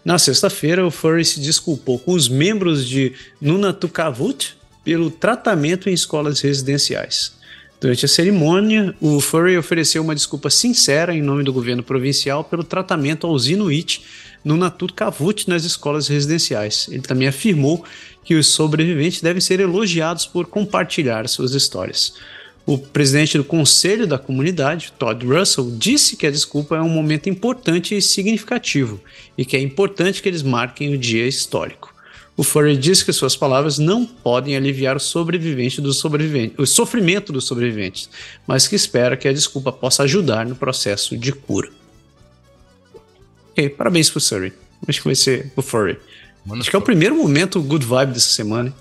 [0.04, 6.40] Na sexta-feira, o Furry se desculpou com os membros de Nunatukavut, pelo tratamento em escolas
[6.40, 7.32] residenciais.
[7.80, 12.64] Durante a cerimônia, o Furry ofereceu uma desculpa sincera em nome do governo provincial pelo
[12.64, 14.02] tratamento aos Inuit
[14.44, 16.86] no Natut Kavut nas escolas residenciais.
[16.90, 17.84] Ele também afirmou
[18.24, 22.14] que os sobreviventes devem ser elogiados por compartilhar suas histórias.
[22.66, 27.28] O presidente do Conselho da Comunidade, Todd Russell, disse que a desculpa é um momento
[27.28, 28.98] importante e significativo
[29.36, 31.93] e que é importante que eles marquem o dia histórico.
[32.36, 37.32] O Furry diz que suas palavras não podem aliviar o sobrevivente dos sobreviventes, o sofrimento
[37.32, 38.10] dos sobreviventes,
[38.46, 41.70] mas que espera que a desculpa possa ajudar no processo de cura.
[43.52, 44.52] Ok, parabéns pro Furry.
[44.88, 45.96] Acho que vai ser o Furry.
[46.44, 48.74] Mano, Acho que é o primeiro momento good vibe dessa semana.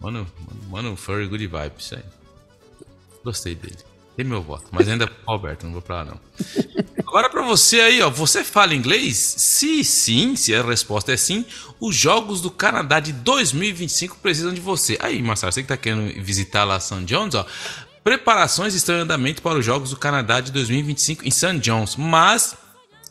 [0.00, 0.26] Mano,
[0.70, 2.02] mano, Furry good vibe, isso aí.
[3.22, 3.76] Gostei dele.
[4.16, 6.20] Tem meu voto, mas ainda Alberto, não vou pra lá não.
[7.16, 9.16] Agora para você aí, ó, você fala inglês?
[9.38, 11.46] Se sim, se a resposta é sim,
[11.80, 14.98] os Jogos do Canadá de 2025 precisam de você.
[15.00, 17.06] Aí, Marcelo, você que tá querendo visitar lá St.
[17.06, 17.46] John's, ó,
[18.04, 21.58] preparações estão em andamento para os Jogos do Canadá de 2025 em St.
[21.58, 22.54] John's, mas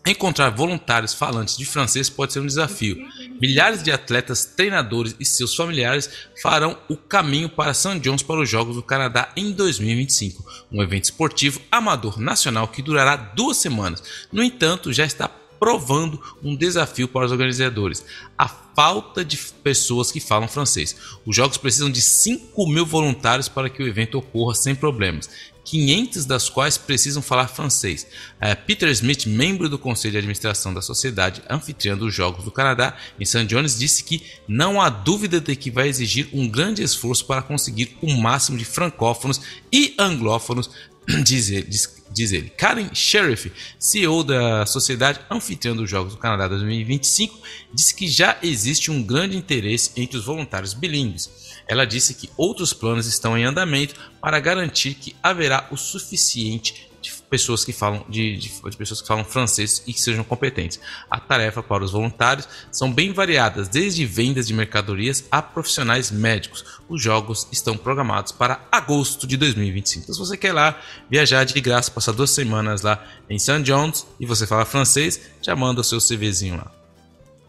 [0.08, 2.96] Encontrar voluntários falantes de francês pode ser um desafio.
[3.42, 6.10] Milhares de atletas, treinadores e seus familiares
[6.44, 8.00] farão o caminho para St.
[8.00, 13.16] John's para os Jogos do Canadá em 2025, um evento esportivo amador nacional que durará
[13.16, 14.04] duas semanas.
[14.32, 15.28] No entanto, já está
[15.60, 18.06] provando um desafio para os organizadores:
[18.38, 20.96] a falta de pessoas que falam francês.
[21.26, 25.30] Os Jogos precisam de 5 mil voluntários para que o evento ocorra sem problemas.
[25.66, 28.08] 500 das quais precisam falar francês.
[28.36, 32.96] Uh, Peter Smith, membro do conselho de administração da sociedade anfitriã dos Jogos do Canadá
[33.20, 33.46] em St.
[33.46, 37.98] John's, disse que não há dúvida de que vai exigir um grande esforço para conseguir
[38.02, 39.42] o máximo de francófonos
[39.74, 40.70] e anglófonos
[41.24, 42.50] diz ele, diz, diz ele.
[42.50, 47.40] Karen Sheriff, CEO da Sociedade Anfitriã dos Jogos do Canadá 2025,
[47.74, 51.30] disse que já existe um grande interesse entre os voluntários bilíngues.
[51.68, 57.12] Ela disse que outros planos estão em andamento para garantir que haverá o suficiente de
[57.30, 60.80] pessoas que falam de, de, de, pessoas que falam francês e que sejam competentes.
[61.10, 66.66] A tarefa para os voluntários são bem variadas, desde vendas de mercadorias a profissionais médicos.
[66.90, 70.04] Os jogos estão programados para agosto de 2025.
[70.04, 70.80] Então, se você quer lá
[71.10, 73.62] viajar de graça, passar duas semanas lá em St.
[73.62, 76.72] John's e você fala francês, já manda o seu CVzinho lá.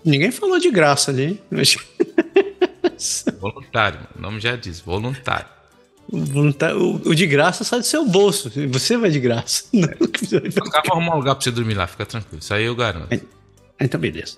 [0.04, 1.40] Ninguém falou de graça ali.
[3.40, 5.46] Voluntário, o nome já diz, voluntário.
[6.08, 8.50] O, de graça sai do seu bolso.
[8.68, 9.64] Você vai de graça.
[9.72, 12.38] Não, Eu vou arrumar um lugar pra você dormir lá, fica tranquilo.
[12.40, 13.20] Isso aí eu garanto.
[13.80, 14.36] Então, beleza.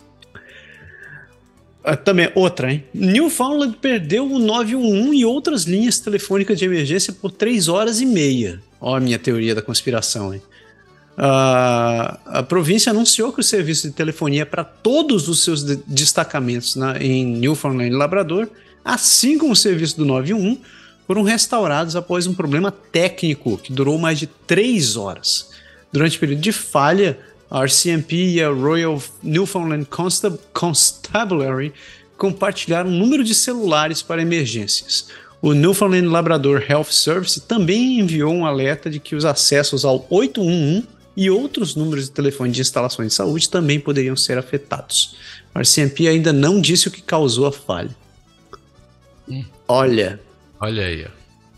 [1.85, 2.85] Ah, também, outra, hein?
[2.93, 8.61] Newfoundland perdeu o 911 e outras linhas telefônicas de emergência por 3 horas e meia.
[8.81, 10.43] Ó, a minha teoria da conspiração, hein?
[11.19, 16.77] Uh, a província anunciou que o serviço de telefonia para todos os seus de destacamentos
[16.77, 18.49] na, em Newfoundland e Labrador,
[18.85, 20.61] assim como o serviço do 911,
[21.09, 25.51] foram restaurados após um problema técnico que durou mais de três horas.
[25.93, 27.19] Durante o período de falha,
[27.51, 31.73] a RCMP e a Royal Newfoundland Constab Constabulary
[32.17, 35.09] compartilharam um número de celulares para emergências.
[35.43, 40.98] O Newfoundland Labrador Health Service também enviou um alerta de que os acessos ao 811
[41.19, 45.17] e outros números de telefone de instalações de saúde também poderiam ser afetados.
[45.55, 47.95] A RCMP ainda não disse o que causou a falha.
[49.29, 49.45] Hum.
[49.67, 50.21] Olha,
[50.61, 51.07] Olha aí.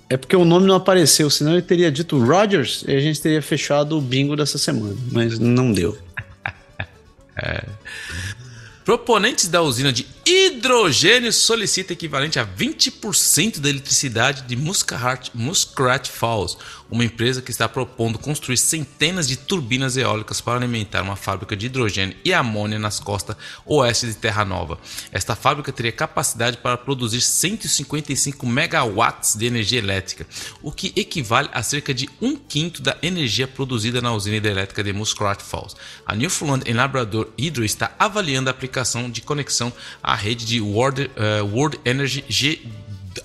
[0.08, 3.40] É porque o nome não apareceu, senão ele teria dito Rogers e a gente teria
[3.40, 5.96] fechado o bingo dessa semana, mas não deu.
[7.42, 7.64] É.
[8.84, 16.56] Proponentes da usina de hidrogênio solicitam equivalente a 20% da eletricidade de Muskrat, Muskrat Falls,
[16.90, 21.66] uma empresa que está propondo construir centenas de turbinas eólicas para alimentar uma fábrica de
[21.66, 24.78] hidrogênio e amônia nas costas oeste de Terra Nova.
[25.12, 30.26] Esta fábrica teria capacidade para produzir 155 megawatts de energia elétrica,
[30.62, 34.92] o que equivale a cerca de um quinto da energia produzida na usina hidrelétrica de
[34.92, 35.76] Muskrat Falls.
[36.04, 41.54] A Newfoundland Labrador Hydro está avaliando a aplicação de conexão à rede de World, uh,
[41.54, 42.60] World Energy G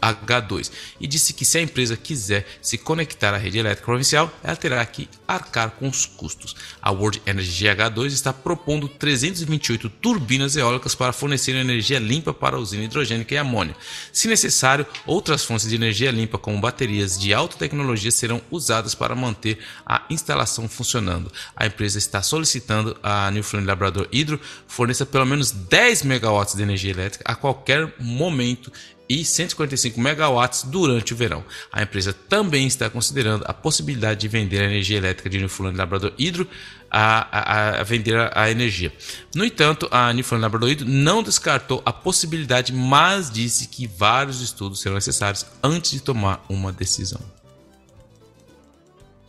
[0.02, 4.56] H2 e disse que se a empresa quiser se conectar à rede elétrica provincial, ela
[4.56, 6.56] terá que arcar com os custos.
[6.82, 12.60] A World Energy GH2 está propondo 328 turbinas eólicas para fornecer energia limpa para a
[12.60, 13.76] usina hidrogênica e amônia.
[14.12, 19.16] Se necessário, outras fontes de energia limpa, como baterias de alta tecnologia, serão usadas para
[19.16, 21.32] manter a instalação funcionando.
[21.56, 26.92] A empresa está solicitando a Newfoundland Labrador Hydro forneça pelo menos 10 megawatts de energia
[26.92, 28.72] elétrica a qualquer momento
[29.08, 31.44] e 145 megawatts durante o verão.
[31.72, 36.14] A empresa também está considerando a possibilidade de vender a energia elétrica de Newfoundland Labrador
[36.18, 36.48] Hydro
[36.90, 38.92] a, a, a, vender a, a, energia.
[39.36, 44.80] No entanto, a Newfoundland Labrador Hydro não descartou a possibilidade, mas disse que vários estudos
[44.80, 47.22] serão necessários antes de tomar uma decisão.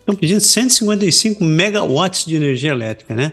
[0.00, 3.32] Estão pedindo 155 megawatts de energia elétrica, né?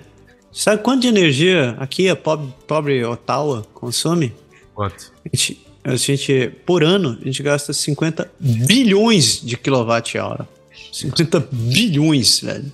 [0.52, 4.34] Sabe quanto de energia aqui a pobre, pobre Ottawa consome?
[4.74, 5.12] Quanto?
[5.26, 10.48] A gente, a gente, por ano, a gente gasta 50 bilhões de quilowatt-hora.
[10.92, 12.72] 50 bilhões, velho.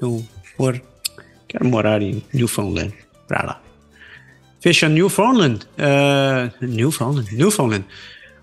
[0.00, 0.24] Eu
[0.56, 0.80] por,
[1.46, 2.94] quero morar em Newfoundland,
[3.28, 3.62] pra lá.
[4.60, 7.84] Fecha Newfoundland, uh, Newfoundland, Newfoundland.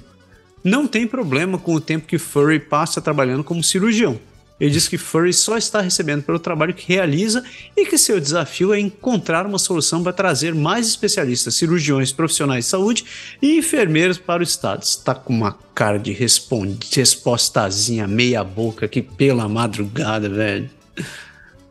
[0.64, 4.18] não tem problema com o tempo que Furry passa trabalhando como cirurgião.
[4.60, 7.42] Ele diz que Furry só está recebendo pelo trabalho que realiza
[7.74, 12.70] e que seu desafio é encontrar uma solução para trazer mais especialistas, cirurgiões, profissionais de
[12.70, 13.06] saúde
[13.40, 14.82] e enfermeiros para o estado.
[14.82, 20.68] Está com uma cara de respostazinha meia boca aqui pela madrugada, velho.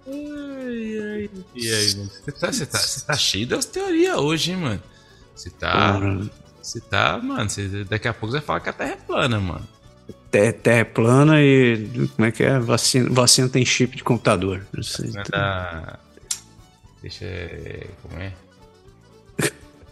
[0.07, 1.29] Ai, ai.
[1.55, 2.09] E aí, mano?
[2.09, 4.83] Você tá, você, tá, você tá cheio das teorias hoje, hein, mano?
[5.35, 5.99] Você tá.
[6.59, 7.47] Você tá, mano.
[7.47, 9.78] Você, daqui a pouco você vai falar que a Terra é plana, mano
[10.31, 12.59] terra, terra é plana e como é que é?
[12.59, 14.65] Vacina, vacina tem chip de computador.
[14.73, 15.99] Vacina da...
[17.01, 17.25] Deixa.
[18.01, 18.33] Como é?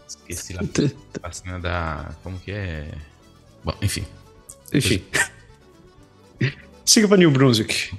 [0.07, 0.61] Esqueci lá.
[1.21, 2.11] Vacina da.
[2.23, 2.91] Como que é?
[3.63, 4.05] Bom, enfim.
[4.73, 5.03] Enfim.
[6.85, 7.97] Siga para New Brunswick.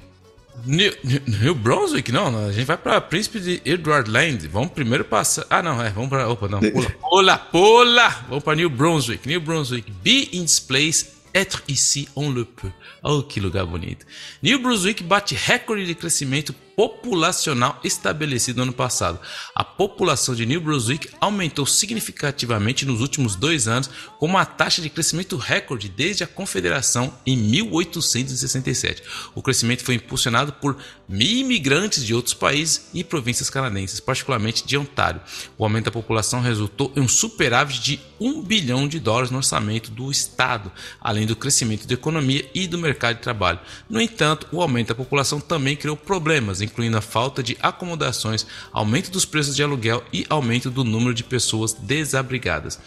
[0.65, 0.93] New,
[1.27, 2.10] New, Brunswick?
[2.10, 4.48] Não, a gente vai para Príncipe de Edward Land.
[4.48, 5.47] Vamos primeiro passar.
[5.48, 5.90] Ah, não, é.
[5.90, 6.28] Vamos para.
[6.28, 6.60] Opa, não.
[6.60, 8.09] Pula, pula, pula!
[8.28, 9.27] Vamos para New Brunswick.
[9.27, 9.90] New Brunswick.
[10.02, 12.70] Be in place Être ici, on le peut.
[13.02, 14.06] Oh, que lugar bonito.
[14.42, 19.18] New Brunswick bate recorde de crescimento populacional estabelecido no ano passado.
[19.52, 24.88] A população de New Brunswick aumentou significativamente nos últimos dois anos, com uma taxa de
[24.88, 29.02] crescimento recorde desde a Confederação em 1867.
[29.34, 30.76] O crescimento foi impulsionado por
[31.09, 35.20] mil imigrantes de outros países e províncias canadenses, particularmente de Ontário.
[35.56, 39.90] O aumento da população resultou em um superávit de 1 bilhão de dólares no orçamento
[39.90, 43.59] do Estado, além do crescimento da economia e do mercado de trabalho.
[43.90, 49.10] No entanto, o aumento da população também criou problemas, incluindo a falta de acomodações, aumento
[49.10, 52.78] dos preços de aluguel e aumento do número de pessoas desabrigadas.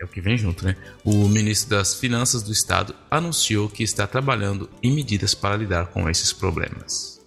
[0.00, 0.76] É o que vem junto, né?
[1.04, 6.08] O ministro das Finanças do Estado anunciou que está trabalhando em medidas para lidar com
[6.08, 7.20] esses problemas.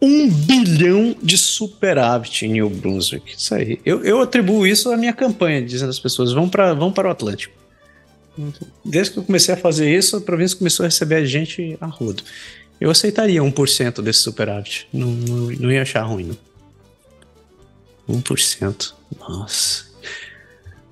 [0.00, 3.34] Um bilhão de superávit em New Brunswick.
[3.36, 3.80] Isso aí.
[3.84, 7.10] Eu, eu atribuo isso à minha campanha, dizendo às pessoas: vão para vão para o
[7.10, 7.54] Atlântico.
[8.84, 12.22] Desde que eu comecei a fazer isso, a província começou a receber gente a rodo.
[12.80, 14.88] Eu aceitaria 1% desse superávit.
[14.92, 16.36] Não, não, não ia achar ruim.
[18.08, 18.20] Não.
[18.20, 18.92] 1%.
[19.18, 19.84] Nossa.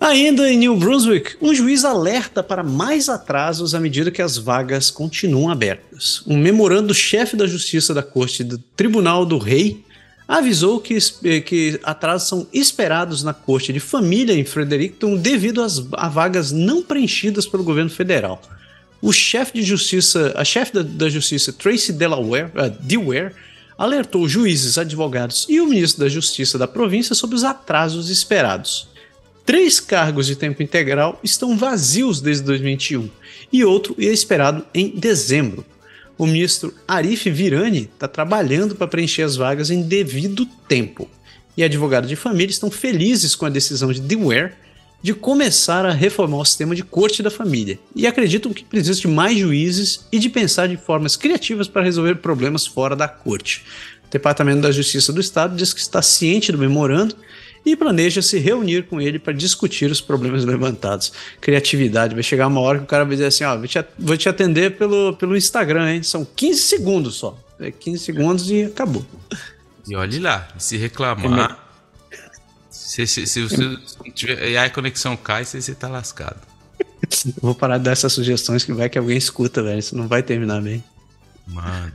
[0.01, 4.91] Ainda em New Brunswick, um juiz alerta para mais atrasos à medida que as vagas
[4.91, 6.25] continuam abertas.
[6.27, 9.85] Um memorando do chefe da Justiça da Corte do Tribunal do Rei
[10.27, 10.99] avisou que,
[11.43, 16.83] que atrasos são esperados na corte de família em Fredericton devido às, a vagas não
[16.83, 18.43] preenchidas pelo governo federal.
[19.03, 23.35] O chefe de justiça, a chefe da, da justiça, Tracy Delaware, uh,
[23.77, 28.87] alertou juízes, advogados e o ministro da Justiça da província sobre os atrasos esperados.
[29.45, 33.11] Três cargos de tempo integral estão vazios desde 2021
[33.53, 35.67] e outro é esperado em dezembro.
[36.17, 41.11] O ministro Arif Virani está trabalhando para preencher as vagas em devido tempo.
[41.57, 44.53] E advogados de família estão felizes com a decisão de Dewar
[45.03, 49.09] de começar a reformar o sistema de corte da família e acreditam que precisa de
[49.09, 53.65] mais juízes e de pensar de formas criativas para resolver problemas fora da corte.
[54.07, 57.17] O Departamento da Justiça do Estado diz que está ciente do memorando
[57.65, 61.13] e planeja se reunir com ele para discutir os problemas levantados.
[61.41, 64.17] Criatividade, vai chegar uma hora que o cara vai dizer assim: ó, vou te, vou
[64.17, 66.03] te atender pelo, pelo Instagram, hein?
[66.03, 67.39] São 15 segundos só.
[67.61, 69.07] É 15 segundos e acabou.
[69.89, 71.62] E olhe lá, se reclamar.
[72.93, 73.79] Se, se, se, se,
[74.15, 76.39] tiver, e aí a conexão cai, você, você tá lascado.
[77.41, 79.79] Vou parar de dar essas sugestões que vai que alguém escuta, velho.
[79.79, 80.85] Isso não vai terminar bem.
[81.47, 81.91] Mano.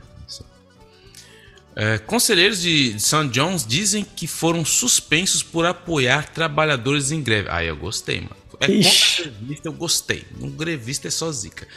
[1.76, 3.28] É, conselheiros de St.
[3.28, 7.48] John's dizem que foram suspensos por apoiar trabalhadores em greve.
[7.48, 8.36] Ah, eu gostei, mano.
[8.58, 10.26] É grevista, eu gostei.
[10.40, 11.68] Um grevista é só zica.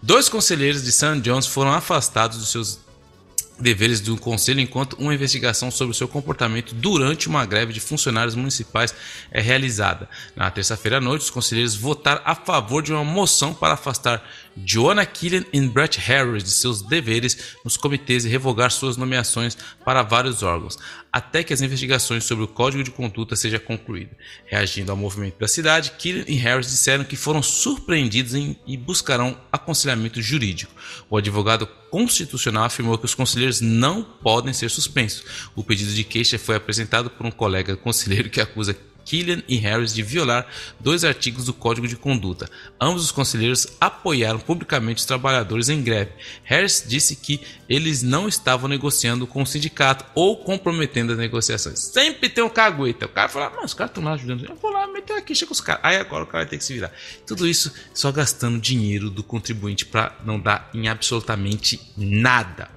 [0.00, 1.20] Dois conselheiros de St.
[1.20, 2.78] John's foram afastados dos seus
[3.58, 8.34] deveres do Conselho enquanto uma investigação sobre o seu comportamento durante uma greve de funcionários
[8.34, 8.94] municipais
[9.30, 10.08] é realizada.
[10.36, 14.22] Na terça-feira à noite, os conselheiros votaram a favor de uma moção para afastar
[14.64, 20.02] Joanna Killian e Brett Harris de seus deveres nos comitês e revogar suas nomeações para
[20.02, 20.78] vários órgãos,
[21.12, 24.16] até que as investigações sobre o código de conduta seja concluída.
[24.46, 29.38] Reagindo ao movimento da cidade, Killian e Harris disseram que foram surpreendidos em, e buscarão
[29.52, 30.72] aconselhamento jurídico.
[31.08, 35.24] O advogado constitucional afirmou que os conselheiros não podem ser suspensos.
[35.54, 38.76] O pedido de queixa foi apresentado por um colega conselheiro que acusa
[39.08, 40.46] Killian e Harris de violar
[40.78, 42.50] dois artigos do Código de Conduta.
[42.78, 46.12] Ambos os conselheiros apoiaram publicamente os trabalhadores em greve.
[46.44, 51.78] Harris disse que eles não estavam negociando com o sindicato ou comprometendo as negociações.
[51.78, 53.06] Sempre tem um cagueta.
[53.06, 54.44] O cara fala, mas os caras estão lá ajudando.
[54.44, 55.80] Eu vou lá meter a queixa com os caras.
[55.84, 56.92] Aí agora o cara vai ter que se virar.
[57.26, 62.70] Tudo isso só gastando dinheiro do contribuinte para não dar em absolutamente nada.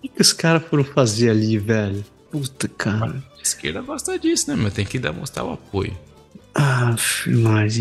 [0.00, 2.04] O que os caras foram fazer ali, velho?
[2.30, 3.33] Puta, cara.
[3.44, 4.56] Esquerda gosta disso, né?
[4.56, 5.96] Mas tem que demonstrar o apoio.
[6.56, 6.94] Ah,
[7.26, 7.76] mas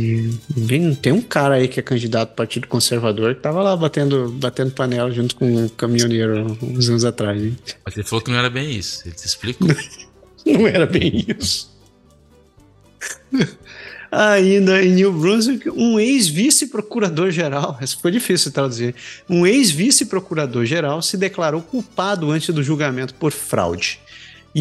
[0.99, 4.72] tem um cara aí que é candidato ao Partido Conservador que tava lá batendo, batendo
[4.72, 7.40] panela junto com um caminhoneiro uns anos atrás.
[7.40, 7.56] Hein?
[7.85, 9.03] Mas ele falou que não era bem isso.
[9.06, 9.68] Ele te explicou.
[10.45, 11.72] não era bem isso.
[14.11, 18.94] Ainda em New Brunswick, um ex-vice-procurador-geral, isso foi difícil traduzir,
[19.27, 23.99] um ex-vice-procurador-geral se declarou culpado antes do julgamento por fraude.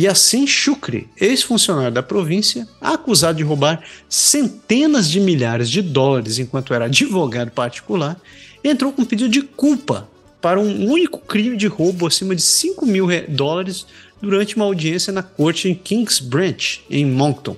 [0.08, 6.86] Assim Shukri, ex-funcionário da província, acusado de roubar centenas de milhares de dólares enquanto era
[6.86, 8.18] advogado particular,
[8.64, 10.08] entrou com pedido de culpa
[10.40, 13.86] para um único crime de roubo acima de 5 mil dólares
[14.20, 17.56] durante uma audiência na corte em Kings Branch, em Moncton.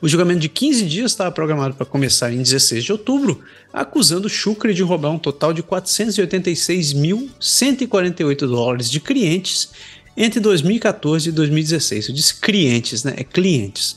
[0.00, 3.40] O julgamento de 15 dias estava programado para começar em 16 de outubro,
[3.72, 9.70] acusando Shukri de roubar um total de 486.148 dólares de clientes
[10.16, 12.08] entre 2014 e 2016.
[12.08, 13.14] Eu disse clientes, né?
[13.16, 13.96] É clientes.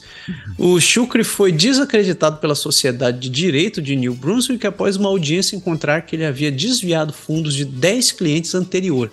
[0.57, 6.01] O Shukri foi desacreditado pela Sociedade de Direito de New Brunswick após uma audiência encontrar
[6.01, 9.11] que ele havia desviado fundos de 10 clientes anterior,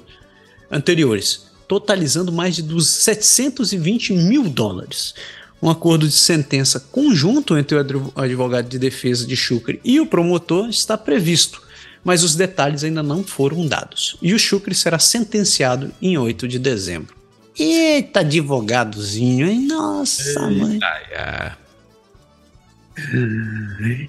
[0.71, 5.15] anteriores, totalizando mais de 720 mil dólares.
[5.61, 10.69] Um acordo de sentença conjunto entre o advogado de defesa de Shukri e o promotor
[10.69, 11.63] está previsto
[12.05, 14.17] mas os detalhes ainda não foram dados.
[14.21, 17.15] E o Shukri será sentenciado em 8 de dezembro.
[17.59, 19.67] Eita, advogadozinho, hein?
[19.67, 20.81] Nossa, Eita, mãe.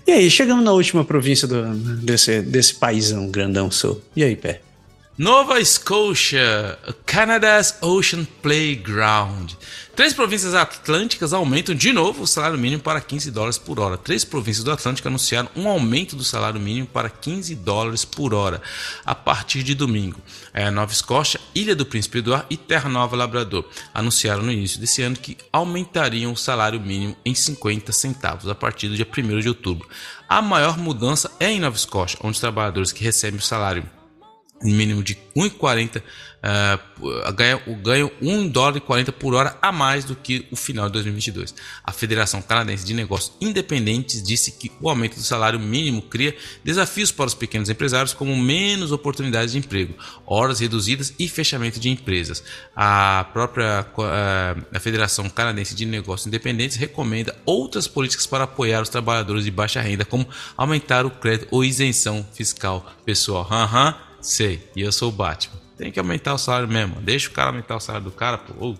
[0.05, 4.01] E aí, chegamos na última província do, desse, desse paísão grandão seu.
[4.15, 4.61] E aí, pé?
[5.17, 9.51] Nova Scotia, Canada's Ocean Playground.
[9.95, 13.95] Três províncias atlânticas aumentam de novo o salário mínimo para 15 dólares por hora.
[13.95, 18.59] Três províncias do Atlântico anunciaram um aumento do salário mínimo para 15 dólares por hora
[19.05, 20.19] a partir de domingo.
[20.51, 25.03] É, Nova Escócia, Ilha do Príncipe Eduardo e Terra Nova Labrador anunciaram no início desse
[25.03, 29.47] ano que aumentariam o salário mínimo em 50 centavos a partir do dia 1 de
[29.47, 29.87] outubro.
[30.27, 33.87] A maior mudança é em Nova Escócia, onde os trabalhadores que recebem o salário
[34.71, 36.01] mínimo de 1,40
[36.43, 40.87] uh, ganha, ganham 1 dólar e 40 por hora a mais do que o final
[40.87, 41.55] de 2022.
[41.83, 47.11] A Federação Canadense de Negócios Independentes disse que o aumento do salário mínimo cria desafios
[47.11, 49.93] para os pequenos empresários, como menos oportunidades de emprego,
[50.25, 52.43] horas reduzidas e fechamento de empresas.
[52.75, 58.89] A própria uh, a Federação Canadense de Negócios Independentes recomenda outras políticas para apoiar os
[58.89, 60.27] trabalhadores de baixa renda, como
[60.57, 63.47] aumentar o crédito ou isenção fiscal pessoal.
[63.49, 65.61] Uhum, sei, e eu sou o Batman.
[65.77, 66.95] Tem que aumentar o salário mesmo.
[67.01, 68.75] Deixa o cara aumentar o salário do cara, pô.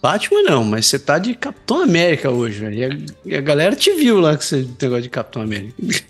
[0.00, 2.74] Batman não, mas você tá de Capitão América hoje, velho.
[2.74, 5.74] E a, e a galera te viu lá que você negócio de Capitão América.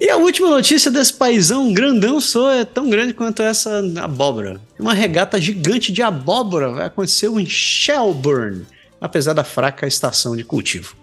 [0.00, 4.58] e a última notícia desse paizão grandão só é tão grande quanto essa abóbora.
[4.78, 8.64] Uma regata gigante de abóbora vai acontecer em Shelburne,
[8.98, 10.96] apesar da fraca estação de cultivo.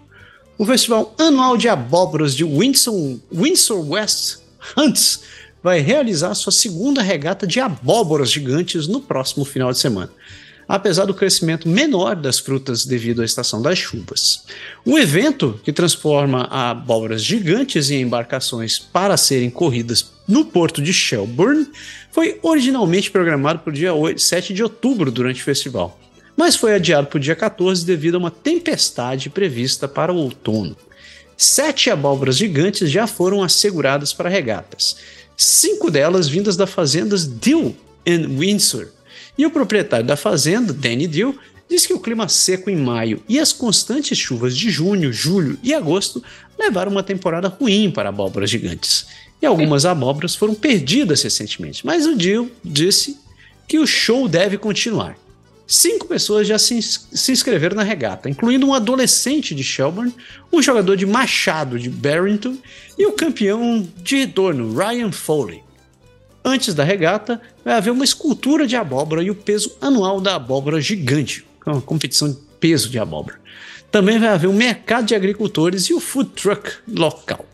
[0.58, 4.40] O festival anual de abóboras de Windsor, Windsor West
[4.76, 5.22] Hunts
[5.62, 10.10] vai realizar sua segunda regata de abóboras gigantes no próximo final de semana,
[10.66, 14.44] apesar do crescimento menor das frutas devido à estação das chuvas.
[14.84, 21.66] O evento, que transforma abóboras gigantes em embarcações para serem corridas no porto de Shelburne,
[22.10, 25.98] foi originalmente programado para o dia 8, 7 de outubro durante o festival,
[26.36, 30.76] mas foi adiado para o dia 14 devido a uma tempestade prevista para o outono.
[31.42, 34.96] Sete abóboras gigantes já foram asseguradas para regatas
[35.34, 38.88] cinco delas vindas da fazendas Dill em Windsor.
[39.38, 41.34] E o proprietário da fazenda, Danny Dill,
[41.66, 45.72] diz que o clima seco em maio e as constantes chuvas de junho, julho e
[45.72, 46.22] agosto
[46.58, 49.06] levaram uma temporada ruim para abóboras gigantes.
[49.40, 53.18] E algumas abóboras foram perdidas recentemente, mas o Dill disse
[53.66, 55.16] que o show deve continuar.
[55.70, 60.12] Cinco pessoas já se, se inscreveram na regata, incluindo um adolescente de Shelburne,
[60.52, 62.56] um jogador de machado de Barrington
[62.98, 65.62] e o campeão de retorno, Ryan Foley.
[66.44, 70.80] Antes da regata, vai haver uma escultura de abóbora e o peso anual da abóbora
[70.80, 73.38] gigante, uma competição de peso de abóbora.
[73.92, 77.46] Também vai haver um mercado de agricultores e o food truck local.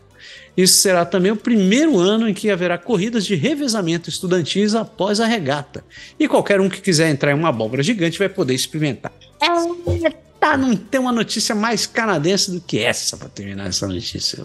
[0.57, 5.27] Isso será também o primeiro ano em que haverá corridas de revezamento estudantis após a
[5.27, 5.85] regata.
[6.19, 9.13] E qualquer um que quiser entrar em uma abóbora gigante vai poder experimentar.
[9.85, 14.43] Eita, não tem uma notícia mais canadense do que essa para terminar essa notícia.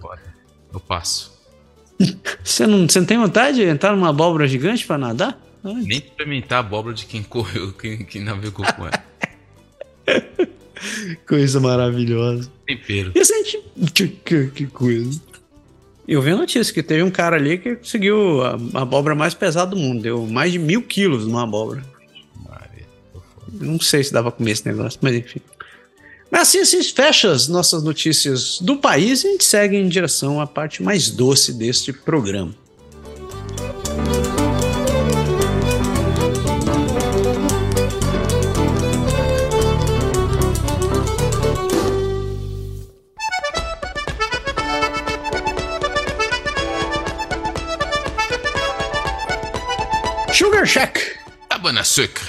[0.00, 0.20] Bora,
[0.72, 1.38] eu passo.
[2.42, 5.40] você, não, você não tem vontade de entrar numa abóbora gigante para nadar?
[5.62, 9.04] Nem experimentar a abóbora de quem correu, quem, quem navegou com ela.
[11.26, 12.50] Coisa maravilhosa.
[12.66, 13.12] Tempero.
[13.14, 13.62] E a gente.
[13.92, 15.20] Que, que, que, coisa.
[16.06, 19.34] Eu vi a notícia que teve um cara ali que conseguiu a, a abóbora mais
[19.34, 20.02] pesada do mundo.
[20.02, 21.82] Deu mais de mil quilos numa abóbora.
[23.52, 25.40] Não sei se dava pra comer esse negócio, mas enfim.
[26.30, 30.40] Mas assim, assim fecha as nossas notícias do país e a gente segue em direção
[30.40, 32.54] à parte mais doce deste programa.
[33.56, 34.39] Sugar
[50.70, 51.00] Shack.
[51.48, 52.28] Cabana Sucre.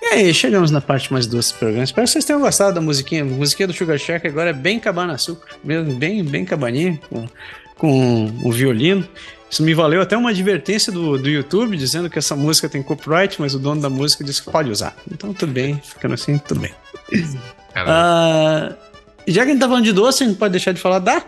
[0.00, 1.82] E aí, chegamos na parte mais doce do programa.
[1.82, 3.22] Espero que vocês tenham gostado da musiquinha.
[3.22, 7.28] A musiquinha do Sugar Shack agora é bem cabana açúcar, mesmo, bem, bem cabaninha, com,
[7.76, 9.04] com o violino.
[9.50, 13.40] Isso me valeu até uma advertência do, do YouTube dizendo que essa música tem copyright,
[13.40, 14.94] mas o dono da música disse que pode usar.
[15.10, 16.72] Então tudo bem, ficando assim, tudo bem.
[17.74, 18.76] Ah,
[19.26, 21.20] já que a gente tá falando de doce, a gente pode deixar de falar da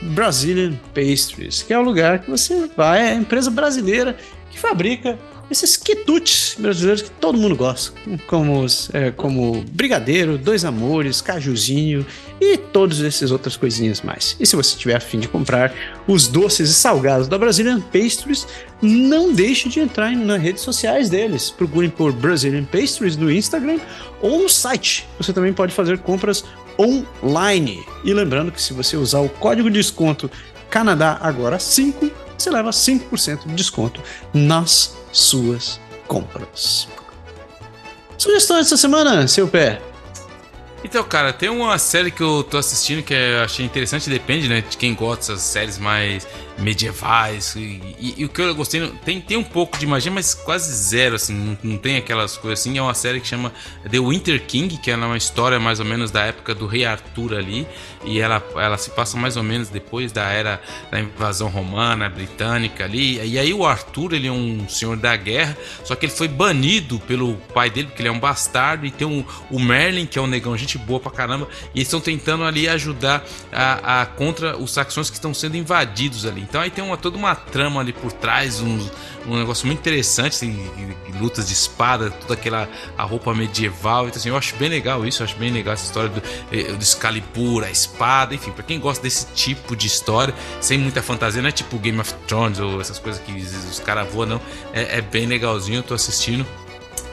[0.00, 4.16] Brazilian Pastries, que é o lugar que você vai, é a empresa brasileira
[4.48, 5.18] que fabrica
[5.50, 7.92] esses quitutes brasileiros que todo mundo gosta,
[8.26, 12.04] como, é, como brigadeiro, dois amores, cajuzinho
[12.40, 14.36] e todas essas outras coisinhas mais.
[14.40, 15.72] E se você tiver afim de comprar
[16.06, 18.46] os doces e salgados da Brazilian Pastries,
[18.82, 21.50] não deixe de entrar nas redes sociais deles.
[21.50, 23.78] Procurem por Brazilian Pastries no Instagram
[24.20, 25.06] ou no site.
[25.18, 26.44] Você também pode fazer compras
[26.78, 27.84] online.
[28.04, 30.30] E lembrando que se você usar o código de desconto
[30.68, 34.02] Canadá Agora 5, você leva 5% de desconto
[34.34, 36.88] nas suas compras.
[38.18, 39.80] Sugestões dessa semana, seu pé?
[40.84, 44.60] Então, cara, tem uma série que eu tô assistindo que eu achei interessante, depende, né,
[44.60, 46.26] de quem gosta dessas séries mais
[46.58, 47.54] medievais.
[47.56, 50.74] E, e, e, o que eu gostei, tem, tem um pouco de magia, mas quase
[50.74, 52.78] zero, assim, não, não, tem aquelas coisas assim.
[52.78, 53.52] É uma série que chama
[53.90, 57.34] The Winter King, que é uma história mais ou menos da época do rei Arthur
[57.34, 57.66] ali.
[58.04, 60.60] E ela, ela se passa mais ou menos depois da era
[60.90, 63.20] da invasão romana, britânica ali.
[63.24, 67.00] E aí o Arthur, ele é um senhor da guerra, só que ele foi banido
[67.00, 68.86] pelo pai dele, porque ele é um bastardo.
[68.86, 71.48] E tem um, o Merlin, que é um negão, gente boa pra caramba.
[71.74, 76.24] E eles estão tentando ali ajudar a, a contra os saxões que estão sendo invadidos
[76.24, 76.45] ali.
[76.48, 78.78] Então aí tem uma, toda uma trama ali por trás, um,
[79.26, 80.70] um negócio muito interessante, assim,
[81.18, 84.06] lutas de espada, toda aquela a roupa medieval.
[84.06, 86.72] Então assim, eu acho bem legal isso, eu acho bem legal essa história do, eh,
[86.72, 91.42] do Excalibur, a espada, enfim, para quem gosta desse tipo de história, sem muita fantasia,
[91.42, 94.40] não é tipo Game of Thrones ou essas coisas que os caras voam, não.
[94.72, 96.46] É, é bem legalzinho, eu tô assistindo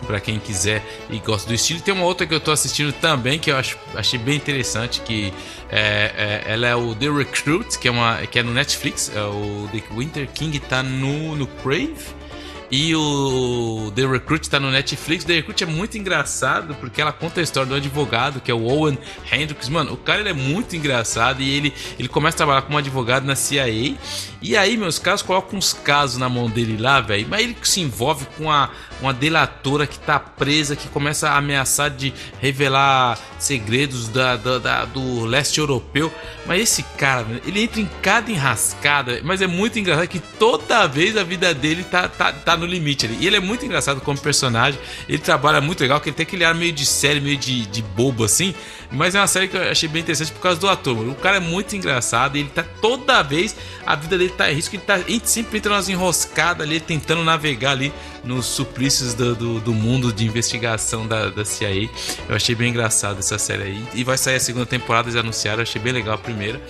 [0.04, 1.82] para quem quiser e gosta do estilo.
[1.82, 5.34] Tem uma outra que eu tô assistindo também que eu acho, achei bem interessante que
[5.70, 9.12] é, é, ela é o The Recruit, que é uma que é no Netflix.
[9.16, 12.24] É o The Winter King tá no no Crave.
[12.76, 15.24] E o The Recruit tá no Netflix.
[15.24, 18.64] The Recruit é muito engraçado porque ela conta a história do advogado, que é o
[18.64, 18.98] Owen
[19.32, 19.70] Hendricks.
[19.70, 23.26] Mano, o cara ele é muito engraçado e ele, ele começa a trabalhar como advogado
[23.26, 23.96] na CIA.
[24.42, 27.28] E aí, meus casos, colocam uns casos na mão dele lá, velho.
[27.30, 28.72] Mas ele se envolve com a,
[29.04, 34.86] uma delatora que tá presa, que começa a ameaçar de revelar segredos da, da, da,
[34.86, 36.12] do leste europeu.
[36.46, 39.20] Mas esse cara, ele entra em cada enrascada.
[39.24, 43.06] Mas é muito engraçado que toda vez a vida dele tá, tá, tá no limite
[43.06, 43.18] ali.
[43.20, 44.80] E ele é muito engraçado como personagem.
[45.08, 47.82] Ele trabalha muito legal, que ele tem aquele ar meio de série, meio de, de
[47.82, 48.54] bobo assim.
[48.92, 51.12] Mas é uma série que eu achei bem interessante por causa do ator, mano.
[51.12, 53.56] O cara é muito engraçado ele tá toda vez,
[53.86, 57.72] a vida dele tá em risco, ele tá sempre entrando umas enroscadas ali, tentando navegar
[57.72, 57.92] ali
[58.24, 61.90] nos suplícios do, do, do, mundo de investigação da, da CIA.
[62.28, 63.84] Eu achei bem engraçado essa série aí.
[63.94, 66.62] E vai sair a segunda temporada, eles anunciaram, achei bem legal a primeira.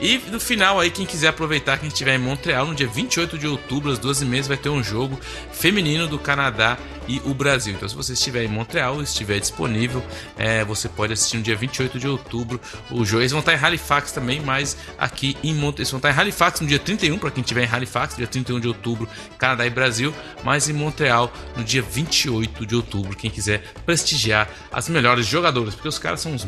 [0.00, 3.46] E no final aí, quem quiser aproveitar, quem estiver em Montreal, no dia 28 de
[3.46, 5.18] outubro, às 12 meses, vai ter um jogo
[5.52, 6.78] feminino do Canadá
[7.08, 7.74] e o Brasil.
[7.74, 10.02] Então, se você estiver em Montreal, estiver disponível,
[10.36, 12.60] é, você pode assistir no dia 28 de outubro
[12.90, 13.22] o jogo.
[13.22, 15.82] Eles vão estar em Halifax também, mas aqui em Montreal.
[15.82, 18.60] Eles vão estar em Halifax no dia 31, para quem estiver em Halifax, dia 31
[18.60, 19.08] de outubro,
[19.38, 20.14] Canadá e Brasil,
[20.44, 25.88] mas em Montreal no dia 28 de outubro, quem quiser prestigiar as melhores jogadoras, porque
[25.88, 26.46] os caras são uns.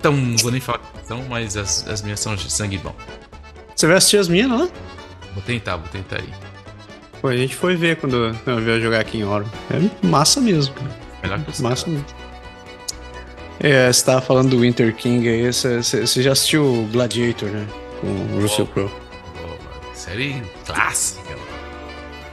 [0.00, 2.94] Tão, não vou nem falar que são, mas as, as minhas são de sangue bom.
[3.74, 4.68] Você vai assistir as minhas lá?
[5.34, 6.51] Vou tentar, vou tentar aí.
[7.22, 9.46] Pô, a gente foi ver quando eu vi jogar aqui em Oro.
[9.70, 10.90] É massa mesmo, cara.
[11.22, 12.04] Melhor que Massa mesmo.
[13.60, 17.64] É, você tava falando do Winter King aí, você, você já assistiu Gladiator, né?
[18.00, 18.90] Com o Russell Crowe.
[19.94, 21.22] série clássica.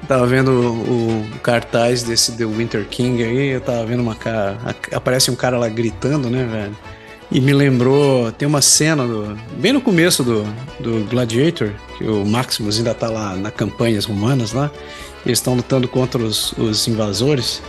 [0.08, 4.58] Tava vendo o, o, cartaz desse The Winter King aí, eu tava vendo uma cara.
[4.92, 6.76] Aparece um cara lá gritando, né, velho?
[7.32, 10.44] E me lembrou, tem uma cena do, bem no começo do,
[10.80, 14.72] do Gladiator, que o Maximus ainda tá lá na campanhas romanas lá,
[15.24, 17.62] eles estão lutando contra os, os invasores,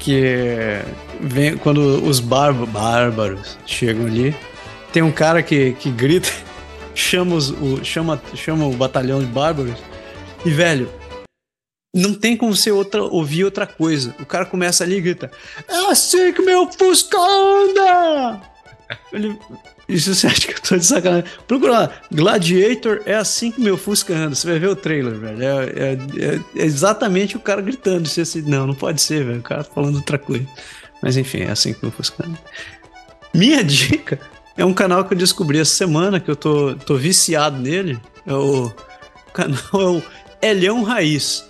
[0.00, 0.20] que
[1.20, 4.34] vem quando os bárbaros chegam ali,
[4.92, 6.28] tem um cara que, que grita,
[6.92, 9.78] chama, os, o, chama, chama o batalhão de bárbaros,
[10.44, 10.90] e velho,
[11.94, 14.14] não tem como você outra, ouvir outra coisa.
[14.18, 15.30] O cara começa ali e grita:
[15.68, 18.51] É assim que meu Fusca anda!
[19.12, 19.38] Ele,
[19.88, 21.30] isso você acha que eu tô de sacanagem?
[21.46, 24.34] Procura lá, Gladiator é assim que meu Fusca anda.
[24.34, 25.42] Você vai ver o trailer, velho.
[25.42, 28.08] É, é, é, é exatamente o cara gritando.
[28.08, 29.40] Você assim, não, não pode ser, velho.
[29.40, 30.46] O cara falando outra coisa.
[31.02, 32.38] Mas enfim, é assim que meu Fusca anda.
[33.34, 34.18] Minha dica
[34.56, 37.98] é um canal que eu descobri essa semana, que eu tô, tô viciado nele.
[38.26, 40.02] É o, o canal é o
[40.40, 41.44] Elhão Raiz.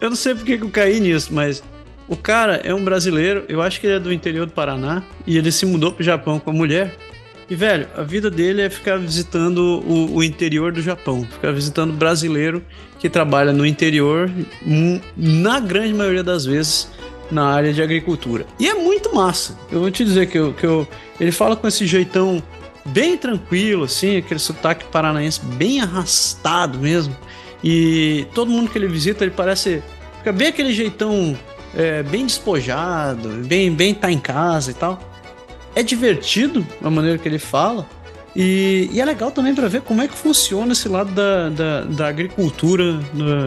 [0.00, 1.62] Eu não sei porque que eu caí nisso, mas
[2.10, 5.38] o cara é um brasileiro, eu acho que ele é do interior do Paraná, e
[5.38, 6.92] ele se mudou pro Japão com a mulher.
[7.48, 11.92] E, velho, a vida dele é ficar visitando o, o interior do Japão, ficar visitando
[11.92, 12.64] brasileiro
[12.98, 14.28] que trabalha no interior,
[15.16, 16.90] na grande maioria das vezes,
[17.30, 18.44] na área de agricultura.
[18.58, 19.56] E é muito massa.
[19.70, 20.88] Eu vou te dizer que, eu, que eu,
[21.20, 22.42] ele fala com esse jeitão
[22.86, 27.16] bem tranquilo, assim, aquele sotaque paranaense bem arrastado mesmo.
[27.62, 29.80] E todo mundo que ele visita, ele parece.
[30.18, 31.38] Fica bem aquele jeitão
[31.74, 34.98] é, bem despojado, bem, bem tá em casa e tal.
[35.74, 37.86] É divertido a maneira que ele fala.
[38.34, 41.80] E, e é legal também para ver como é que funciona esse lado da, da,
[41.82, 43.00] da agricultura,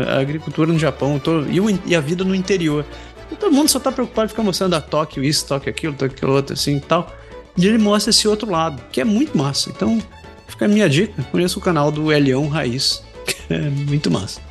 [0.10, 2.85] a agricultura no Japão e, o, e, a vida no interior.
[3.32, 6.16] E todo mundo só tá preocupado em ficar mostrando a Tóquio isso, Tóquio aquilo, Tóquio
[6.16, 7.14] aquilo outro, assim e tal.
[7.58, 9.69] E ele mostra esse outro lado, que é muito massa.
[9.69, 10.02] Então,
[10.48, 14.42] fica a minha dica: conheça o canal do Elião Raiz, que é muito massa.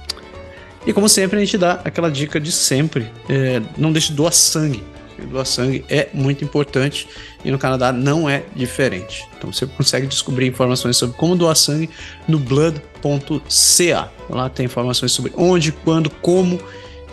[0.87, 4.33] E como sempre, a gente dá aquela dica de sempre: é, não deixe de doar
[4.33, 4.83] sangue.
[5.31, 7.07] Doar sangue é muito importante
[7.45, 9.25] e no Canadá não é diferente.
[9.39, 11.89] Então você consegue descobrir informações sobre como doar sangue
[12.27, 14.11] no blood.ca.
[14.29, 16.61] Lá tem informações sobre onde, quando, como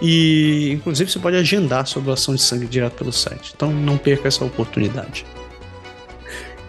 [0.01, 3.53] e inclusive você pode agendar sua doação de sangue direto pelo site.
[3.55, 5.25] Então não perca essa oportunidade.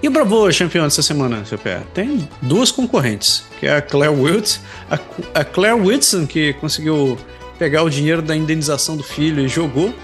[0.03, 1.83] E o Bravo campeão dessa semana, seu pé?
[1.93, 4.99] Tem duas concorrentes, que é a Claire Wilson, a,
[5.41, 7.19] a Claire Whitson, que conseguiu
[7.59, 9.95] pegar o dinheiro da indenização do filho e jogou,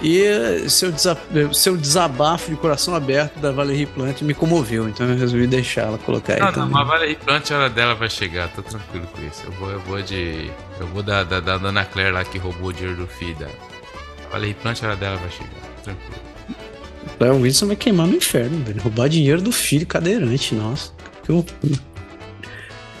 [0.00, 0.92] E seu,
[1.52, 5.98] seu desabafo de coração aberto da Valerie Plant me comoveu, então eu resolvi deixar ela
[5.98, 6.40] colocar aí.
[6.40, 6.70] Não, também.
[6.70, 9.42] não, a Valerie Plant, a hora dela vai chegar, tô tranquilo com isso.
[9.44, 10.50] Eu vou, eu vou de.
[10.78, 13.46] Eu vou da, da, da Dona Claire lá que roubou o dinheiro do filho da.
[13.46, 15.50] A Valerie Plant, a hora dela vai chegar,
[15.82, 16.27] tranquilo.
[17.20, 18.80] O Wilson vai queimar no inferno, velho.
[18.80, 20.92] Roubar dinheiro do filho cadeirante, nossa.
[21.24, 21.32] Que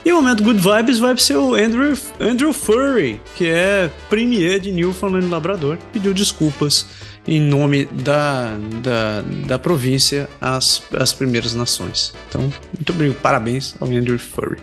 [0.08, 4.72] e o momento Good Vibes vai ser o Andrew, Andrew Furry, que é premier de
[4.72, 6.86] Newfoundland Labrador, pediu desculpas
[7.26, 12.14] em nome da, da, da província às, às primeiras nações.
[12.26, 14.56] Então, muito obrigado, parabéns ao Andrew Furry.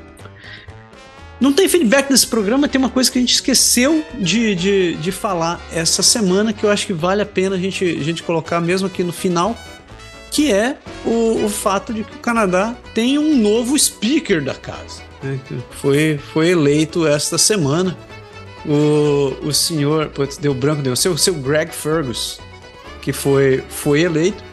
[1.39, 5.11] Não tem feedback desse programa, tem uma coisa que a gente esqueceu de, de, de
[5.11, 8.61] falar essa semana que eu acho que vale a pena a gente, a gente colocar
[8.61, 9.57] mesmo aqui no final,
[10.31, 15.05] que é o, o fato de que o Canadá tem um novo speaker da casa
[15.25, 15.39] né,
[15.71, 17.97] foi, foi eleito esta semana.
[18.65, 22.39] O, o senhor, putz, deu branco, deu, seu, seu Greg Fergus,
[23.01, 24.43] que foi, foi eleito.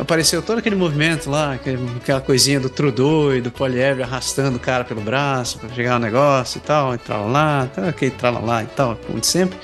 [0.00, 4.82] Apareceu todo aquele movimento lá, aquela coisinha do Trudeau e do Poliev arrastando o cara
[4.82, 8.66] pelo braço para chegar ao negócio e tal, e tal lá, tal, aquele lá e
[8.66, 9.58] tal, como de sempre.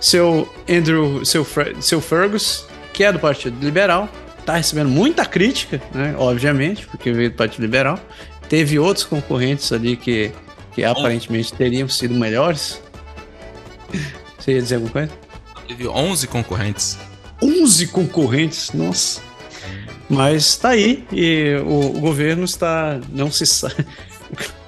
[0.00, 1.46] Seu Andrew, seu,
[1.80, 4.08] seu Fergus, que é do Partido Liberal,
[4.46, 7.98] tá recebendo muita crítica, né, obviamente, porque veio do Partido Liberal,
[8.48, 10.30] Teve outros concorrentes ali que,
[10.74, 12.80] que aparentemente teriam sido melhores.
[14.38, 15.12] Você ia dizer alguma coisa?
[15.66, 16.98] Teve 11 concorrentes.
[17.42, 18.72] 11 concorrentes?
[18.72, 19.22] Nossa.
[20.08, 23.00] Mas tá aí e o, o governo está.
[23.12, 23.86] Não se sabe.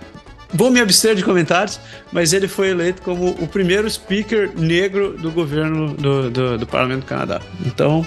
[0.53, 1.79] Vou me abster de comentários,
[2.11, 7.01] mas ele foi eleito como o primeiro speaker negro do governo do, do, do Parlamento
[7.01, 7.43] do Canadá.
[7.67, 8.07] Então,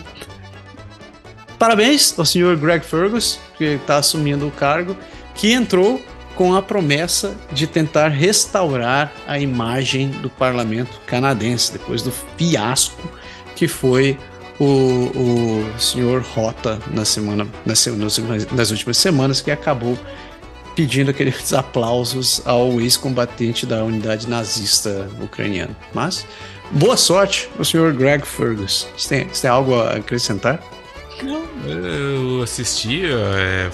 [1.59, 4.97] parabéns ao senhor Greg Fergus, que está assumindo o cargo
[5.35, 6.01] que entrou
[6.33, 13.11] com a promessa de tentar restaurar a imagem do parlamento canadense, depois do fiasco
[13.55, 14.17] que foi
[14.59, 17.87] o, o senhor Rota na semana, nas,
[18.51, 19.97] nas últimas semanas, que acabou
[20.75, 25.75] pedindo aqueles aplausos ao ex-combatente da unidade nazista ucraniana.
[25.93, 26.25] Mas,
[26.71, 28.87] boa sorte ao senhor Greg Fergus.
[28.97, 30.61] Você tem, você tem algo a acrescentar?
[31.23, 33.69] Não, eu assisti, é,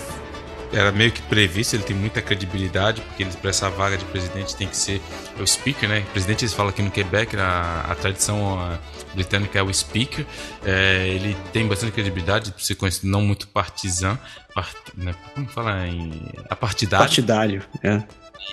[0.74, 4.56] era meio que previsto, ele tem muita credibilidade, porque ele, para essa vaga de presidente
[4.56, 5.02] tem que ser
[5.40, 6.04] o speaker, né?
[6.08, 8.80] O presidente eles falam aqui no Quebec, a, a tradição a,
[9.16, 10.26] britânica é o speaker.
[10.64, 14.20] É, ele tem bastante credibilidade, por ser conhecido não muito partizan,
[14.54, 15.16] part, né?
[15.34, 16.12] como fala em
[16.50, 17.06] apartidário.
[17.06, 18.04] Partidário, é.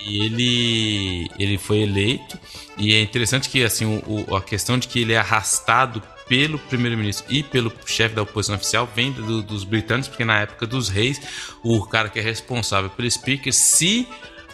[0.05, 2.37] E ele, ele foi eleito,
[2.77, 7.25] e é interessante que assim, o, a questão de que ele é arrastado pelo primeiro-ministro
[7.29, 11.21] e pelo chefe da oposição oficial vem do, dos britânicos, porque na época dos reis,
[11.63, 14.07] o cara que é responsável pelo speaker, se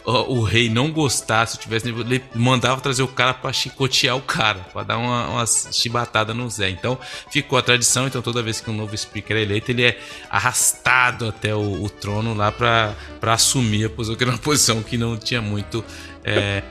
[0.05, 4.59] o, rei não gostasse, se tivesse, ele mandava trazer o cara para chicotear o cara,
[4.71, 6.69] para dar uma, uma chibatada no Zé.
[6.69, 6.97] Então
[7.29, 11.27] ficou a tradição, então toda vez que um novo speaker é eleito, ele é arrastado
[11.27, 15.17] até o, o trono lá para assumir a posição, que era uma posição que não
[15.17, 15.83] tinha muito.
[16.23, 16.63] É,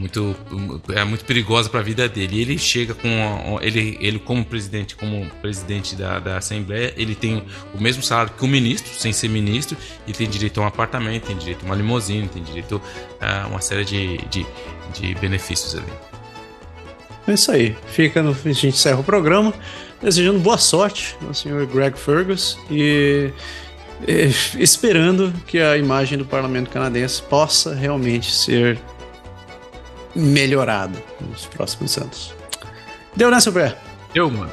[0.00, 0.34] muito
[0.94, 2.36] é muito perigosa para a vida dele.
[2.36, 7.44] E ele chega com ele ele como presidente, como presidente da, da Assembleia, ele tem
[7.74, 11.26] o mesmo salário que o ministro, sem ser ministro, e tem direito a um apartamento,
[11.26, 12.80] tem direito a uma limusine, tem direito
[13.20, 14.46] a uma série de, de,
[14.94, 15.92] de benefícios ali.
[17.26, 17.76] É isso aí.
[17.86, 19.52] Fica no a gente encerra o programa
[20.02, 23.30] desejando boa sorte ao senhor Greg Fergus e
[24.58, 28.78] esperando que a imagem do parlamento canadense possa realmente ser
[30.14, 32.34] melhorada nos próximos anos.
[33.14, 33.76] Deu, né, Super?
[34.12, 34.52] Deu, mano.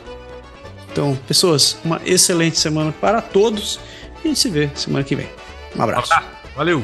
[0.92, 3.80] Então, pessoas, uma excelente semana para todos
[4.24, 5.30] e a gente se vê semana que vem.
[5.76, 6.10] Um abraço.
[6.56, 6.84] Valeu.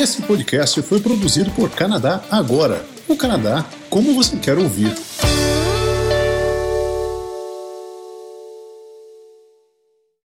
[0.00, 2.86] Esse podcast foi produzido por Canadá Agora.
[3.06, 4.96] O Canadá como você quer ouvir.